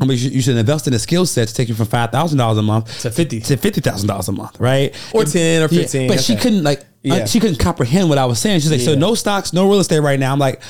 I 0.00 0.04
mean, 0.04 0.16
you 0.18 0.40
should, 0.40 0.56
invest 0.56 0.86
in 0.86 0.94
a 0.94 0.98
skill 0.98 1.26
set 1.26 1.48
to 1.48 1.54
take 1.54 1.68
you 1.68 1.74
from 1.74 1.86
five 1.86 2.10
thousand 2.10 2.38
dollars 2.38 2.58
a 2.58 2.62
month 2.62 3.00
To 3.02 3.10
50. 3.10 3.40
to 3.40 3.56
fifty 3.56 3.80
thousand 3.80 4.06
dollars 4.08 4.28
a 4.28 4.32
month, 4.32 4.58
right? 4.60 4.94
Or 5.12 5.24
10 5.24 5.62
or 5.62 5.68
Yeah, 5.72 5.82
15, 5.82 6.08
but 6.08 6.20
she 6.20 6.36
couldn't 6.36 6.62
like 6.62 6.84
uh, 7.10 7.26
she 7.26 7.40
couldn't 7.40 7.58
comprehend 7.58 8.08
what 8.08 8.18
I 8.18 8.24
was 8.26 8.38
saying. 8.38 8.60
She's 8.60 8.70
like, 8.70 8.80
so 8.80 8.94
no 8.94 9.14
stocks, 9.14 9.52
no 9.52 9.68
real 9.68 9.80
estate 9.80 10.00
right 10.00 10.18
now. 10.18 10.32
I'm 10.32 10.38
like. 10.38 10.60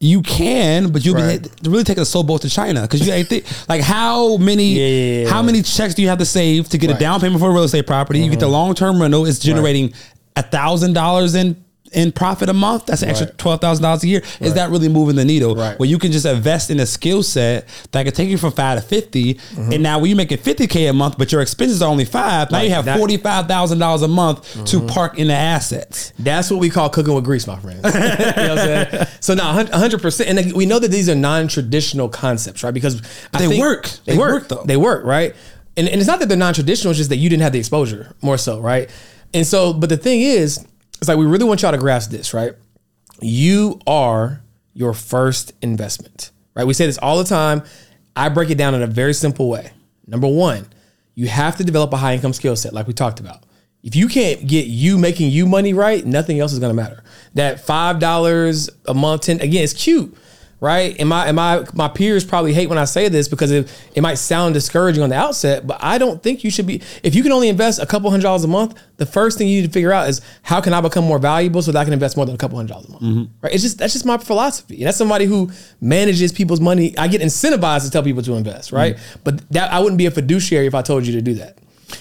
You 0.00 0.22
can, 0.22 0.92
but 0.92 1.04
you'll 1.04 1.16
Right. 1.16 1.42
be 1.60 1.68
really 1.68 1.82
taking 1.82 2.02
a 2.02 2.04
slow 2.04 2.22
boat 2.22 2.42
to 2.42 2.48
China 2.48 2.82
because 2.82 3.04
you 3.04 3.12
ain't 3.12 3.26
think 3.26 3.44
like 3.68 3.80
how 3.80 4.36
many 4.36 4.74
Yeah, 4.74 4.86
yeah, 4.86 5.22
yeah. 5.24 5.28
how 5.28 5.42
many 5.42 5.60
checks 5.60 5.94
do 5.94 6.02
you 6.02 6.08
have 6.08 6.18
to 6.18 6.24
save 6.24 6.68
to 6.68 6.78
get 6.78 6.86
a 6.88 6.92
Right. 6.92 6.94
Mm-hmm. 6.98 7.00
down 7.00 7.20
payment 7.20 7.40
for 7.40 7.50
a 7.50 7.52
real 7.52 7.64
estate 7.64 7.84
property? 7.84 8.20
You 8.20 8.30
get 8.30 8.38
the 8.38 8.46
long 8.46 8.76
term 8.76 9.00
rental, 9.02 9.26
it's 9.26 9.40
generating 9.40 9.92
a 10.36 10.42
thousand 10.44 10.92
dollars 10.92 11.34
in 11.34 11.56
in 11.92 12.12
profit 12.12 12.48
a 12.48 12.52
month. 12.52 12.86
That's 12.86 13.02
an 13.02 13.10
extra 13.10 13.28
twelve 13.32 13.60
thousand 13.60 13.82
dollars 13.82 14.04
a 14.04 14.08
year. 14.08 14.22
Is 14.40 14.54
that 14.54 14.70
really 14.70 14.88
moving 14.88 15.16
the 15.16 15.24
needle? 15.24 15.54
Right. 15.54 15.78
Where 15.78 15.88
you 15.88 15.98
can 15.98 16.12
just 16.12 16.26
invest 16.26 16.70
in 16.70 16.80
a 16.80 16.86
skill 16.86 17.22
set 17.22 17.68
that 17.92 18.04
can 18.04 18.12
take 18.12 18.28
you 18.28 18.38
from 18.38 18.52
five 18.52 18.80
to 18.80 18.86
50 18.86 19.34
mm-hmm. 19.34 19.72
and 19.72 19.82
now 19.82 19.98
when 19.98 20.10
you 20.10 20.16
making 20.16 20.38
fifty 20.38 20.66
k 20.66 20.86
a 20.86 20.92
month, 20.92 21.18
but 21.18 21.32
your 21.32 21.40
expenses 21.40 21.82
are 21.82 21.88
only 21.88 22.04
five, 22.04 22.50
now 22.50 22.60
you 22.60 22.70
have 22.70 22.84
forty 22.98 23.16
five 23.16 23.46
thousand 23.46 23.78
dollars 23.78 24.02
a 24.02 24.08
month 24.08 24.42
to 24.66 24.78
mm-hmm. 24.78 24.86
park 24.86 25.18
in 25.18 25.28
the 25.28 25.34
assets. 25.34 26.12
That's 26.18 26.50
what 26.50 26.60
we 26.60 26.70
call 26.70 26.88
cooking 26.90 27.14
with 27.14 27.24
grease, 27.24 27.46
my 27.46 27.58
friend. 27.58 27.80
you 27.84 27.90
know 27.90 27.96
what 27.96 28.38
I'm 28.38 28.58
saying? 28.58 29.06
So 29.20 29.34
now, 29.34 29.64
hundred 29.66 30.02
percent, 30.02 30.38
and 30.38 30.52
we 30.52 30.66
know 30.66 30.78
that 30.78 30.90
these 30.90 31.08
are 31.08 31.14
non-traditional 31.14 32.08
concepts, 32.08 32.62
right? 32.62 32.74
Because 32.74 33.02
I 33.32 33.46
They 33.46 33.58
work. 33.58 33.88
They, 34.04 34.12
They 34.12 34.18
work. 34.18 34.32
work, 34.32 34.48
though. 34.48 34.64
They 34.64 34.76
work, 34.76 35.04
right? 35.04 35.34
And, 35.76 35.88
and 35.88 36.00
it's 36.00 36.08
not 36.08 36.20
that 36.20 36.28
they're 36.28 36.38
non-traditional; 36.38 36.90
it's 36.90 36.98
just 36.98 37.10
that 37.10 37.16
you 37.16 37.28
didn't 37.28 37.42
have 37.42 37.52
the 37.52 37.58
exposure, 37.58 38.14
more 38.22 38.38
so, 38.38 38.60
right? 38.60 38.90
And 39.34 39.46
so, 39.46 39.72
but 39.72 39.88
the 39.88 39.96
thing 39.96 40.20
is, 40.20 40.64
it's 40.98 41.08
like 41.08 41.18
we 41.18 41.26
really 41.26 41.44
want 41.44 41.62
y'all 41.62 41.72
to 41.72 41.78
grasp 41.78 42.10
this, 42.10 42.34
right? 42.34 42.54
You 43.20 43.80
are 43.86 44.42
your 44.74 44.94
first 44.94 45.52
investment, 45.62 46.30
right? 46.54 46.66
We 46.66 46.74
say 46.74 46.86
this 46.86 46.98
all 46.98 47.18
the 47.18 47.24
time. 47.24 47.62
I 48.14 48.28
break 48.28 48.50
it 48.50 48.58
down 48.58 48.74
in 48.74 48.82
a 48.82 48.86
very 48.86 49.14
simple 49.14 49.48
way. 49.48 49.70
Number 50.06 50.28
one, 50.28 50.66
you 51.14 51.28
have 51.28 51.56
to 51.56 51.64
develop 51.64 51.92
a 51.92 51.96
high 51.96 52.14
income 52.14 52.32
skill 52.32 52.56
set, 52.56 52.72
like 52.72 52.86
we 52.86 52.94
talked 52.94 53.20
about. 53.20 53.44
If 53.82 53.94
you 53.94 54.08
can't 54.08 54.46
get 54.46 54.66
you 54.66 54.98
making 54.98 55.30
you 55.30 55.46
money 55.46 55.72
right, 55.72 56.04
nothing 56.04 56.40
else 56.40 56.52
is 56.52 56.58
gonna 56.58 56.74
matter. 56.74 57.02
That 57.34 57.60
five 57.60 58.00
dollars 58.00 58.70
a 58.86 58.94
month, 58.94 59.22
ten 59.22 59.40
again, 59.40 59.64
it's 59.64 59.72
cute, 59.72 60.16
right? 60.60 60.96
And 60.98 61.08
my 61.08 61.26
and 61.26 61.36
my 61.36 61.64
my 61.74 61.88
peers 61.88 62.24
probably 62.24 62.52
hate 62.52 62.68
when 62.68 62.78
I 62.78 62.84
say 62.84 63.08
this 63.08 63.28
because 63.28 63.50
it, 63.50 63.72
it 63.94 64.00
might 64.00 64.14
sound 64.14 64.54
discouraging 64.54 65.02
on 65.02 65.10
the 65.10 65.16
outset, 65.16 65.66
but 65.66 65.78
I 65.80 65.98
don't 65.98 66.22
think 66.22 66.44
you 66.44 66.50
should 66.50 66.66
be. 66.66 66.82
If 67.02 67.14
you 67.14 67.22
can 67.22 67.32
only 67.32 67.48
invest 67.48 67.80
a 67.80 67.86
couple 67.86 68.10
hundred 68.10 68.24
dollars 68.24 68.44
a 68.44 68.48
month, 68.48 68.80
the 68.96 69.06
first 69.06 69.38
thing 69.38 69.48
you 69.48 69.60
need 69.60 69.66
to 69.66 69.72
figure 69.72 69.92
out 69.92 70.08
is 70.08 70.20
how 70.42 70.60
can 70.60 70.72
I 70.72 70.80
become 70.80 71.04
more 71.04 71.18
valuable 71.18 71.62
so 71.62 71.72
that 71.72 71.78
I 71.78 71.84
can 71.84 71.92
invest 71.92 72.16
more 72.16 72.26
than 72.26 72.34
a 72.34 72.38
couple 72.38 72.56
hundred 72.56 72.72
dollars 72.72 72.86
a 72.86 72.90
month, 72.90 73.02
mm-hmm. 73.02 73.24
right? 73.42 73.54
It's 73.54 73.62
just 73.62 73.78
that's 73.78 73.92
just 73.92 74.06
my 74.06 74.18
philosophy. 74.18 74.76
And 74.76 74.86
that's 74.86 74.98
somebody 74.98 75.24
who 75.26 75.50
manages 75.80 76.32
people's 76.32 76.60
money. 76.60 76.96
I 76.98 77.08
get 77.08 77.20
incentivized 77.20 77.84
to 77.84 77.90
tell 77.90 78.02
people 78.02 78.22
to 78.22 78.34
invest, 78.34 78.72
right? 78.72 78.96
Mm-hmm. 78.96 79.20
But 79.24 79.48
that 79.50 79.72
I 79.72 79.78
wouldn't 79.78 79.98
be 79.98 80.06
a 80.06 80.10
fiduciary 80.10 80.66
if 80.66 80.74
I 80.74 80.82
told 80.82 81.06
you 81.06 81.12
to 81.12 81.22
do 81.22 81.34
that. 81.34 81.58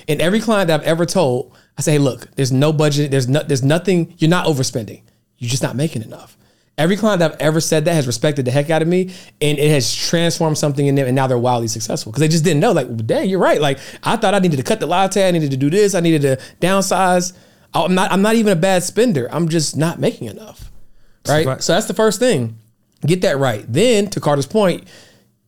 And 0.08 0.22
every 0.22 0.40
client 0.40 0.68
that 0.68 0.82
I've 0.82 0.86
ever 0.86 1.06
told, 1.06 1.56
I 1.78 1.82
say, 1.82 1.94
hey, 1.94 2.00
look, 2.00 2.28
there's 2.36 2.52
no 2.52 2.74
budget, 2.74 3.12
there's 3.12 3.28
no, 3.28 3.44
there's 3.44 3.64
nothing, 3.64 4.14
you're 4.18 4.30
not 4.30 4.48
overspending. 4.48 5.04
You're 5.38 5.50
just 5.50 5.64
not 5.64 5.76
making 5.76 6.02
enough. 6.02 6.37
Every 6.78 6.96
client 6.96 7.20
that 7.20 7.34
I've 7.34 7.40
ever 7.40 7.60
said 7.60 7.86
that 7.86 7.94
has 7.94 8.06
respected 8.06 8.46
the 8.46 8.52
heck 8.52 8.70
out 8.70 8.84
of 8.84 8.88
me, 8.88 9.12
and 9.42 9.58
it 9.58 9.72
has 9.72 9.94
transformed 9.94 10.58
something 10.58 10.86
in 10.86 10.94
them, 10.96 11.08
and 11.08 11.16
now 11.16 11.26
they're 11.26 11.38
wildly 11.38 11.68
successful 11.68 12.12
because 12.12 12.22
they 12.22 12.28
just 12.28 12.44
didn't 12.44 12.60
know. 12.60 12.72
Like, 12.72 12.88
well, 12.88 12.98
dang, 12.98 13.30
you're 13.30 13.40
right. 13.40 13.60
Like, 13.60 13.80
I 14.04 14.16
thought 14.16 14.36
I 14.36 14.40
needed 14.40 14.58
to 14.58 14.64
cut 14.64 14.80
the 14.80 14.86
latte, 14.86 15.28
I 15.28 15.32
needed 15.32 15.52
to 15.52 15.58
do 15.58 15.72
this, 15.72 15.96
I 15.96 16.02
needed 16.02 16.22
to 16.22 16.38
downsize. 16.62 17.34
I'm 17.74 17.96
not, 17.96 18.12
I'm 18.12 18.22
not 18.22 18.36
even 18.36 18.54
a 18.54 18.56
bad 18.56 18.84
spender. 18.84 19.28
I'm 19.32 19.50
just 19.50 19.76
not 19.76 20.00
making 20.00 20.28
enough. 20.28 20.72
Right. 21.28 21.46
Right. 21.46 21.64
So 21.64 21.74
that's 21.74 21.88
the 21.88 21.94
first 21.94 22.20
thing. 22.20 22.58
Get 23.02 23.22
that 23.22 23.38
right. 23.38 23.66
Then, 23.72 24.10
to 24.12 24.20
Carter's 24.20 24.48
point, 24.48 24.88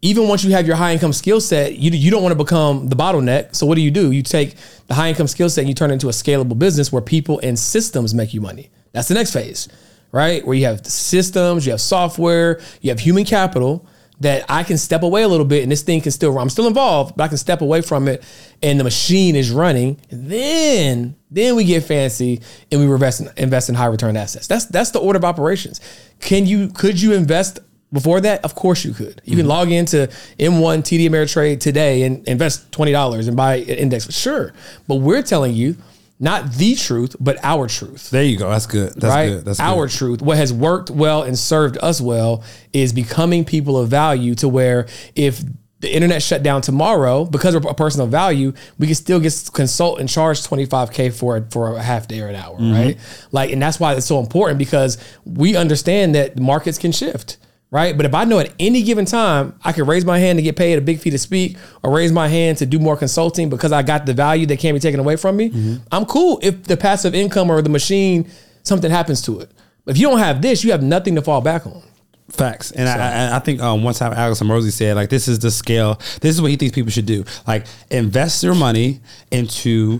even 0.01 0.27
once 0.27 0.43
you 0.43 0.51
have 0.51 0.65
your 0.65 0.75
high 0.75 0.93
income 0.93 1.13
skill 1.13 1.41
set, 1.41 1.75
you, 1.75 1.91
you 1.91 2.11
don't 2.11 2.23
want 2.23 2.31
to 2.31 2.37
become 2.37 2.87
the 2.87 2.95
bottleneck. 2.95 3.55
So 3.55 3.65
what 3.65 3.75
do 3.75 3.81
you 3.81 3.91
do? 3.91 4.11
You 4.11 4.23
take 4.23 4.55
the 4.87 4.93
high 4.93 5.09
income 5.09 5.27
skill 5.27 5.49
set 5.49 5.61
and 5.61 5.69
you 5.69 5.75
turn 5.75 5.91
it 5.91 5.93
into 5.93 6.07
a 6.07 6.11
scalable 6.11 6.57
business 6.57 6.91
where 6.91 7.01
people 7.01 7.39
and 7.43 7.57
systems 7.57 8.13
make 8.13 8.33
you 8.33 8.41
money. 8.41 8.69
That's 8.91 9.07
the 9.07 9.13
next 9.13 9.33
phase, 9.33 9.67
right? 10.11 10.45
Where 10.45 10.55
you 10.55 10.65
have 10.65 10.85
systems, 10.85 11.65
you 11.65 11.71
have 11.71 11.81
software, 11.81 12.59
you 12.81 12.89
have 12.89 12.99
human 12.99 13.25
capital 13.25 13.85
that 14.19 14.45
I 14.49 14.63
can 14.63 14.77
step 14.77 15.03
away 15.03 15.23
a 15.23 15.27
little 15.27 15.45
bit 15.45 15.63
and 15.63 15.71
this 15.71 15.81
thing 15.81 16.01
can 16.01 16.11
still 16.11 16.31
run. 16.31 16.43
I'm 16.43 16.49
still 16.49 16.67
involved, 16.67 17.15
but 17.15 17.23
I 17.23 17.27
can 17.29 17.37
step 17.37 17.61
away 17.61 17.81
from 17.81 18.07
it 18.07 18.23
and 18.61 18.79
the 18.79 18.83
machine 18.83 19.35
is 19.35 19.49
running. 19.49 19.97
Then, 20.09 21.15
then 21.31 21.55
we 21.55 21.63
get 21.63 21.83
fancy 21.83 22.41
and 22.71 22.81
we 22.81 22.91
invest 22.91 23.21
in, 23.21 23.29
invest 23.37 23.69
in 23.69 23.75
high 23.75 23.85
return 23.85 24.17
assets. 24.17 24.47
That's 24.47 24.65
that's 24.65 24.91
the 24.91 24.99
order 24.99 25.17
of 25.17 25.25
operations. 25.25 25.79
Can 26.19 26.45
you 26.45 26.67
could 26.67 27.01
you 27.01 27.13
invest 27.13 27.59
before 27.93 28.19
that? 28.21 28.43
Of 28.43 28.55
course 28.55 28.83
you 28.83 28.93
could. 28.93 29.21
You 29.23 29.37
can 29.37 29.45
mm-hmm. 29.45 29.47
log 29.47 29.71
into 29.71 30.09
M1 30.37 30.79
TD 30.83 31.09
Ameritrade 31.09 31.61
today 31.61 32.03
and 32.03 32.27
invest 32.27 32.69
$20 32.71 33.27
and 33.27 33.37
buy 33.37 33.55
an 33.55 33.67
index. 33.69 34.13
Sure. 34.13 34.53
But 34.87 34.95
we're 34.95 35.23
telling 35.23 35.53
you 35.55 35.77
not 36.19 36.51
the 36.53 36.75
truth, 36.75 37.15
but 37.19 37.37
our 37.43 37.67
truth 37.67 38.09
There 38.09 38.23
you 38.23 38.37
go. 38.37 38.49
That's 38.49 38.65
good. 38.65 38.93
That's 38.93 39.03
right? 39.05 39.29
good. 39.29 39.45
That's 39.45 39.59
Our 39.59 39.85
good. 39.87 39.95
truth. 39.95 40.21
What 40.21 40.37
has 40.37 40.51
worked 40.51 40.89
well 40.89 41.23
and 41.23 41.37
served 41.39 41.77
us 41.81 42.01
well 42.01 42.43
is 42.73 42.91
becoming 42.93 43.45
people 43.45 43.77
of 43.77 43.87
value 43.89 44.35
to 44.35 44.49
where 44.49 44.87
if 45.15 45.41
the 45.79 45.95
internet 45.95 46.21
shut 46.21 46.43
down 46.43 46.61
tomorrow 46.61 47.23
because 47.23 47.55
we're 47.55 47.69
a 47.71 47.73
person 47.73 48.01
of 48.01 48.09
value, 48.09 48.51
we 48.77 48.85
can 48.87 48.95
still 48.95 49.21
get 49.21 49.49
consult 49.53 50.01
and 50.01 50.09
charge 50.09 50.41
25K 50.41 51.13
for 51.13 51.37
it 51.37 51.51
for 51.53 51.77
a 51.77 51.81
half 51.81 52.05
day 52.09 52.19
or 52.19 52.27
an 52.27 52.35
hour, 52.35 52.57
Mm-hmm. 52.57 52.73
right? 52.73 52.97
Like, 53.31 53.51
and 53.51 53.61
that's 53.61 53.79
why 53.79 53.93
it's 53.93 54.05
so 54.05 54.19
important 54.19 54.59
because 54.59 54.97
we 55.23 55.55
understand 55.55 56.15
that 56.15 56.37
markets 56.37 56.77
can 56.77 56.91
shift. 56.91 57.37
Right. 57.71 57.95
But 57.95 58.07
if 58.07 58.15
I 58.15 58.23
know 58.23 58.39
at 58.39 58.51
any 58.57 58.81
given 58.81 59.05
time 59.05 59.53
I 59.63 59.71
can 59.73 59.85
raise 59.85 60.03
my 60.03 60.17
hand 60.17 60.39
to 60.39 60.43
get 60.43 60.55
paid 60.55 60.77
a 60.79 60.81
big 60.81 60.99
fee 60.99 61.11
to 61.11 61.19
speak 61.19 61.55
or 61.83 61.93
raise 61.93 62.11
my 62.11 62.27
hand 62.27 62.57
to 62.59 62.65
do 62.65 62.79
more 62.79 62.97
consulting 62.97 63.47
because 63.49 63.71
I 63.71 63.83
got 63.83 64.07
the 64.07 64.13
value 64.13 64.47
that 64.47 64.57
can't 64.57 64.73
be 64.75 64.79
taken 64.79 64.99
away 64.99 65.15
from 65.17 65.37
me, 65.37 65.49
Mm-hmm. 65.51 65.75
I'm 65.91 66.05
cool 66.05 66.39
if 66.41 66.63
the 66.63 66.75
passive 66.77 67.13
income 67.13 67.51
or 67.51 67.61
the 67.61 67.69
machine, 67.69 68.27
something 68.63 68.89
happens 68.89 69.21
to 69.23 69.39
it. 69.41 69.51
If 69.85 69.97
you 69.97 70.07
don't 70.09 70.19
have 70.19 70.41
this, 70.41 70.63
you 70.63 70.71
have 70.71 70.81
nothing 70.81 71.15
to 71.15 71.21
fall 71.21 71.41
back 71.41 71.65
on. 71.67 71.81
Facts, 72.29 72.71
and 72.71 72.87
I, 72.87 73.31
I, 73.33 73.35
I 73.37 73.39
think 73.39 73.59
um, 73.59 73.83
one 73.83 73.95
time 73.95 74.13
Alex 74.13 74.39
Hormozi 74.39 74.71
said 74.71 74.95
like 74.95 75.09
this 75.09 75.27
is 75.27 75.39
the 75.39 75.49
scale. 75.49 75.99
This 76.21 76.35
is 76.35 76.41
what 76.41 76.51
he 76.51 76.57
thinks 76.57 76.75
people 76.75 76.91
should 76.91 77.07
do. 77.07 77.23
Like 77.47 77.65
invest 77.89 78.43
your 78.43 78.53
money 78.53 78.99
into 79.31 79.99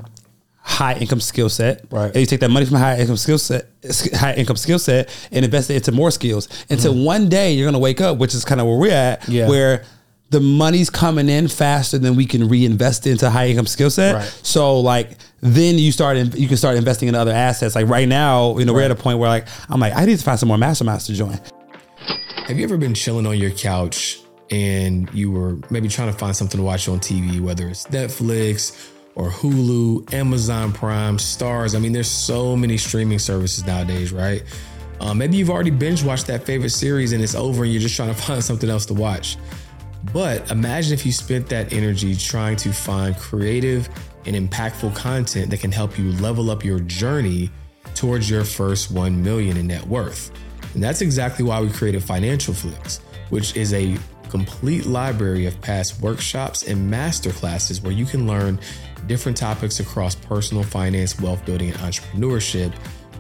high 0.62 0.94
income 0.96 1.20
skill 1.22 1.50
set. 1.50 1.86
Right. 1.90 2.08
And 2.08 2.16
you 2.18 2.26
take 2.26 2.42
that 2.42 2.50
money 2.52 2.66
from 2.66 2.78
high 2.78 3.00
income 3.00 3.18
skill 3.18 3.38
set, 3.38 3.68
high 4.14 4.34
income 4.36 4.56
skill 4.58 4.80
set, 4.80 5.10
and 5.32 5.44
invest 5.46 5.70
it 5.70 5.76
into 5.76 5.92
more 5.92 6.12
skills. 6.12 6.48
Until 6.70 6.94
one 6.96 7.30
day 7.30 7.54
you're 7.54 7.66
gonna 7.68 7.80
wake 7.80 8.02
up, 8.02 8.18
which 8.18 8.34
is 8.36 8.46
kind 8.46 8.62
of 8.62 8.68
where 8.68 8.78
we're 8.78 8.92
at, 8.92 9.22
Mm-hmm. 9.22 9.32
Yeah. 9.32 9.48
where 9.50 9.84
the 10.32 10.40
money's 10.40 10.92
coming 10.92 11.28
in 11.28 11.48
faster 11.48 11.98
than 11.98 12.16
we 12.16 12.24
can 12.24 12.48
reinvest 12.48 13.08
into 13.08 13.30
high 13.32 13.48
income 13.48 13.66
skill 13.66 13.90
set. 13.90 14.14
Right. 14.16 14.40
So 14.44 14.80
like 14.80 15.18
then 15.42 15.80
you 15.80 15.92
start 15.92 16.18
in, 16.18 16.32
you 16.34 16.48
can 16.48 16.58
start 16.58 16.76
investing 16.78 17.08
in 17.10 17.16
other 17.16 17.32
assets. 17.32 17.74
Like 17.74 17.88
right 17.88 18.08
now, 18.08 18.56
you 18.60 18.66
know, 18.66 18.74
we're 18.74 18.84
at 18.84 18.92
a 18.92 18.96
point 18.96 19.18
where 19.18 19.30
like 19.30 19.48
I'm 19.70 19.80
like 19.80 19.96
I 19.96 20.06
need 20.06 20.20
to 20.20 20.24
find 20.24 20.38
some 20.40 20.50
more 20.50 20.58
masterminds 20.58 21.08
to 21.08 21.14
join. 21.14 21.40
Have 22.46 22.58
you 22.58 22.64
ever 22.64 22.78
been 22.78 22.94
chilling 22.94 23.26
on 23.26 23.38
your 23.40 23.52
couch 23.52 24.20
and 24.52 25.10
you 25.14 25.32
were 25.32 25.58
maybe 25.72 25.88
trying 25.88 26.12
to 26.12 26.18
find 26.18 26.36
something 26.36 26.60
to 26.60 26.64
watch 26.64 26.88
on 26.88 27.00
TV, 27.00 27.40
whether 27.40 27.68
it's 27.68 27.86
Netflix 27.88 28.90
or 29.20 29.30
Hulu, 29.30 30.14
Amazon 30.14 30.72
Prime, 30.72 31.18
Starz? 31.18 31.76
I 31.76 31.80
mean, 31.80 31.92
there's 31.92 32.10
so 32.10 32.56
many 32.56 32.78
streaming 32.78 33.20
services 33.20 33.66
nowadays, 33.66 34.14
right? 34.14 34.44
Uh, 35.02 35.14
maybe 35.14 35.36
you've 35.36 35.50
already 35.50 35.72
binge 35.72 36.04
watched 36.04 36.28
that 36.28 36.46
favorite 36.46 36.70
series 36.70 37.12
and 37.12 37.22
it's 37.22 37.36
over 37.36 37.64
and 37.64 37.74
you're 37.74 37.82
just 37.82 37.98
trying 37.98 38.14
to 38.14 38.22
find 38.22 38.42
something 38.42 38.70
else 38.70 38.86
to 38.86 38.94
watch. 38.94 39.38
But 40.14 40.50
imagine 40.50 40.94
if 40.94 41.06
you 41.06 41.12
spent 41.12 41.50
that 41.50 41.74
energy 41.74 42.16
trying 42.16 42.56
to 42.58 42.72
find 42.72 43.18
creative 43.18 43.90
and 44.26 44.36
impactful 44.36 44.96
content 44.96 45.50
that 45.52 45.60
can 45.60 45.74
help 45.74 46.00
you 46.00 46.14
level 46.14 46.50
up 46.50 46.64
your 46.64 46.80
journey 46.80 47.52
towards 47.96 48.30
your 48.30 48.46
first 48.46 48.90
1 48.90 49.22
million 49.22 49.58
in 49.58 49.68
net 49.68 49.86
worth. 49.86 50.32
And 50.74 50.82
that's 50.82 51.02
exactly 51.02 51.44
why 51.44 51.60
we 51.60 51.70
created 51.70 52.04
Financial 52.04 52.54
Flicks, 52.54 53.02
which 53.30 53.58
is 53.58 53.74
a 53.74 53.98
complete 54.30 54.86
library 54.86 55.46
of 55.46 55.60
past 55.60 56.00
workshops 56.02 56.64
and 56.64 56.92
masterclasses 56.92 57.84
where 57.84 57.92
you 57.92 58.06
can 58.06 58.28
learn 58.28 58.60
different 59.10 59.36
topics 59.36 59.82
across 59.82 60.16
personal 60.16 60.64
finance, 60.64 61.20
wealth 61.20 61.44
building, 61.46 61.72
and 61.72 61.78
entrepreneurship 61.80 62.72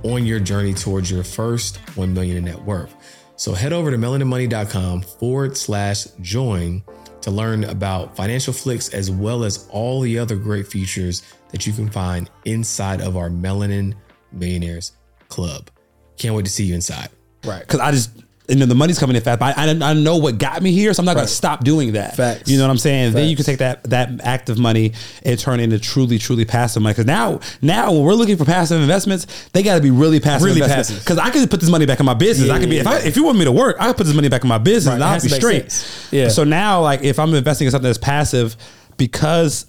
on 0.04 0.25
your 0.25 0.39
journey 0.39 0.73
towards 0.73 1.12
your 1.12 1.23
first 1.23 1.78
1 1.97 2.13
million 2.13 2.38
in 2.38 2.45
net 2.45 2.62
worth. 2.62 2.95
So 3.36 3.54
head 3.54 3.73
over 3.73 3.89
to 3.91 3.97
melaninmoney.com 3.97 5.02
forward 5.02 5.58
slash 5.58 6.06
join 6.21 6.84
to 7.21 7.32
learn 7.32 7.63
about 7.65 8.15
financial 8.15 8.54
flicks 8.54 8.89
as 8.89 9.10
well 9.10 9.43
as 9.43 9.67
all 9.71 9.99
the 10.02 10.19
other 10.19 10.36
great 10.36 10.67
features 10.67 11.23
that 11.49 11.65
you 11.65 11.73
can 11.73 11.89
find 11.89 12.30
inside 12.45 13.02
of 13.02 13.17
our 13.17 13.30
Melanin 13.30 13.95
Millionaires 14.32 14.93
Club. 15.28 15.69
Can't 16.17 16.36
wait 16.36 16.45
to 16.45 16.52
see 16.52 16.65
you 16.65 16.75
inside. 16.75 17.10
Right. 17.43 17.62
Because 17.62 17.80
I 17.80 17.91
just 17.91 18.12
you 18.49 18.55
know 18.55 18.65
the 18.65 18.75
money's 18.75 18.97
coming 18.99 19.15
in 19.15 19.21
fast. 19.21 19.39
But 19.39 19.57
I, 19.57 19.67
I, 19.69 19.91
I 19.91 19.93
know 19.93 20.17
what 20.17 20.38
got 20.38 20.62
me 20.62 20.71
here, 20.71 20.93
so 20.93 21.01
I'm 21.01 21.05
not 21.05 21.15
going 21.15 21.27
to 21.27 21.31
stop 21.31 21.63
doing 21.63 21.93
that. 21.93 22.15
Facts. 22.15 22.49
You 22.49 22.57
know 22.57 22.63
what 22.65 22.71
I'm 22.71 22.77
saying? 22.77 23.13
Then 23.13 23.29
you 23.29 23.35
can 23.35 23.45
take 23.45 23.59
that 23.59 23.83
that 23.85 24.09
active 24.23 24.57
money 24.57 24.93
and 25.23 25.38
turn 25.39 25.59
it 25.59 25.63
into 25.63 25.79
truly 25.79 26.17
truly 26.17 26.45
passive 26.45 26.81
money. 26.81 26.93
Because 26.93 27.05
now 27.05 27.39
now 27.62 27.91
when 27.91 28.01
we're 28.03 28.13
looking 28.15 28.38
for 28.38 28.45
passive 28.45 28.81
investments, 28.81 29.27
they 29.53 29.63
got 29.63 29.75
to 29.75 29.81
be 29.81 29.91
really 29.91 30.19
passive. 30.19 30.45
Really 30.45 30.62
investments. 30.62 30.89
passive. 30.89 31.05
Because 31.05 31.17
I 31.19 31.29
could 31.29 31.49
put 31.49 31.59
this 31.59 31.69
money 31.69 31.85
back 31.85 31.99
in 31.99 32.05
my 32.05 32.13
business. 32.15 32.47
Yeah, 32.49 32.55
I 32.55 32.59
could 32.59 32.69
be 32.69 32.75
yeah, 32.77 32.81
if 32.81 32.88
I 32.88 32.97
if 32.99 33.15
you 33.15 33.23
want 33.23 33.38
me 33.38 33.45
to 33.45 33.51
work, 33.51 33.77
I 33.79 33.88
could 33.88 33.97
put 33.97 34.05
this 34.07 34.15
money 34.15 34.29
back 34.29 34.43
in 34.43 34.49
my 34.49 34.57
business 34.57 34.88
Right. 34.88 34.95
and 34.95 35.03
I'll 35.03 35.21
be 35.21 35.29
straight. 35.29 35.71
sense. 35.71 36.12
Yeah. 36.12 36.29
So 36.29 36.43
now 36.43 36.81
like 36.81 37.03
if 37.03 37.19
I'm 37.19 37.33
investing 37.33 37.65
in 37.65 37.71
something 37.71 37.88
that's 37.88 37.97
passive, 37.97 38.55
because 38.97 39.65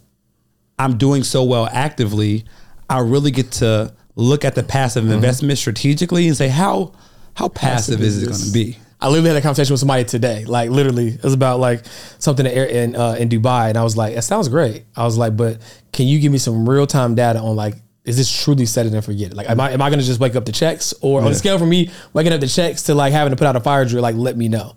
I'm 0.78 0.96
doing 0.98 1.22
so 1.22 1.44
well 1.44 1.68
actively, 1.70 2.44
I 2.88 3.00
really 3.00 3.30
get 3.30 3.52
to 3.52 3.92
look 4.16 4.44
at 4.44 4.54
the 4.54 4.62
passive 4.62 5.04
Mm-hmm. 5.04 5.12
investment 5.12 5.58
strategically 5.58 6.26
and 6.28 6.36
say 6.36 6.48
how 6.48 6.92
how 7.34 7.48
passive, 7.48 8.00
is 8.00 8.22
it 8.22 8.26
going 8.26 8.40
to 8.40 8.52
be? 8.52 8.78
I 9.00 9.08
literally 9.08 9.30
had 9.30 9.38
a 9.38 9.40
conversation 9.40 9.72
with 9.72 9.80
somebody 9.80 10.04
today. 10.04 10.44
Like 10.44 10.70
literally, 10.70 11.08
it 11.08 11.22
was 11.22 11.32
about 11.32 11.58
like 11.58 11.84
something 12.18 12.44
in 12.44 12.52
in, 12.52 12.96
uh, 12.96 13.16
in 13.18 13.28
Dubai, 13.28 13.70
and 13.70 13.78
I 13.78 13.82
was 13.82 13.96
like, 13.96 14.14
"That 14.14 14.22
sounds 14.22 14.48
great." 14.48 14.84
I 14.94 15.04
was 15.04 15.16
like, 15.16 15.36
"But 15.36 15.60
can 15.92 16.06
you 16.06 16.18
give 16.18 16.30
me 16.32 16.38
some 16.38 16.68
real 16.68 16.86
time 16.86 17.14
data 17.14 17.40
on 17.40 17.56
like, 17.56 17.76
is 18.04 18.16
this 18.16 18.30
truly 18.30 18.66
set 18.66 18.86
it 18.86 18.92
and 18.92 19.04
forget 19.04 19.30
it? 19.30 19.36
Like, 19.36 19.48
am 19.48 19.58
I 19.60 19.70
am 19.70 19.80
I 19.80 19.88
going 19.88 20.00
to 20.00 20.06
just 20.06 20.20
wake 20.20 20.36
up 20.36 20.44
the 20.44 20.52
checks, 20.52 20.92
or 21.00 21.20
on 21.22 21.26
the 21.26 21.34
scale 21.34 21.58
from 21.58 21.70
me 21.70 21.90
waking 22.12 22.32
up 22.32 22.40
the 22.40 22.46
checks 22.46 22.82
to 22.84 22.94
like 22.94 23.12
having 23.12 23.30
to 23.30 23.36
put 23.36 23.46
out 23.46 23.56
a 23.56 23.60
fire 23.60 23.84
drill? 23.84 24.02
Like, 24.02 24.16
let 24.16 24.36
me 24.36 24.48
know, 24.48 24.76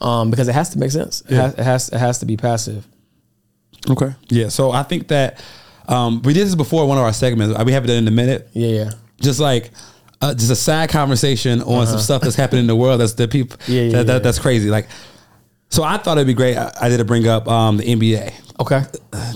um, 0.00 0.30
because 0.30 0.46
it 0.46 0.54
has 0.54 0.70
to 0.70 0.78
make 0.78 0.90
sense. 0.92 1.22
It, 1.22 1.34
has, 1.34 1.54
it 1.54 1.62
has 1.64 1.88
it 1.88 1.98
has 1.98 2.18
to 2.20 2.26
be 2.26 2.36
passive. 2.36 2.86
Okay. 3.90 4.14
Yeah. 4.28 4.48
So 4.48 4.70
I 4.70 4.82
think 4.82 5.08
that 5.08 5.42
um, 5.88 6.22
we 6.22 6.32
did 6.32 6.46
this 6.46 6.54
before 6.54 6.86
one 6.86 6.98
of 6.98 7.04
our 7.04 7.12
segments. 7.12 7.58
We 7.64 7.72
have 7.72 7.84
it 7.84 7.90
in 7.90 8.06
a 8.06 8.12
minute. 8.12 8.48
Yeah, 8.52 8.68
yeah. 8.68 8.90
Just 9.20 9.40
like 9.40 9.70
uh, 10.20 10.34
just 10.34 10.50
a 10.50 10.56
sad 10.56 10.90
conversation 10.90 11.62
on 11.62 11.86
some 11.86 11.98
stuff 11.98 12.22
that's 12.22 12.36
happening 12.36 12.60
in 12.62 12.66
the 12.66 12.76
world. 12.76 13.00
That's 13.00 13.14
the 13.14 13.28
people. 13.28 13.56
Uh-huh. 13.62 13.72
Yeah, 13.72 13.82
yeah, 13.82 13.90
that, 13.98 14.06
that. 14.06 14.22
That's 14.22 14.38
crazy. 14.38 14.70
Like, 14.70 14.88
so 15.70 15.82
I 15.82 15.96
thought 15.96 16.18
it'd 16.18 16.26
be 16.26 16.34
great. 16.34 16.56
I, 16.56 16.72
I 16.80 16.88
did 16.88 16.98
to 16.98 17.04
bring 17.04 17.26
up 17.26 17.48
um, 17.48 17.78
the 17.78 17.84
NBA. 17.84 18.32
Okay. 18.60 18.82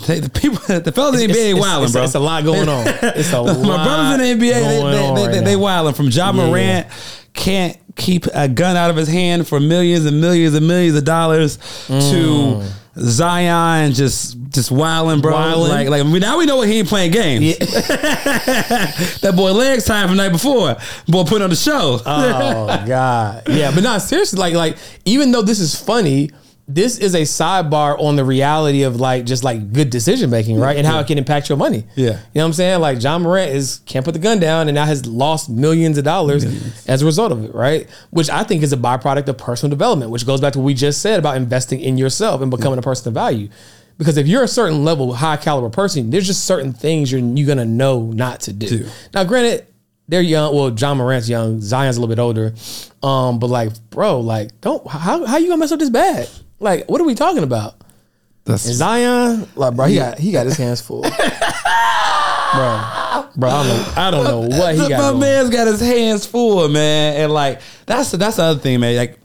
They, 0.06 0.20
the 0.20 0.30
people, 0.30 0.58
the 0.80 0.92
fellas 0.92 1.20
in 1.20 1.30
the 1.30 1.36
NBA, 1.36 1.58
wilding, 1.58 1.92
bro. 1.92 2.04
It's 2.04 2.14
a 2.14 2.20
lot 2.20 2.44
going 2.44 2.68
on. 2.68 2.86
It's 3.02 3.32
a 3.32 3.40
lot. 3.40 3.58
My 3.60 3.84
brothers 3.84 4.30
in 4.30 4.38
the 4.38 4.46
NBA, 4.46 4.52
they, 4.52 4.60
they, 4.60 5.32
they, 5.32 5.36
right 5.38 5.44
they, 5.44 5.56
wilding 5.56 5.94
from 5.94 6.10
John 6.10 6.36
Yeah. 6.36 6.46
Morant. 6.46 6.86
Can't 7.34 7.76
keep 7.96 8.26
a 8.32 8.48
gun 8.48 8.76
out 8.76 8.90
of 8.90 8.96
his 8.96 9.08
hand 9.08 9.46
for 9.46 9.60
millions 9.60 10.06
and 10.06 10.20
millions 10.20 10.54
and 10.54 10.66
millions 10.66 10.96
of 10.96 11.04
dollars 11.04 11.58
to 11.88 12.64
Zion 13.00 13.92
just 13.92 14.36
just 14.50 14.70
wilding, 14.70 15.20
bro. 15.20 15.32
Like 15.60 15.88
like 15.88 16.06
now 16.06 16.38
we 16.38 16.46
know 16.46 16.56
what 16.56 16.68
he 16.68 16.78
ain't 16.78 16.88
playing 16.88 17.12
games. 17.12 17.58
that 17.58 19.32
boy 19.36 19.52
legs 19.52 19.84
tired 19.84 20.08
from 20.08 20.16
the 20.16 20.22
night 20.22 20.32
before. 20.32 20.76
Boy 21.06 21.24
put 21.24 21.42
on 21.42 21.50
the 21.50 21.56
show. 21.56 22.00
Oh 22.04 22.84
God, 22.86 23.42
yeah, 23.48 23.72
but 23.74 23.82
not 23.82 24.02
seriously. 24.02 24.38
Like, 24.38 24.54
like 24.54 24.78
even 25.04 25.30
though 25.32 25.42
this 25.42 25.60
is 25.60 25.78
funny, 25.78 26.30
this 26.70 26.98
is 26.98 27.14
a 27.14 27.22
sidebar 27.22 27.98
on 27.98 28.16
the 28.16 28.24
reality 28.24 28.82
of 28.82 28.96
like 29.00 29.24
just 29.24 29.42
like 29.42 29.72
good 29.72 29.88
decision 29.88 30.28
making, 30.28 30.60
right? 30.60 30.76
And 30.76 30.86
how 30.86 31.00
it 31.00 31.06
can 31.06 31.16
impact 31.16 31.48
your 31.48 31.56
money. 31.56 31.84
Yeah. 31.96 32.04
you 32.04 32.10
know 32.12 32.18
what 32.34 32.44
I'm 32.44 32.52
saying? 32.52 32.80
Like 32.80 33.02
Ja 33.02 33.18
Morant 33.18 33.50
is 33.52 33.80
can't 33.86 34.04
put 34.04 34.12
the 34.12 34.20
gun 34.20 34.38
down, 34.38 34.68
and 34.68 34.74
now 34.74 34.84
has 34.84 35.06
lost 35.06 35.48
millions 35.48 35.96
of 35.96 36.04
dollars 36.04 36.44
as 36.86 37.00
a 37.00 37.06
result 37.06 37.32
of 37.32 37.42
it, 37.42 37.54
right? 37.54 37.88
Which 38.10 38.28
I 38.28 38.44
think 38.44 38.62
is 38.62 38.74
a 38.74 38.76
byproduct 38.76 39.28
of 39.28 39.38
personal 39.38 39.70
development, 39.70 40.10
which 40.10 40.26
goes 40.26 40.42
back 40.42 40.52
to 40.52 40.58
what 40.58 40.66
we 40.66 40.74
just 40.74 41.00
said 41.00 41.18
about 41.18 41.38
investing 41.38 41.80
in 41.80 41.96
yourself 41.96 42.42
and 42.42 42.50
becoming 42.50 42.78
a 42.78 42.82
person 42.82 43.08
of 43.08 43.14
value. 43.14 43.48
Because 43.96 44.18
if 44.18 44.28
you're 44.28 44.44
a 44.44 44.48
certain 44.48 44.84
level, 44.84 45.14
high 45.14 45.38
caliber 45.38 45.70
person, 45.70 46.10
there's 46.10 46.26
just 46.26 46.44
certain 46.44 46.74
things 46.74 47.10
you're 47.10 47.20
you're 47.20 47.46
gonna 47.46 47.64
know 47.64 48.12
not 48.12 48.40
to 48.42 48.52
do. 48.52 48.68
Do. 48.68 48.88
Now, 49.14 49.24
granted, 49.24 49.66
they're 50.06 50.20
young. 50.20 50.54
Well, 50.54 50.74
Ja 50.74 50.94
Morant's 50.94 51.30
young. 51.30 51.62
Zion's 51.62 51.96
a 51.96 52.00
little 52.00 52.14
bit 52.14 52.20
older. 52.20 52.54
Um, 53.02 53.38
but 53.38 53.46
like, 53.48 53.72
bro, 53.88 54.20
like, 54.20 54.60
don't 54.60 54.86
how 54.86 55.24
how 55.24 55.38
you 55.38 55.48
gonna 55.48 55.60
mess 55.60 55.72
up 55.72 55.80
this 55.80 55.90
bad? 55.90 56.28
Like, 56.60 56.88
what 56.88 57.00
are 57.00 57.04
we 57.04 57.14
talking 57.14 57.42
about? 57.42 57.74
That's 58.44 58.66
And 58.66 58.74
Zion, 58.74 59.48
like, 59.56 59.74
bro, 59.76 59.86
he 59.86 59.96
got 59.96 60.18
he 60.18 60.32
got 60.32 60.46
his 60.46 60.56
hands 60.56 60.80
full. 60.80 61.02
bro, 62.54 63.28
bro, 63.36 63.48
I 63.50 63.62
don't 63.62 63.66
know, 63.68 63.92
I 63.96 64.10
don't 64.10 64.24
know 64.24 64.40
what 64.58 64.74
he 64.74 64.80
My 64.82 64.88
got. 64.88 64.98
going. 65.00 65.20
man's 65.20 65.50
got 65.50 65.66
his 65.66 65.80
hands 65.80 66.26
full, 66.26 66.68
man. 66.68 67.20
And 67.20 67.32
like 67.32 67.60
that's 67.86 68.10
that's 68.12 68.36
the 68.36 68.42
other 68.44 68.60
thing, 68.60 68.80
man. 68.80 68.96
Like 68.96 69.18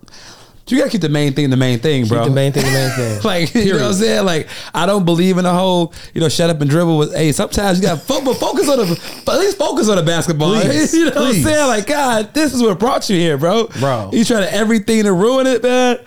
you 0.68 0.78
gotta 0.78 0.90
keep 0.90 1.02
the 1.02 1.10
main 1.10 1.34
thing 1.34 1.50
the 1.50 1.58
main 1.58 1.80
thing, 1.80 2.06
bro. 2.06 2.26
The 2.26 2.32
main 2.32 2.52
thing, 2.52 2.66
the 2.66 2.72
main 2.72 2.90
thing. 2.92 3.20
Like 3.24 3.54
you 3.56 3.74
know 3.74 3.80
what 3.80 3.88
I'm 3.88 3.94
saying? 3.94 4.26
Like 4.26 4.48
I 4.74 4.86
don't 4.86 5.06
believe 5.06 5.38
in 5.38 5.46
the 5.46 5.54
whole 5.54 5.94
you 6.14 6.20
know 6.22 6.30
shut 6.30 6.50
up 6.50 6.60
and 6.62 6.70
dribble. 6.70 6.98
With 6.98 7.16
hey, 7.16 7.32
sometimes 7.32 7.80
you 7.80 7.84
got 7.88 8.00
to 8.00 8.02
fo- 8.02 8.24
but 8.24 8.36
focus 8.36 8.68
on 8.70 8.78
the 8.80 9.32
at 9.32 9.40
least 9.40 9.58
focus 9.58 9.88
on 9.90 9.96
the 9.98 10.04
basketball. 10.04 10.54
Please, 10.62 10.94
you 10.94 11.06
know 11.06 11.22
what 11.22 11.36
I'm 11.36 11.42
saying? 11.42 11.68
Like 11.68 11.88
God, 11.88 12.34
this 12.34 12.54
is 12.54 12.62
what 12.62 12.78
brought 12.80 13.10
you 13.10 13.16
here, 13.18 13.38
bro. 13.38 13.68
Bro. 13.80 14.10
you 14.12 14.26
trying 14.26 14.44
to 14.44 14.54
everything 14.54 15.04
to 15.04 15.14
ruin 15.14 15.48
it, 15.48 15.64
man. 15.64 16.00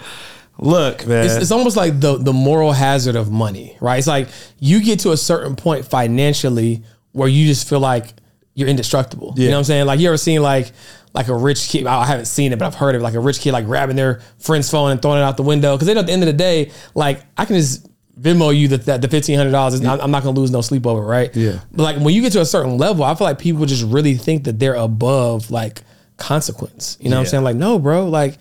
Look, 0.58 1.06
man. 1.06 1.24
it's, 1.24 1.34
it's 1.34 1.50
almost 1.50 1.76
like 1.76 2.00
the 2.00 2.16
the 2.16 2.32
moral 2.32 2.72
hazard 2.72 3.14
of 3.16 3.30
money, 3.30 3.76
right? 3.80 3.98
It's 3.98 4.06
like 4.06 4.28
you 4.58 4.82
get 4.82 5.00
to 5.00 5.12
a 5.12 5.16
certain 5.16 5.54
point 5.54 5.84
financially 5.84 6.82
where 7.12 7.28
you 7.28 7.46
just 7.46 7.68
feel 7.68 7.80
like 7.80 8.14
you're 8.54 8.68
indestructible. 8.68 9.34
You 9.36 9.46
know 9.46 9.52
what 9.52 9.58
I'm 9.58 9.64
saying? 9.64 9.86
Like 9.86 10.00
you 10.00 10.08
ever 10.08 10.16
seen 10.16 10.42
like 10.42 10.72
like 11.12 11.28
a 11.28 11.34
rich 11.34 11.68
kid? 11.68 11.86
I 11.86 12.06
haven't 12.06 12.24
seen 12.24 12.52
it, 12.52 12.58
but 12.58 12.64
I've 12.64 12.74
heard 12.74 12.94
of 12.94 13.02
it, 13.02 13.04
like 13.04 13.14
a 13.14 13.20
rich 13.20 13.40
kid 13.40 13.52
like 13.52 13.66
grabbing 13.66 13.96
their 13.96 14.22
friend's 14.38 14.70
phone 14.70 14.92
and 14.92 15.02
throwing 15.02 15.18
it 15.18 15.22
out 15.22 15.36
the 15.36 15.42
window 15.42 15.74
because 15.74 15.86
they 15.88 15.94
know 15.94 16.00
at 16.00 16.06
the 16.06 16.12
end 16.12 16.22
of 16.22 16.26
the 16.26 16.32
day, 16.32 16.70
like 16.94 17.20
I 17.36 17.44
can 17.44 17.56
just 17.56 17.86
Venmo 18.18 18.56
you 18.56 18.68
that, 18.68 18.86
that 18.86 19.02
the 19.02 19.08
fifteen 19.08 19.36
hundred 19.36 19.50
dollars. 19.50 19.84
I'm 19.84 20.10
not 20.10 20.22
gonna 20.22 20.38
lose 20.38 20.50
no 20.50 20.62
sleep 20.62 20.86
over, 20.86 21.02
right? 21.02 21.36
Yeah. 21.36 21.60
But 21.70 21.82
like 21.82 21.96
when 21.98 22.14
you 22.14 22.22
get 22.22 22.32
to 22.32 22.40
a 22.40 22.46
certain 22.46 22.78
level, 22.78 23.04
I 23.04 23.14
feel 23.14 23.26
like 23.26 23.38
people 23.38 23.66
just 23.66 23.84
really 23.84 24.14
think 24.14 24.44
that 24.44 24.58
they're 24.58 24.74
above 24.74 25.50
like 25.50 25.82
consequence. 26.16 26.96
You 26.98 27.10
know 27.10 27.16
what 27.16 27.20
I'm 27.20 27.26
saying? 27.26 27.44
Like 27.44 27.56
no, 27.56 27.78
bro, 27.78 28.08
like. 28.08 28.38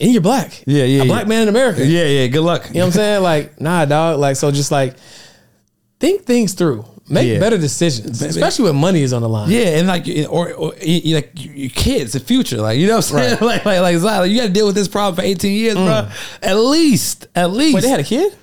And 0.00 0.12
you're 0.12 0.22
black. 0.22 0.62
Yeah, 0.66 0.84
yeah, 0.84 1.02
A 1.02 1.04
yeah. 1.04 1.04
black 1.04 1.26
man 1.28 1.42
in 1.42 1.48
America. 1.48 1.86
yeah, 1.86 2.04
yeah. 2.04 2.26
Good 2.26 2.40
luck. 2.42 2.66
You 2.68 2.74
know 2.74 2.80
what 2.80 2.86
I'm 2.86 2.92
saying? 2.92 3.22
Like, 3.22 3.60
nah, 3.60 3.84
dog. 3.84 4.18
Like, 4.18 4.36
so 4.36 4.50
just 4.50 4.70
like 4.72 4.96
think 6.00 6.24
things 6.24 6.54
through. 6.54 6.84
Make 7.06 7.28
Yeah. 7.28 7.38
better 7.38 7.58
decisions, 7.58 8.22
especially 8.22 8.64
when 8.64 8.76
money 8.76 9.02
is 9.02 9.12
on 9.12 9.20
the 9.20 9.28
line. 9.28 9.50
Yeah, 9.50 9.76
and 9.78 9.86
like, 9.86 10.06
or, 10.30 10.54
or 10.54 10.72
like 10.72 11.32
your 11.34 11.68
kids, 11.68 12.14
the 12.14 12.20
future, 12.20 12.56
like 12.62 12.78
you 12.78 12.86
know 12.86 12.96
what 12.96 13.12
I'm 13.12 13.18
saying, 13.18 13.38
like 13.42 13.62
like 13.66 13.80
like, 13.80 13.98
Zion, 13.98 14.30
you 14.30 14.40
got 14.40 14.46
to 14.46 14.52
deal 14.52 14.64
with 14.64 14.74
this 14.74 14.88
problem 14.88 15.14
for 15.16 15.20
18 15.20 15.52
years, 15.52 15.74
bro. 15.74 16.08
At 16.42 16.54
least, 16.56 17.26
at 17.34 17.50
least. 17.50 17.72
Mm. 17.72 17.74
Wait, 17.74 17.80
they 17.82 17.88
had 17.90 18.00
a 18.00 18.04
kid? 18.04 18.34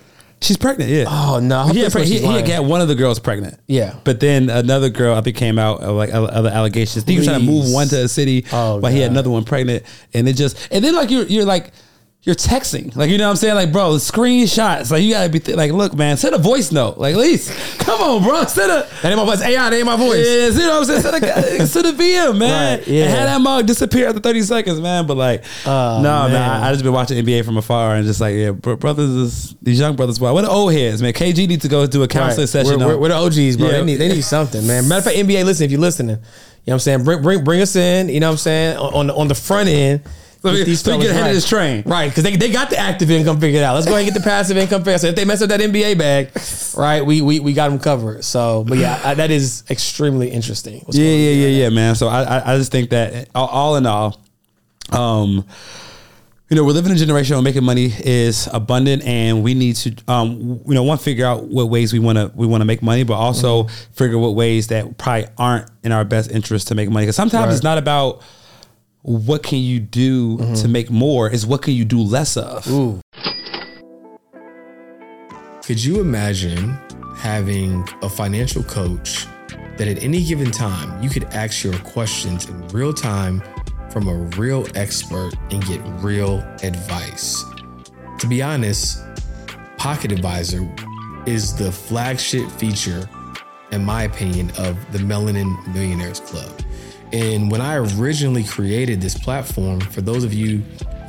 She's 0.42 0.58
pregnant, 0.58 0.90
yeah. 0.90 1.06
Oh 1.08 1.40
no! 1.40 1.60
I 1.60 1.68
hope 1.68 1.76
he, 1.76 1.82
had, 1.82 1.94
he, 1.94 2.42
got 2.52 2.66
one 2.66 2.82
of 2.82 2.88
the 2.88 2.96
girls 2.96 3.20
pregnant. 3.20 3.60
Yeah. 3.68 4.00
but 4.04 4.20
then 4.20 4.50
another 4.50 4.90
girl, 4.90 5.16
I 5.16 5.22
think, 5.22 5.38
came 5.38 5.60
out 5.60 5.82
of 5.82 5.96
like 5.96 6.12
uh, 6.12 6.24
other 6.24 6.50
allegations. 6.50 7.06
He 7.06 7.18
was 7.18 7.28
trying 7.28 7.42
to 7.42 7.46
move 7.46 7.72
one 7.72 7.88
to 7.90 8.04
a 8.04 8.08
city, 8.08 8.46
Oh, 8.52 8.82
but 8.82 8.92
he 8.92 9.00
had 9.00 9.12
another 9.12 9.30
one 9.30 9.44
pregnant, 9.44 9.84
and 10.16 10.28
it 10.28 10.34
just 10.34 10.68
and 10.72 10.84
then 10.84 10.96
like 10.96 11.10
you're 11.12 11.26
you're 11.26 11.46
like. 11.46 11.72
You're 12.24 12.36
texting, 12.36 12.96
like 12.96 13.10
you 13.10 13.18
know 13.18 13.24
what 13.26 13.30
I'm 13.32 13.36
saying, 13.38 13.56
like 13.56 13.72
bro, 13.72 13.94
screenshots, 13.96 14.92
like 14.92 15.02
you 15.02 15.12
gotta 15.14 15.28
be 15.30 15.40
th- 15.40 15.58
like, 15.58 15.72
look, 15.72 15.96
man, 15.96 16.18
send 16.18 16.36
a 16.36 16.38
voice 16.38 16.72
note, 16.72 17.00
like 17.00 17.14
at 17.16 17.20
least, 17.20 17.50
come 17.80 18.00
on, 18.00 18.22
bro, 18.24 18.46
send 18.46 18.72
a, 18.72 18.88
That 19.02 19.06
ain't 19.10 19.18
my 19.18 19.26
voice. 19.26 19.42
AI, 19.42 19.70
that 19.72 19.76
ain't 19.76 19.86
my 19.88 19.96
voice. 19.96 20.24
yeah, 20.28 20.48
you 20.50 20.54
know 20.60 20.80
what 20.82 20.90
I'm 20.92 21.02
saying? 21.02 21.02
Send 21.02 21.24
a, 21.24 21.68
send 21.68 21.86
a 21.88 21.92
VM, 21.94 22.38
man. 22.38 22.78
Right, 22.80 22.88
yeah. 22.88 23.04
And 23.06 23.10
had 23.12 23.26
that 23.26 23.42
mug 23.42 23.66
disappear 23.66 24.08
after 24.08 24.20
30 24.20 24.42
seconds, 24.44 24.80
man. 24.80 25.08
But 25.08 25.18
like, 25.18 25.44
Oh, 25.66 26.00
no, 26.04 26.24
man. 26.26 26.32
man. 26.34 26.50
I, 26.64 26.70
I 26.70 26.72
just 26.74 26.84
been 26.84 26.94
watching 26.94 27.26
NBA 27.26 27.44
from 27.44 27.58
afar 27.58 27.96
and 27.96 28.06
just 28.06 28.22
like, 28.22 28.36
yeah, 28.36 28.52
bro, 28.52 28.76
brothers, 28.76 29.10
is, 29.10 29.56
these 29.60 29.80
young 29.80 29.96
brothers, 29.96 30.20
wow. 30.20 30.32
What 30.36 30.44
the 30.44 30.50
old 30.52 30.74
heads, 30.74 31.02
man. 31.02 31.14
KG 31.14 31.48
needs 31.48 31.64
to 31.64 31.70
go 31.70 31.88
do 31.88 32.04
a 32.04 32.08
counseling 32.08 32.44
Right. 32.44 32.50
session. 32.50 32.78
We're, 32.78 32.86
on- 32.86 32.92
we're, 32.92 32.98
we're 33.00 33.08
the 33.10 33.16
OGs, 33.16 33.58
bro. 33.58 33.66
Yeah. 33.66 33.72
They 33.80 33.84
need 33.84 33.96
they 33.96 34.08
need 34.10 34.24
something, 34.24 34.68
man. 34.68 34.88
Matter 34.88 35.00
of 35.00 35.06
fact, 35.06 35.18
NBA, 35.18 35.44
listen, 35.44 35.66
if 35.66 35.72
you're 35.72 35.80
listening, 35.82 36.18
you 36.18 36.18
know 36.18 36.22
what 36.66 36.74
I'm 36.74 36.80
saying? 36.82 37.04
Bring 37.04 37.24
bring 37.24 37.44
bring 37.44 37.62
us 37.62 37.76
in, 37.76 38.10
you 38.10 38.20
know 38.20 38.28
what 38.28 38.34
I'm 38.34 38.38
saying? 38.38 38.78
On 38.78 38.94
on 38.94 39.08
the, 39.08 39.16
on 39.16 39.28
the 39.28 39.34
front 39.36 39.70
end. 39.70 40.04
So 40.42 40.56
get 40.56 40.66
these 40.66 40.82
so 40.82 40.92
fellas 40.92 41.06
get 41.06 41.12
ahead 41.12 41.22
of 41.22 41.28
right. 41.28 41.34
this 41.34 41.48
train. 41.48 41.84
Right, 41.86 42.10
because 42.10 42.24
they, 42.24 42.36
they 42.36 42.52
got 42.52 42.70
the 42.72 42.78
active 42.78 43.12
income 43.12 43.40
figured 43.40 43.62
out. 43.64 43.76
Let's 43.76 43.86
go 43.86 43.92
ahead 43.94 44.06
and 44.06 44.14
get 44.14 44.20
the 44.20 44.28
passive 44.28 44.58
income 44.58 44.82
figured 44.82 44.96
out. 44.96 45.02
So 45.02 45.08
if 45.08 45.16
they 45.16 45.24
mess 45.26 45.42
up 45.44 45.50
that 45.50 45.60
NBA 45.60 45.98
bag, 46.00 46.32
right, 46.76 47.06
we 47.06 47.22
we, 47.22 47.40
we 47.40 47.54
got 47.54 47.70
them 47.70 47.78
covered. 47.80 48.24
So, 48.24 48.64
but 48.68 48.80
yeah, 48.80 49.00
I, 49.04 49.14
that 49.14 49.30
is 49.30 49.64
extremely 49.70 50.30
interesting. 50.32 50.82
What's 50.86 50.98
yeah, 50.98 51.06
yeah, 51.12 51.32
yeah, 51.32 51.48
yeah, 51.64 51.70
man. 51.70 51.94
So 51.96 52.08
I, 52.08 52.24
I, 52.24 52.54
I 52.54 52.58
just 52.58 52.72
think 52.72 52.90
that 52.90 53.30
all, 53.36 53.48
all 53.48 53.76
in 53.76 53.86
all, 53.86 54.20
um, 54.92 55.46
you 56.50 56.58
know, 56.58 56.66
we're 56.66 56.74
living 56.74 56.90
in 56.92 56.98
a 56.98 57.00
generation 57.00 57.36
where 57.36 57.44
making 57.44 57.64
money 57.64 57.94
is 58.04 58.50
abundant, 58.52 59.04
and 59.04 59.42
we 59.44 59.54
need 59.54 59.76
to, 59.78 59.96
um, 60.10 60.60
you 60.68 60.74
know, 60.74 60.84
one 60.84 60.98
figure 60.98 61.26
out 61.26 61.44
what 61.46 61.70
ways 61.70 61.94
we 61.94 62.00
want 62.00 62.18
to 62.18 62.32
we 62.36 62.46
want 62.48 62.62
to 62.62 62.66
make 62.66 62.82
money, 62.82 63.04
but 63.04 63.14
also 63.14 63.64
Mm-hmm. 63.64 63.94
figure 63.94 64.18
what 64.18 64.34
ways 64.36 64.68
that 64.68 64.98
probably 64.98 65.28
aren't 65.38 65.70
in 65.84 65.92
our 65.92 66.04
best 66.04 66.32
interest 66.32 66.68
to 66.70 66.76
make 66.76 66.90
money. 66.90 67.06
Because 67.06 67.16
sometimes 67.16 67.46
Right. 67.48 67.54
it's 67.54 67.64
not 67.64 67.78
about 67.78 68.22
what 69.04 69.44
can 69.44 69.60
you 69.60 69.80
do 69.80 70.38
mm-hmm. 70.38 70.54
to 70.56 70.68
make 70.68 70.90
more; 70.90 71.30
is 71.30 71.46
what 71.46 71.62
can 71.62 71.74
you 71.74 71.86
do 71.86 72.02
less 72.02 72.38
of. 72.38 72.68
Ooh. 72.70 73.00
Could 75.64 75.84
you 75.84 76.02
imagine 76.02 76.78
having 77.16 77.88
a 78.02 78.10
financial 78.10 78.64
coach 78.64 79.26
that 79.78 79.88
at 79.88 80.04
any 80.04 80.24
given 80.24 80.52
time 80.52 81.02
you 81.02 81.10
could 81.10 81.26
ask 81.26 81.64
your 81.64 81.78
questions 81.80 82.50
in 82.50 82.68
real 82.70 82.94
time 82.94 83.42
from 83.90 84.08
a 84.08 84.16
real 84.38 84.66
expert 84.76 85.32
and 85.50 85.64
get 85.66 85.82
real 86.04 86.40
advice? 86.64 87.44
To 88.20 88.28
be 88.28 88.42
honest, 88.42 89.04
Pocket 89.78 90.12
Advisor 90.12 90.70
is 91.26 91.56
the 91.56 91.72
flagship 91.72 92.50
feature, 92.52 93.10
in 93.72 93.84
my 93.84 94.04
opinion, 94.04 94.52
of 94.58 94.92
the 94.92 95.00
Melanin 95.00 95.56
Millionaires 95.74 96.20
Club. 96.20 96.61
And 97.14 97.52
when 97.52 97.60
I 97.60 97.76
originally 97.76 98.44
created 98.44 99.02
this 99.02 99.18
platform, 99.18 99.82
for 99.82 100.02
those 100.02 100.24
of 100.24 100.34
you 100.34 100.60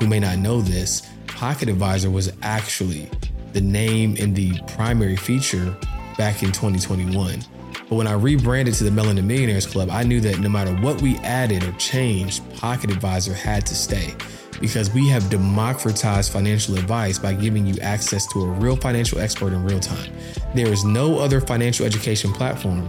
who 0.01 0.09
may 0.09 0.19
not 0.19 0.38
know 0.38 0.61
this, 0.61 1.09
Pocket 1.29 1.69
Advisor 1.69 2.11
was 2.11 2.33
actually 2.43 3.09
the 3.53 3.61
name 3.61 4.17
and 4.19 4.35
the 4.35 4.59
primary 4.69 5.17
feature 5.17 5.77
back 6.19 6.43
in 6.43 6.51
2021. 6.51 7.45
But 7.88 7.97
when 7.97 8.07
I 8.07 8.15
rebranded 8.15 8.75
to 8.75 8.85
the 8.85 8.91
Melanin 8.91 9.25
Millionaires 9.25 9.67
Club, 9.67 9.91
I 9.91 10.03
knew 10.03 10.21
that 10.21 10.41
no 10.41 10.49
matter 10.49 10.75
what 10.77 11.01
we 11.03 11.19
added 11.19 11.62
or 11.62 11.73
changed, 11.73 12.43
Pocket 12.55 12.91
Advisor 12.91 13.35
had 13.35 13.65
to 13.67 13.75
stay 13.75 14.15
because 14.61 14.93
we 14.95 15.09
have 15.09 15.29
democratized 15.29 16.33
financial 16.33 16.77
advice 16.77 17.19
by 17.19 17.35
giving 17.35 17.67
you 17.67 17.75
access 17.81 18.27
to 18.33 18.43
a 18.43 18.47
real 18.47 18.77
financial 18.77 19.19
expert 19.19 19.53
in 19.53 19.65
real 19.65 19.81
time. 19.81 20.12
There 20.55 20.69
is 20.69 20.85
no 20.85 21.19
other 21.19 21.41
financial 21.41 21.85
education 21.85 22.33
platform 22.33 22.88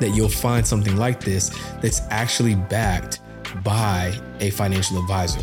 that 0.00 0.10
you'll 0.10 0.28
find 0.28 0.66
something 0.66 0.96
like 0.96 1.20
this 1.20 1.50
that's 1.80 2.02
actually 2.10 2.54
backed 2.54 3.20
by 3.64 4.14
a 4.40 4.50
financial 4.50 4.98
advisor. 4.98 5.40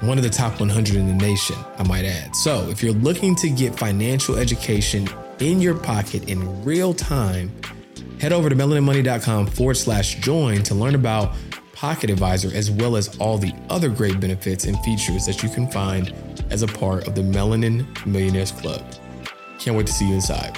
One 0.00 0.18
of 0.18 0.24
the 0.24 0.30
top 0.30 0.60
100 0.60 0.96
in 0.96 1.06
the 1.06 1.14
nation, 1.14 1.56
I 1.78 1.82
might 1.84 2.04
add. 2.04 2.34
So, 2.36 2.68
if 2.68 2.82
you're 2.82 2.92
looking 2.92 3.34
to 3.36 3.48
get 3.48 3.74
financial 3.74 4.36
education 4.36 5.08
in 5.38 5.60
your 5.60 5.74
pocket 5.74 6.28
in 6.28 6.64
real 6.64 6.92
time, 6.92 7.52
head 8.20 8.32
over 8.32 8.48
to 8.48 8.56
melaninmoney.com 8.56 9.46
forward 9.46 9.76
slash 9.76 10.16
join 10.16 10.62
to 10.64 10.74
learn 10.74 10.94
about 10.94 11.34
Pocket 11.74 12.08
Advisor 12.08 12.50
as 12.54 12.70
well 12.70 12.96
as 12.96 13.16
all 13.18 13.36
the 13.36 13.52
other 13.68 13.88
great 13.88 14.20
benefits 14.20 14.64
and 14.64 14.78
features 14.80 15.26
that 15.26 15.42
you 15.42 15.48
can 15.48 15.70
find 15.70 16.14
as 16.50 16.62
a 16.62 16.66
part 16.66 17.06
of 17.06 17.14
the 17.14 17.22
Melanin 17.22 17.84
Millionaires 18.06 18.52
Club. 18.52 18.82
Can't 19.58 19.76
wait 19.76 19.86
to 19.86 19.92
see 19.92 20.08
you 20.08 20.14
inside. 20.14 20.54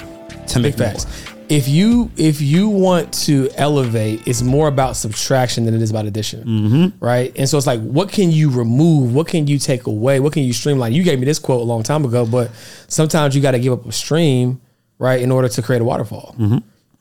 To 0.49 0.61
make 0.61 0.77
Big 0.77 0.93
facts. 0.93 1.36
If 1.49 1.69
you 1.69 2.11
if 2.17 2.41
you 2.41 2.69
want 2.69 3.15
to 3.25 3.49
elevate, 3.55 4.27
it's 4.27 4.43
more 4.43 4.69
about 4.69 4.97
subtraction 4.97 5.65
than 5.65 5.75
it 5.75 5.83
is 5.83 5.91
about 5.91 6.07
addition, 6.07 6.45
mm-hmm. 6.45 7.05
right? 7.05 7.33
And 7.37 7.49
so 7.49 7.57
it's 7.57 7.67
like, 7.67 7.81
what 7.81 8.11
can 8.11 8.31
you 8.31 8.51
remove? 8.51 9.15
What 9.15 9.29
can 9.29 9.47
you 9.47 9.59
take 9.59 9.87
away? 9.87 10.21
What 10.21 10.33
can 10.33 10.43
you 10.43 10.53
streamline? 10.53 10.93
You 10.93 11.03
gave 11.03 11.19
me 11.19 11.25
this 11.25 11.39
quote 11.39 11.61
a 11.61 11.65
long 11.65 11.83
time 11.83 12.05
ago, 12.05 12.27
but 12.27 12.51
sometimes 12.89 13.37
you 13.37 13.43
got 13.43 13.53
to 13.53 13.59
give 13.59 13.73
up 13.73 13.87
a 13.87 13.93
stream, 13.93 14.61
right, 14.99 15.21
in 15.21 15.31
order 15.31 15.49
to 15.49 15.63
create 15.63 15.83
a 15.83 15.85
waterfall. 15.85 16.35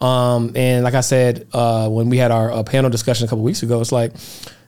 Um, 0.01 0.51
and 0.55 0.83
like 0.83 0.93
I 0.93 1.01
said, 1.01 1.47
uh, 1.53 1.89
when 1.89 2.09
we 2.09 2.17
had 2.17 2.31
our 2.31 2.51
uh, 2.51 2.63
panel 2.63 2.89
discussion 2.89 3.25
a 3.25 3.29
couple 3.29 3.43
weeks 3.43 3.63
ago, 3.63 3.81
it's 3.81 3.91
like 3.91 4.11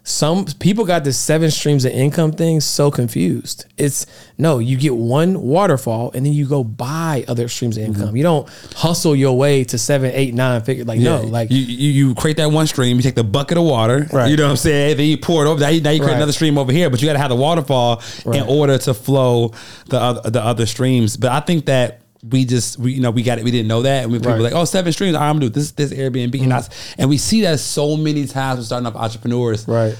some 0.07 0.45
people 0.45 0.85
got 0.85 1.03
this 1.03 1.17
seven 1.19 1.51
streams 1.51 1.83
of 1.83 1.91
income 1.91 2.31
thing 2.31 2.61
so 2.61 2.89
confused. 2.89 3.65
It's 3.77 4.05
no, 4.37 4.59
you 4.59 4.77
get 4.77 4.95
one 4.95 5.41
waterfall 5.41 6.11
and 6.13 6.25
then 6.25 6.31
you 6.31 6.47
go 6.47 6.63
buy 6.63 7.25
other 7.27 7.49
streams 7.49 7.75
of 7.75 7.83
income. 7.83 8.03
Mm-hmm. 8.07 8.15
You 8.15 8.23
don't 8.23 8.49
hustle 8.73 9.17
your 9.17 9.37
way 9.37 9.65
to 9.65 9.77
seven, 9.77 10.11
eight, 10.13 10.33
nine 10.33 10.61
figure. 10.61 10.85
Like 10.85 11.01
no, 11.01 11.19
like 11.23 11.51
you, 11.51 11.57
you 11.57 12.07
you 12.07 12.15
create 12.15 12.37
that 12.37 12.49
one 12.51 12.67
stream, 12.67 12.95
you 12.95 13.03
take 13.03 13.15
the 13.15 13.23
bucket 13.25 13.57
of 13.57 13.65
water, 13.65 14.07
Right. 14.13 14.31
You 14.31 14.37
know 14.37 14.43
what 14.45 14.51
I'm 14.51 14.55
saying? 14.55 14.95
Then 14.95 15.07
you 15.07 15.17
pour 15.17 15.45
it 15.45 15.49
over. 15.49 15.59
Now 15.59 15.67
you, 15.69 15.81
now 15.81 15.89
you 15.89 15.99
create 15.99 16.11
Right. 16.11 16.17
another 16.17 16.31
stream 16.31 16.57
over 16.57 16.71
here, 16.71 16.89
but 16.89 17.01
you 17.01 17.05
got 17.07 17.13
to 17.13 17.19
have 17.19 17.29
the 17.29 17.35
waterfall 17.35 18.01
Right. 18.23 18.39
in 18.41 18.47
order 18.47 18.77
to 18.77 18.93
flow 18.93 19.51
the 19.87 19.99
other 19.99 20.29
the 20.29 20.41
other 20.41 20.65
streams. 20.65 21.17
But 21.17 21.33
I 21.33 21.41
think 21.41 21.65
that 21.65 21.99
we 22.23 22.45
just 22.45 22.77
we 22.79 22.93
you 22.93 23.01
know 23.01 23.11
we 23.11 23.23
got 23.23 23.37
it. 23.37 23.43
We 23.43 23.51
didn't 23.51 23.67
know 23.67 23.81
that, 23.83 24.03
and 24.03 24.11
we 24.11 24.17
people 24.19 24.31
Right. 24.31 24.37
were 24.37 24.43
like, 24.43 24.53
oh, 24.53 24.65
seven 24.65 24.91
streams. 24.93 25.15
Right, 25.15 25.21
I'm 25.29 25.35
gonna 25.35 25.45
do 25.47 25.49
this 25.49 25.71
this 25.71 25.91
Airbnb, 25.93 26.41
and 26.41 26.51
that's 26.51 26.69
mm-hmm. 26.69 27.01
and 27.01 27.09
we 27.09 27.17
see 27.17 27.41
that 27.41 27.59
so 27.59 27.95
many 27.97 28.25
times 28.27 28.57
with 28.57 28.65
starting 28.67 28.87
up 28.87 28.95
entrepreneurs. 28.95 29.67
right. 29.67 29.95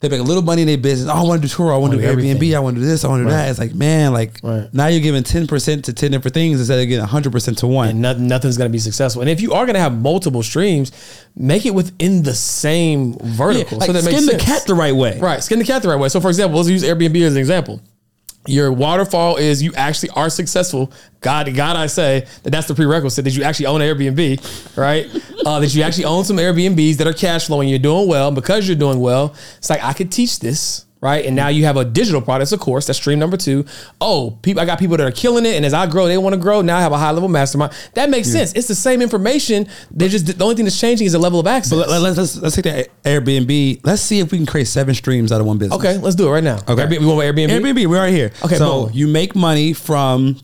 They 0.00 0.08
make 0.08 0.20
a 0.20 0.22
little 0.22 0.44
money 0.44 0.62
in 0.62 0.68
their 0.68 0.78
business. 0.78 1.10
Oh, 1.12 1.16
I 1.18 1.22
want 1.24 1.42
to 1.42 1.48
do 1.48 1.52
tour. 1.52 1.74
I 1.74 1.76
want 1.76 1.92
to 1.92 1.98
do 1.98 2.04
Airbnb. 2.04 2.10
everything. 2.30 2.54
I 2.54 2.60
want 2.60 2.76
to 2.76 2.80
do 2.80 2.86
this. 2.86 3.04
I 3.04 3.08
want 3.08 3.18
to 3.22 3.24
do 3.24 3.30
that. 3.30 3.50
It's 3.50 3.58
like, 3.58 3.74
man, 3.74 4.12
like 4.12 4.38
Right. 4.44 4.72
now 4.72 4.86
you're 4.86 5.00
giving 5.00 5.24
10% 5.24 5.82
to 5.82 5.92
10 5.92 6.12
different 6.12 6.34
things 6.34 6.60
instead 6.60 6.78
of 6.78 6.86
getting 6.88 7.04
100% 7.04 7.56
to 7.56 7.66
one. 7.66 7.88
and 7.88 8.00
nothing, 8.00 8.28
nothing's 8.28 8.56
going 8.56 8.70
to 8.70 8.72
be 8.72 8.78
successful. 8.78 9.22
And 9.22 9.28
if 9.28 9.40
you 9.40 9.54
are 9.54 9.66
going 9.66 9.74
to 9.74 9.80
have 9.80 10.00
multiple 10.00 10.44
streams, 10.44 10.92
make 11.34 11.66
it 11.66 11.74
within 11.74 12.22
the 12.22 12.32
same 12.34 13.14
Yeah, 13.14 13.18
vertical. 13.24 13.78
like 13.78 13.88
so 13.88 13.92
that 13.92 14.04
skin 14.04 14.24
the 14.26 14.38
cat 14.38 14.66
the 14.68 14.74
right 14.76 14.94
way. 14.94 15.18
Right, 15.18 15.42
skin 15.42 15.58
the 15.58 15.64
cat 15.64 15.82
the 15.82 15.88
right 15.88 15.98
way. 15.98 16.08
So, 16.10 16.20
for 16.20 16.28
example, 16.28 16.58
let's 16.58 16.68
use 16.70 16.84
Airbnb 16.84 17.20
as 17.22 17.32
an 17.32 17.40
example. 17.40 17.80
Your 18.46 18.72
waterfall 18.72 19.36
is 19.36 19.62
you 19.62 19.74
actually 19.74 20.10
are 20.10 20.30
successful. 20.30 20.90
God, 21.20 21.54
God, 21.54 21.76
I 21.76 21.86
say 21.86 22.26
that 22.42 22.50
that's 22.50 22.66
the 22.66 22.74
prerequisite 22.74 23.24
that 23.24 23.36
you 23.36 23.42
actually 23.42 23.66
own 23.66 23.82
an 23.82 23.88
Airbnb, 23.88 24.76
right? 24.76 25.06
uh, 25.46 25.60
that 25.60 25.74
you 25.74 25.82
actually 25.82 26.04
own 26.06 26.24
some 26.24 26.36
Airbnbs 26.36 26.96
that 26.96 27.06
are 27.06 27.12
cash 27.12 27.46
flowing. 27.46 27.68
You're 27.68 27.78
doing 27.78 28.08
well. 28.08 28.30
Because 28.30 28.66
you're 28.66 28.76
doing 28.76 29.00
well, 29.00 29.34
it's 29.58 29.68
like 29.68 29.82
I 29.82 29.92
could 29.92 30.10
teach 30.10 30.40
this, 30.40 30.86
right? 31.00 31.24
And 31.24 31.36
now 31.36 31.48
you 31.48 31.64
have 31.64 31.76
a 31.76 31.84
digital 31.84 32.20
product, 32.20 32.52
of 32.52 32.60
course. 32.60 32.86
That's 32.86 32.98
stream 32.98 33.18
number 33.18 33.36
two. 33.36 33.64
Oh, 34.00 34.38
people, 34.42 34.60
I 34.62 34.64
got 34.66 34.78
people 34.78 34.96
that 34.96 35.06
are 35.06 35.12
killing 35.12 35.46
it, 35.46 35.54
and 35.56 35.64
as 35.64 35.74
I 35.74 35.86
grow, 35.86 36.06
they 36.06 36.18
want 36.18 36.34
to 36.34 36.40
grow. 36.40 36.60
Now 36.60 36.78
I 36.78 36.80
have 36.80 36.92
a 36.92 36.98
high 36.98 37.10
level 37.12 37.28
mastermind. 37.28 37.72
That 37.94 38.10
makes 38.10 38.28
sense. 38.30 38.52
It's 38.54 38.68
the 38.68 38.74
same 38.74 39.00
information. 39.02 39.68
They're 39.90 40.08
just 40.08 40.26
the 40.38 40.42
only 40.44 40.56
thing 40.56 40.64
that's 40.64 40.78
changing 40.80 41.06
is 41.06 41.12
the 41.12 41.18
level 41.18 41.40
of 41.40 41.46
access. 41.46 41.76
But 41.78 41.88
let, 41.88 42.00
let's, 42.00 42.16
let's 42.18 42.36
let's 42.36 42.54
take 42.56 42.64
that 42.64 43.02
Airbnb. 43.04 43.80
Let's 43.84 44.02
see 44.02 44.20
if 44.20 44.32
we 44.32 44.38
can 44.38 44.46
create 44.46 44.66
seven 44.66 44.94
streams 44.94 45.32
out 45.32 45.40
of 45.40 45.46
one 45.46 45.58
business. 45.58 45.78
okay, 45.78 45.98
let's 45.98 46.16
do 46.16 46.28
it 46.28 46.30
right 46.30 46.44
now. 46.44 46.56
Okay. 46.68 46.74
Airbnb, 46.82 46.98
we 47.00 47.06
want 47.06 47.20
Airbnb. 47.20 47.48
Airbnb, 47.50 47.86
we're 47.86 47.98
right 47.98 48.12
here. 48.12 48.32
Okay, 48.44 48.56
So 48.56 48.86
boom. 48.86 48.90
you 48.94 49.06
make 49.08 49.34
money 49.36 49.72
from, 49.72 50.36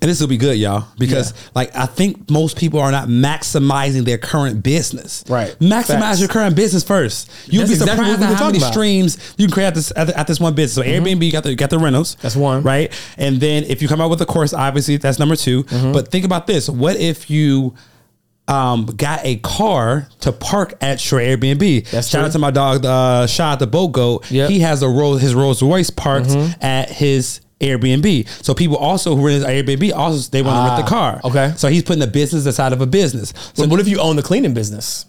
and 0.00 0.10
this 0.10 0.20
will 0.20 0.26
be 0.28 0.36
good, 0.36 0.56
y'all, 0.58 0.84
because 0.98 1.30
Yeah. 1.32 1.48
like 1.54 1.76
I 1.76 1.86
think 1.86 2.28
most 2.28 2.56
people 2.56 2.80
are 2.80 2.90
not 2.90 3.08
maximizing 3.08 4.04
their 4.04 4.18
current 4.18 4.62
business. 4.62 5.22
Right. 5.28 5.56
Maximize 5.60 5.86
Facts. 6.00 6.20
your 6.20 6.28
current 6.28 6.56
business 6.56 6.82
first. 6.82 7.30
You'll 7.46 7.60
That's 7.66 7.70
be 7.70 7.74
exactly 7.74 8.04
surprised 8.06 8.20
what 8.20 8.28
we've 8.30 8.38
how 8.38 8.46
many 8.46 8.58
talking 8.58 8.62
about. 8.62 8.72
streams 8.72 9.34
you 9.36 9.46
can 9.46 9.52
create 9.52 9.66
at 9.68 9.74
this 9.76 9.92
at, 9.94 10.08
at 10.10 10.26
this 10.26 10.40
one 10.40 10.54
business. 10.54 10.74
So 10.74 10.82
Airbnb, 10.90 11.24
you 11.24 11.30
got 11.30 11.44
the 11.44 11.50
you 11.50 11.56
got 11.56 11.70
the 11.70 11.78
rentals. 11.78 12.16
That's 12.20 12.34
one. 12.36 12.62
Right. 12.62 12.92
And 13.16 13.40
then 13.40 13.62
if 13.64 13.80
you 13.80 13.86
come 13.88 14.00
out 14.00 14.10
with 14.10 14.20
a 14.22 14.26
course, 14.26 14.52
obviously 14.52 14.96
that's 14.96 15.18
number 15.18 15.36
2 15.36 15.62
Mm-hmm. 15.64 15.92
But 15.92 16.08
think 16.08 16.24
about 16.24 16.46
this: 16.48 16.68
what 16.68 16.96
if 16.96 17.30
you 17.30 17.74
um, 18.48 18.86
got 18.86 19.20
a 19.24 19.36
car 19.38 20.08
to 20.20 20.30
park 20.32 20.74
at 20.80 21.10
your 21.10 21.18
Airbnb. 21.20 21.90
That's 21.90 22.08
Shout 22.08 22.20
true. 22.20 22.26
out 22.26 22.32
to 22.32 22.38
my 22.38 22.50
dog, 22.52 22.84
uh, 22.86 23.26
shout 23.26 23.54
out 23.54 23.58
to 23.58 23.66
Boat 23.66 23.88
Goat. 23.88 24.30
Yep. 24.30 24.50
He 24.50 24.60
has 24.60 24.82
a 24.82 24.88
Rolls, 24.88 25.20
his 25.20 25.34
Rolls 25.34 25.60
Royce 25.62 25.90
parked 25.90 26.30
at 26.62 26.88
his 26.90 27.40
Airbnb. 27.60 28.28
So 28.44 28.54
people 28.54 28.76
also 28.76 29.16
who 29.16 29.26
rent 29.26 29.44
Airbnb 29.44 29.92
also 29.94 30.30
they 30.30 30.42
want 30.42 30.56
to 30.56 30.74
rent 30.74 30.84
the 30.84 30.88
car. 30.88 31.20
Ah, 31.24 31.28
okay. 31.28 31.54
So 31.56 31.68
he's 31.68 31.82
putting 31.82 32.00
the 32.00 32.06
business 32.06 32.46
inside 32.46 32.72
of 32.72 32.80
a 32.80 32.86
business. 32.86 33.32
So 33.54 33.62
So 33.62 33.68
what 33.68 33.80
if 33.80 33.88
you 33.88 33.98
own 33.98 34.16
the 34.16 34.22
cleaning 34.22 34.54
business? 34.54 35.06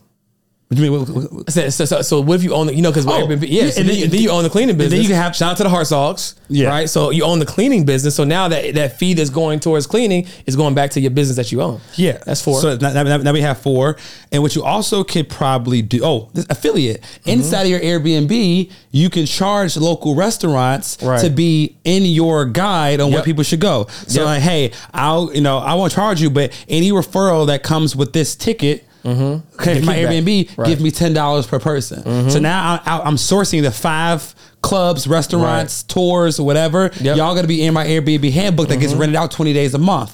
What 0.70 0.76
do 0.78 0.84
you 0.84 0.92
mean? 0.92 1.00
What- 1.00 1.10
what- 1.10 1.34
what- 1.34 1.50
So, 1.52 1.70
so, 1.70 1.86
so, 1.86 2.02
so 2.02 2.20
what 2.20 2.36
if 2.36 2.44
you 2.44 2.54
own 2.54 2.68
the, 2.68 2.76
you 2.76 2.82
know, 2.82 2.92
because 2.92 3.06
Oh, 3.08 3.12
Airbnb, 3.12 3.44
yeah, 3.48 3.64
yeah, 3.66 3.70
so 3.72 3.80
and 3.80 3.88
then, 3.90 3.96
then- 3.96 3.96
you, 3.96 4.08
then 4.08 4.22
you 4.22 4.30
own 4.32 4.44
the 4.44 4.50
cleaning 4.50 4.76
business. 4.76 4.92
then 4.92 5.02
you 5.02 5.08
can 5.08 5.16
have- 5.16 5.34
shout 5.36 5.52
out 5.52 5.58
to 5.58 5.64
the 5.64 5.70
Heart 5.70 5.88
Sogs, 5.88 6.34
Yeah. 6.50 6.68
right? 6.68 6.90
So 6.90 7.10
you 7.12 7.24
own 7.24 7.40
the 7.40 7.46
cleaning 7.46 7.86
business. 7.86 8.16
So 8.16 8.26
now 8.26 8.50
that 8.50 8.76
that 8.76 9.00
fee 9.00 9.14
that's 9.14 9.30
going 9.30 9.62
towards 9.62 9.88
cleaning 9.88 10.26
is 10.46 10.58
going 10.58 10.74
back 10.74 10.92
to 10.92 11.00
your 11.00 11.12
business 11.12 11.38
that 11.38 11.54
you 11.54 11.62
own. 11.62 11.80
Yeah, 11.96 12.18
that's 12.26 12.42
four. 12.42 12.60
So 12.62 12.76
now, 12.76 12.92
now- 13.04 13.16
now 13.18 13.32
we 13.32 13.40
have 13.42 13.60
four, 13.60 13.96
and 14.34 14.44
what 14.44 14.56
you 14.56 14.64
also 14.64 15.06
could 15.06 15.30
probably 15.30 15.82
do. 15.82 16.02
Oh, 16.04 16.28
this 16.34 16.46
affiliate 16.50 17.02
Mm-hmm. 17.02 17.30
inside 17.30 17.62
of 17.64 17.70
your 17.70 17.80
Airbnb, 17.80 18.70
you 18.92 19.10
can 19.10 19.26
charge 19.26 19.78
local 19.78 20.16
restaurants 20.16 20.98
Right. 21.02 21.22
to 21.22 21.30
be 21.30 21.76
in 21.86 22.04
your 22.06 22.44
guide 22.46 23.00
on 23.00 23.12
where 23.12 23.22
people 23.22 23.44
should 23.46 23.62
go. 23.62 23.88
So 24.08 24.20
Yep. 24.22 24.26
like, 24.26 24.42
hey, 24.42 24.72
I'll 24.94 25.32
you 25.34 25.40
know 25.42 25.60
I 25.60 25.76
won't 25.76 25.94
charge 25.94 26.22
you, 26.22 26.30
but 26.30 26.52
any 26.68 26.92
referral 26.92 27.48
that 27.48 27.64
comes 27.64 27.96
with 27.96 28.12
this 28.12 28.36
ticket. 28.36 28.84
Mm-hmm. 29.04 29.60
Okay, 29.62 29.76
Get 29.76 29.84
my. 29.86 29.96
Airbnb, 29.96 30.58
Right. 30.58 30.68
give 30.68 30.82
me 30.82 30.92
ten 30.92 31.14
dollars 31.14 31.48
per 31.48 31.60
person. 31.60 32.04
Mm-hmm. 32.04 32.30
So 32.30 32.40
now 32.40 32.82
I, 32.86 33.02
I'm 33.02 33.16
sourcing 33.16 33.62
the 33.62 33.72
five 33.72 34.34
clubs, 34.62 35.08
restaurants, 35.08 35.84
tours, 35.84 36.42
whatever. 36.42 36.92
Yep. 37.00 37.18
Y'all 37.18 37.36
gonna 37.36 37.48
be 37.48 37.64
in 37.64 37.74
my 37.74 37.86
Airbnb 37.86 38.32
handbook 38.32 38.68
that 38.70 38.80
gets 38.80 38.92
mm-hmm. 38.92 39.02
rented 39.02 39.16
out 39.16 39.32
twenty 39.32 39.54
days 39.54 39.74
a 39.74 39.78
month. 39.78 40.14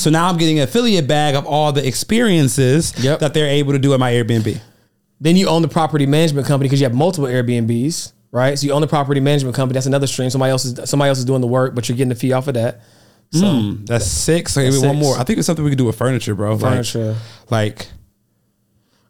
So 0.00 0.10
now 0.10 0.28
I'm 0.28 0.36
getting 0.36 0.58
an 0.58 0.64
affiliate 0.64 1.06
bag 1.08 1.34
of 1.34 1.46
all 1.46 1.72
the 1.72 1.86
experiences 1.86 2.92
Yep. 3.02 3.20
that 3.20 3.34
they're 3.34 3.48
able 3.48 3.72
to 3.72 3.78
do 3.78 3.94
at 3.94 4.00
my 4.00 4.12
Airbnb. 4.12 4.60
Then 5.20 5.36
you 5.36 5.48
own 5.48 5.62
the 5.62 5.68
property 5.68 6.06
management 6.06 6.46
company 6.46 6.68
because 6.68 6.80
you 6.80 6.86
have 6.86 6.94
multiple 6.94 7.28
Airbnbs, 7.28 8.12
right? 8.30 8.58
So 8.58 8.66
you 8.66 8.72
own 8.72 8.80
the 8.82 8.86
property 8.86 9.20
management 9.20 9.56
company. 9.56 9.74
That's 9.74 9.86
another 9.86 10.06
stream. 10.06 10.28
Somebody 10.28 10.50
else 10.50 10.64
is 10.64 10.88
somebody 10.90 11.08
else 11.08 11.18
is 11.18 11.24
doing 11.24 11.40
the 11.40 11.46
work, 11.46 11.74
but 11.74 11.88
you're 11.88 11.96
getting 11.96 12.10
the 12.10 12.14
fee 12.14 12.32
off 12.32 12.48
of 12.48 12.54
that. 12.54 12.80
So 13.30 13.44
mm, 13.44 13.86
That's 13.86 14.06
six. 14.06 14.56
Okay, 14.56 14.66
That's 14.66 14.80
maybe 14.82 14.88
one 14.88 14.96
more. 14.96 15.16
I 15.18 15.24
think 15.24 15.38
it's 15.38 15.46
something 15.46 15.64
we 15.64 15.70
could 15.70 15.78
do 15.78 15.86
with 15.86 15.96
furniture, 15.96 16.34
bro. 16.34 16.52
Like- 16.52 16.60
Furniture. 16.60 17.16
Like, 17.50 17.88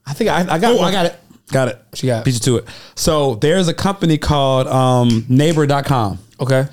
I 0.07 0.13
think 0.13 0.31
I, 0.31 0.41
I 0.55 0.59
got. 0.59 0.73
oh. 0.77 0.81
I 0.81 0.93
got 0.93 1.07
it. 1.07 1.17
Got 1.53 1.69
it. 1.69 1.79
She 1.95 2.07
got? 2.07 2.25
Beat 2.25 2.35
you 2.35 2.41
to 2.41 2.57
it. 2.59 2.65
So 2.95 3.35
there's 3.37 3.69
a 3.69 3.75
company 3.75 4.17
called 4.19 4.67
um, 4.67 5.27
Neighbor.com. 5.29 6.19
Okay. 6.41 6.67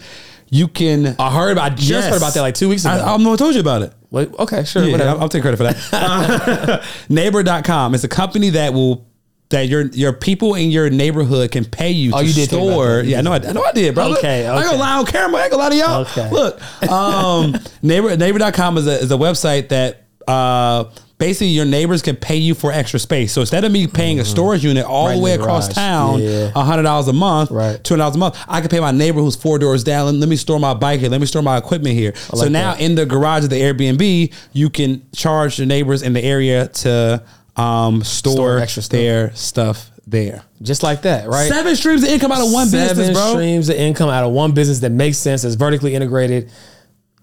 You 0.50 0.68
can. 0.68 1.16
I 1.20 1.34
heard 1.34 1.52
about. 1.52 1.72
I 1.72 1.76
just 1.76 1.90
Yes. 1.90 2.10
heard 2.10 2.18
about 2.18 2.34
that 2.34 2.42
like 2.42 2.56
two 2.56 2.70
weeks 2.70 2.84
ago. 2.86 2.94
I, 2.94 3.14
I'm 3.14 3.24
the 3.24 3.30
one 3.30 3.38
told 3.38 3.54
you 3.54 3.62
about 3.62 3.82
it. 3.84 3.94
Wait, 4.10 4.30
okay, 4.40 4.64
sure. 4.66 4.84
Yeah. 4.84 5.12
I'll, 5.14 5.22
I'll 5.22 5.30
take 5.30 5.42
credit 5.44 5.56
for 5.58 5.64
that. 5.64 6.84
Neighbor.com 7.10 7.96
is 7.96 8.04
a 8.04 8.08
company 8.10 8.50
that 8.52 8.74
will 8.74 9.08
that 9.50 9.68
your 9.68 9.88
your 9.88 10.12
people 10.14 10.56
in 10.56 10.70
your 10.72 10.90
neighborhood 10.90 11.52
can 11.52 11.64
pay 11.66 11.92
you 11.92 12.12
Oh, 12.14 12.20
to 12.20 12.26
you 12.26 12.34
did 12.34 12.50
store. 12.50 13.02
Yeah, 13.02 13.20
I 13.20 13.22
know 13.22 13.32
I, 13.34 13.38
I 13.38 13.52
know 13.54 13.64
I 13.64 13.72
did, 13.74 13.94
bro. 13.96 14.14
Okay, 14.14 14.18
okay. 14.18 14.48
I 14.48 14.56
ain't 14.58 14.66
gonna 14.66 14.78
lie 14.78 14.98
on 14.98 15.06
camera. 15.06 15.40
I 15.40 15.44
ain't 15.44 15.52
gonna 15.52 15.64
lie 15.64 15.70
to 15.70 15.76
y'all. 15.76 16.02
Okay. 16.02 16.30
Look, 16.32 16.90
um, 16.92 17.56
neighbor 17.82 18.16
neighbor.com 18.16 18.78
is 18.78 18.88
a 18.88 19.00
is 19.02 19.12
a 19.12 19.18
website 19.18 19.70
that 19.70 20.04
uh 20.28 20.86
basically 21.22 21.48
your 21.50 21.66
neighbors 21.66 22.02
can 22.02 22.16
pay 22.16 22.36
you 22.38 22.56
for 22.56 22.72
extra 22.74 23.00
space. 23.00 23.32
So 23.32 23.42
instead 23.42 23.64
of 23.64 23.72
me 23.72 23.86
paying 23.86 24.20
a 24.20 24.26
storage 24.26 24.66
unit 24.66 24.84
all 24.86 25.08
Mm-hmm. 25.08 25.18
The 25.20 25.24
way 25.24 25.38
the 25.38 25.44
across 25.44 25.68
garage. 25.68 25.76
town, 25.76 26.22
Yeah. 26.22 26.52
a 26.56 26.64
hundred 26.64 26.84
dollars 26.84 27.08
a 27.08 27.14
month, 27.14 27.52
Right. 27.52 27.82
two 27.84 27.94
hundred 27.94 28.02
dollars 28.02 28.16
a 28.16 28.20
month, 28.20 28.38
I 28.48 28.60
can 28.60 28.70
pay 28.70 28.80
my 28.80 28.92
neighbor 28.92 29.20
who's 29.22 29.36
four 29.36 29.60
doors 29.60 29.84
down. 29.84 30.08
Let, 30.08 30.16
let 30.16 30.28
me 30.30 30.36
store 30.36 30.60
my 30.60 30.74
bike 30.74 31.00
here. 31.00 31.10
Let 31.10 31.22
me 31.22 31.28
store 31.28 31.44
my 31.44 31.58
equipment 31.58 31.96
here. 31.96 32.14
so 32.16 32.48
now 32.48 32.74
that. 32.74 32.82
in 32.82 32.96
the 32.96 33.06
garage 33.06 33.44
of 33.44 33.50
the 33.52 33.62
Airbnb, 33.62 34.34
you 34.54 34.70
can 34.72 35.04
charge 35.16 35.60
your 35.60 35.68
neighbors 35.68 36.02
in 36.02 36.14
the 36.14 36.24
area 36.24 36.68
to 36.68 37.24
um, 37.56 38.04
store, 38.04 38.34
Store 38.34 38.58
extra 38.60 38.82
stuff. 38.82 38.92
their 38.98 39.36
stuff 39.36 39.92
there. 40.08 40.44
Just 40.62 40.82
like 40.84 41.04
that, 41.04 41.28
right? 41.30 41.48
Seven 41.50 41.76
streams 41.76 42.04
of 42.04 42.10
income 42.10 42.32
out 42.32 42.42
of 42.42 42.52
one 42.52 42.68
Seven 42.68 42.88
business, 42.98 43.18
bro. 43.18 43.34
streams 43.34 43.70
of 43.70 43.76
income 43.76 44.10
out 44.10 44.24
of 44.24 44.32
one 44.32 44.54
business 44.54 44.80
that 44.80 44.92
makes 44.92 45.18
sense, 45.18 45.44
that's 45.44 45.56
vertically 45.56 45.94
integrated, 45.94 46.50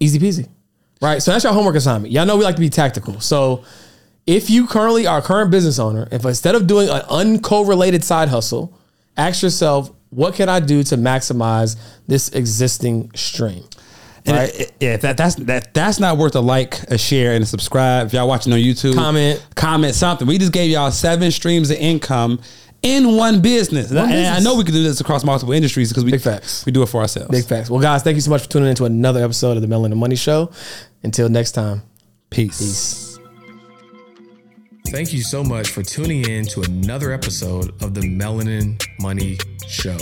easy 0.01 0.19
peasy. 0.19 0.49
Right. 1.01 1.23
So 1.23 1.31
that's 1.31 1.45
your 1.45 1.53
homework 1.53 1.77
assignment. 1.77 2.13
Y'all 2.13 2.27
know 2.27 2.37
we 2.37 2.43
like 2.45 2.57
to 2.57 2.61
be 2.61 2.71
tactical. 2.71 3.21
So 3.21 3.63
if 4.29 4.51
you 4.51 4.67
currently 4.67 5.07
are 5.07 5.19
a 5.19 5.23
current 5.23 5.51
business 5.51 5.79
owner, 5.79 6.07
if 6.12 6.23
instead 6.25 6.55
of 6.55 6.67
doing 6.67 6.88
an 6.91 7.01
uncorrelated 7.03 8.03
side 8.03 8.29
hustle, 8.29 8.73
ask 9.17 9.43
yourself, 9.43 9.91
what 10.11 10.35
can 10.35 10.49
I 10.51 10.61
do 10.61 10.83
to 10.85 10.97
maximize 10.97 11.77
this 12.07 12.29
existing 12.29 13.11
stream? 13.14 13.64
And 14.27 14.37
Right. 14.37 14.55
it- 14.61 14.73
yeah, 14.81 14.95
if 14.95 15.01
that 15.01 15.17
that's 15.17 15.37
that 15.37 15.73
that's 15.73 15.99
not 15.99 16.19
worth 16.19 16.35
a 16.35 16.41
like, 16.41 16.79
a 16.91 16.99
share, 16.99 17.33
and 17.35 17.43
a 17.43 17.47
subscribe. 17.47 18.09
If 18.09 18.12
y'all 18.12 18.29
watching 18.29 18.53
on 18.53 18.59
YouTube, 18.59 18.95
Comment. 18.95 19.43
comment 19.55 19.95
something. 19.95 20.27
We 20.29 20.37
just 20.37 20.53
gave 20.53 20.71
y'all 20.71 20.91
seven 20.91 21.31
streams 21.31 21.71
of 21.71 21.79
income 21.79 22.38
in 22.83 23.17
one 23.17 23.41
business, 23.41 23.88
and, 23.91 23.99
I- 23.99 24.11
and 24.12 24.37
I 24.37 24.41
know 24.41 24.57
we 24.57 24.64
can 24.64 24.75
do 24.75 24.83
this 24.83 25.01
across 25.01 25.25
multiple 25.25 25.55
industries 25.55 25.88
because 25.88 26.05
we 26.05 26.11
Big 26.11 26.21
facts. 26.21 26.67
we 26.67 26.73
do 26.73 26.83
it 26.83 26.88
for 26.91 27.01
ourselves. 27.01 27.31
Big 27.31 27.47
facts. 27.47 27.71
Well, 27.71 27.81
guys, 27.81 28.03
thank 28.03 28.17
you 28.17 28.21
so 28.21 28.29
much 28.31 28.43
for 28.43 28.49
tuning 28.51 28.69
in 28.69 28.75
to 28.77 28.85
another 28.85 29.25
episode 29.25 29.57
of 29.57 29.62
the 29.62 29.69
Melanin 29.69 29.97
Money 29.97 30.17
Show. 30.17 30.51
Until 31.03 31.31
next 31.31 31.53
time. 31.53 31.81
Peace. 32.29 32.59
Peace. 32.59 33.08
Thank 34.90 35.12
you 35.12 35.20
so 35.20 35.44
much 35.44 35.68
for 35.68 35.83
tuning 35.83 36.27
in 36.27 36.46
to 36.46 36.62
another 36.62 37.12
episode 37.12 37.70
of 37.83 37.92
the 37.92 38.01
Melanin 38.01 38.83
Money 38.98 39.37
Show. 39.68 39.98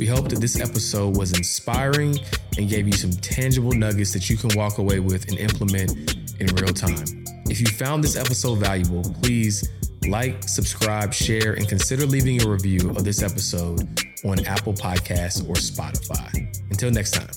We 0.00 0.06
hope 0.06 0.28
that 0.30 0.40
this 0.40 0.58
episode 0.58 1.16
was 1.16 1.32
inspiring 1.32 2.18
and 2.58 2.68
gave 2.68 2.88
you 2.88 2.92
some 2.92 3.12
tangible 3.12 3.70
nuggets 3.70 4.12
that 4.14 4.28
you 4.28 4.36
can 4.36 4.50
walk 4.56 4.78
away 4.78 4.98
with 4.98 5.28
and 5.28 5.38
implement 5.38 6.16
in 6.40 6.48
real 6.56 6.74
time. 6.74 7.24
If 7.48 7.60
you 7.60 7.68
found 7.68 8.02
this 8.02 8.16
episode 8.16 8.56
valuable, 8.56 9.04
please 9.22 9.70
like, 10.08 10.42
subscribe, 10.42 11.14
share, 11.14 11.52
and 11.52 11.68
consider 11.68 12.04
leaving 12.04 12.42
a 12.42 12.48
review 12.48 12.90
of 12.90 13.04
this 13.04 13.22
episode 13.22 13.80
on 14.24 14.44
Apple 14.44 14.74
Podcasts 14.74 15.48
or 15.48 15.54
Spotify. 15.54 16.34
Until 16.70 16.90
next 16.90 17.12
time. 17.12 17.30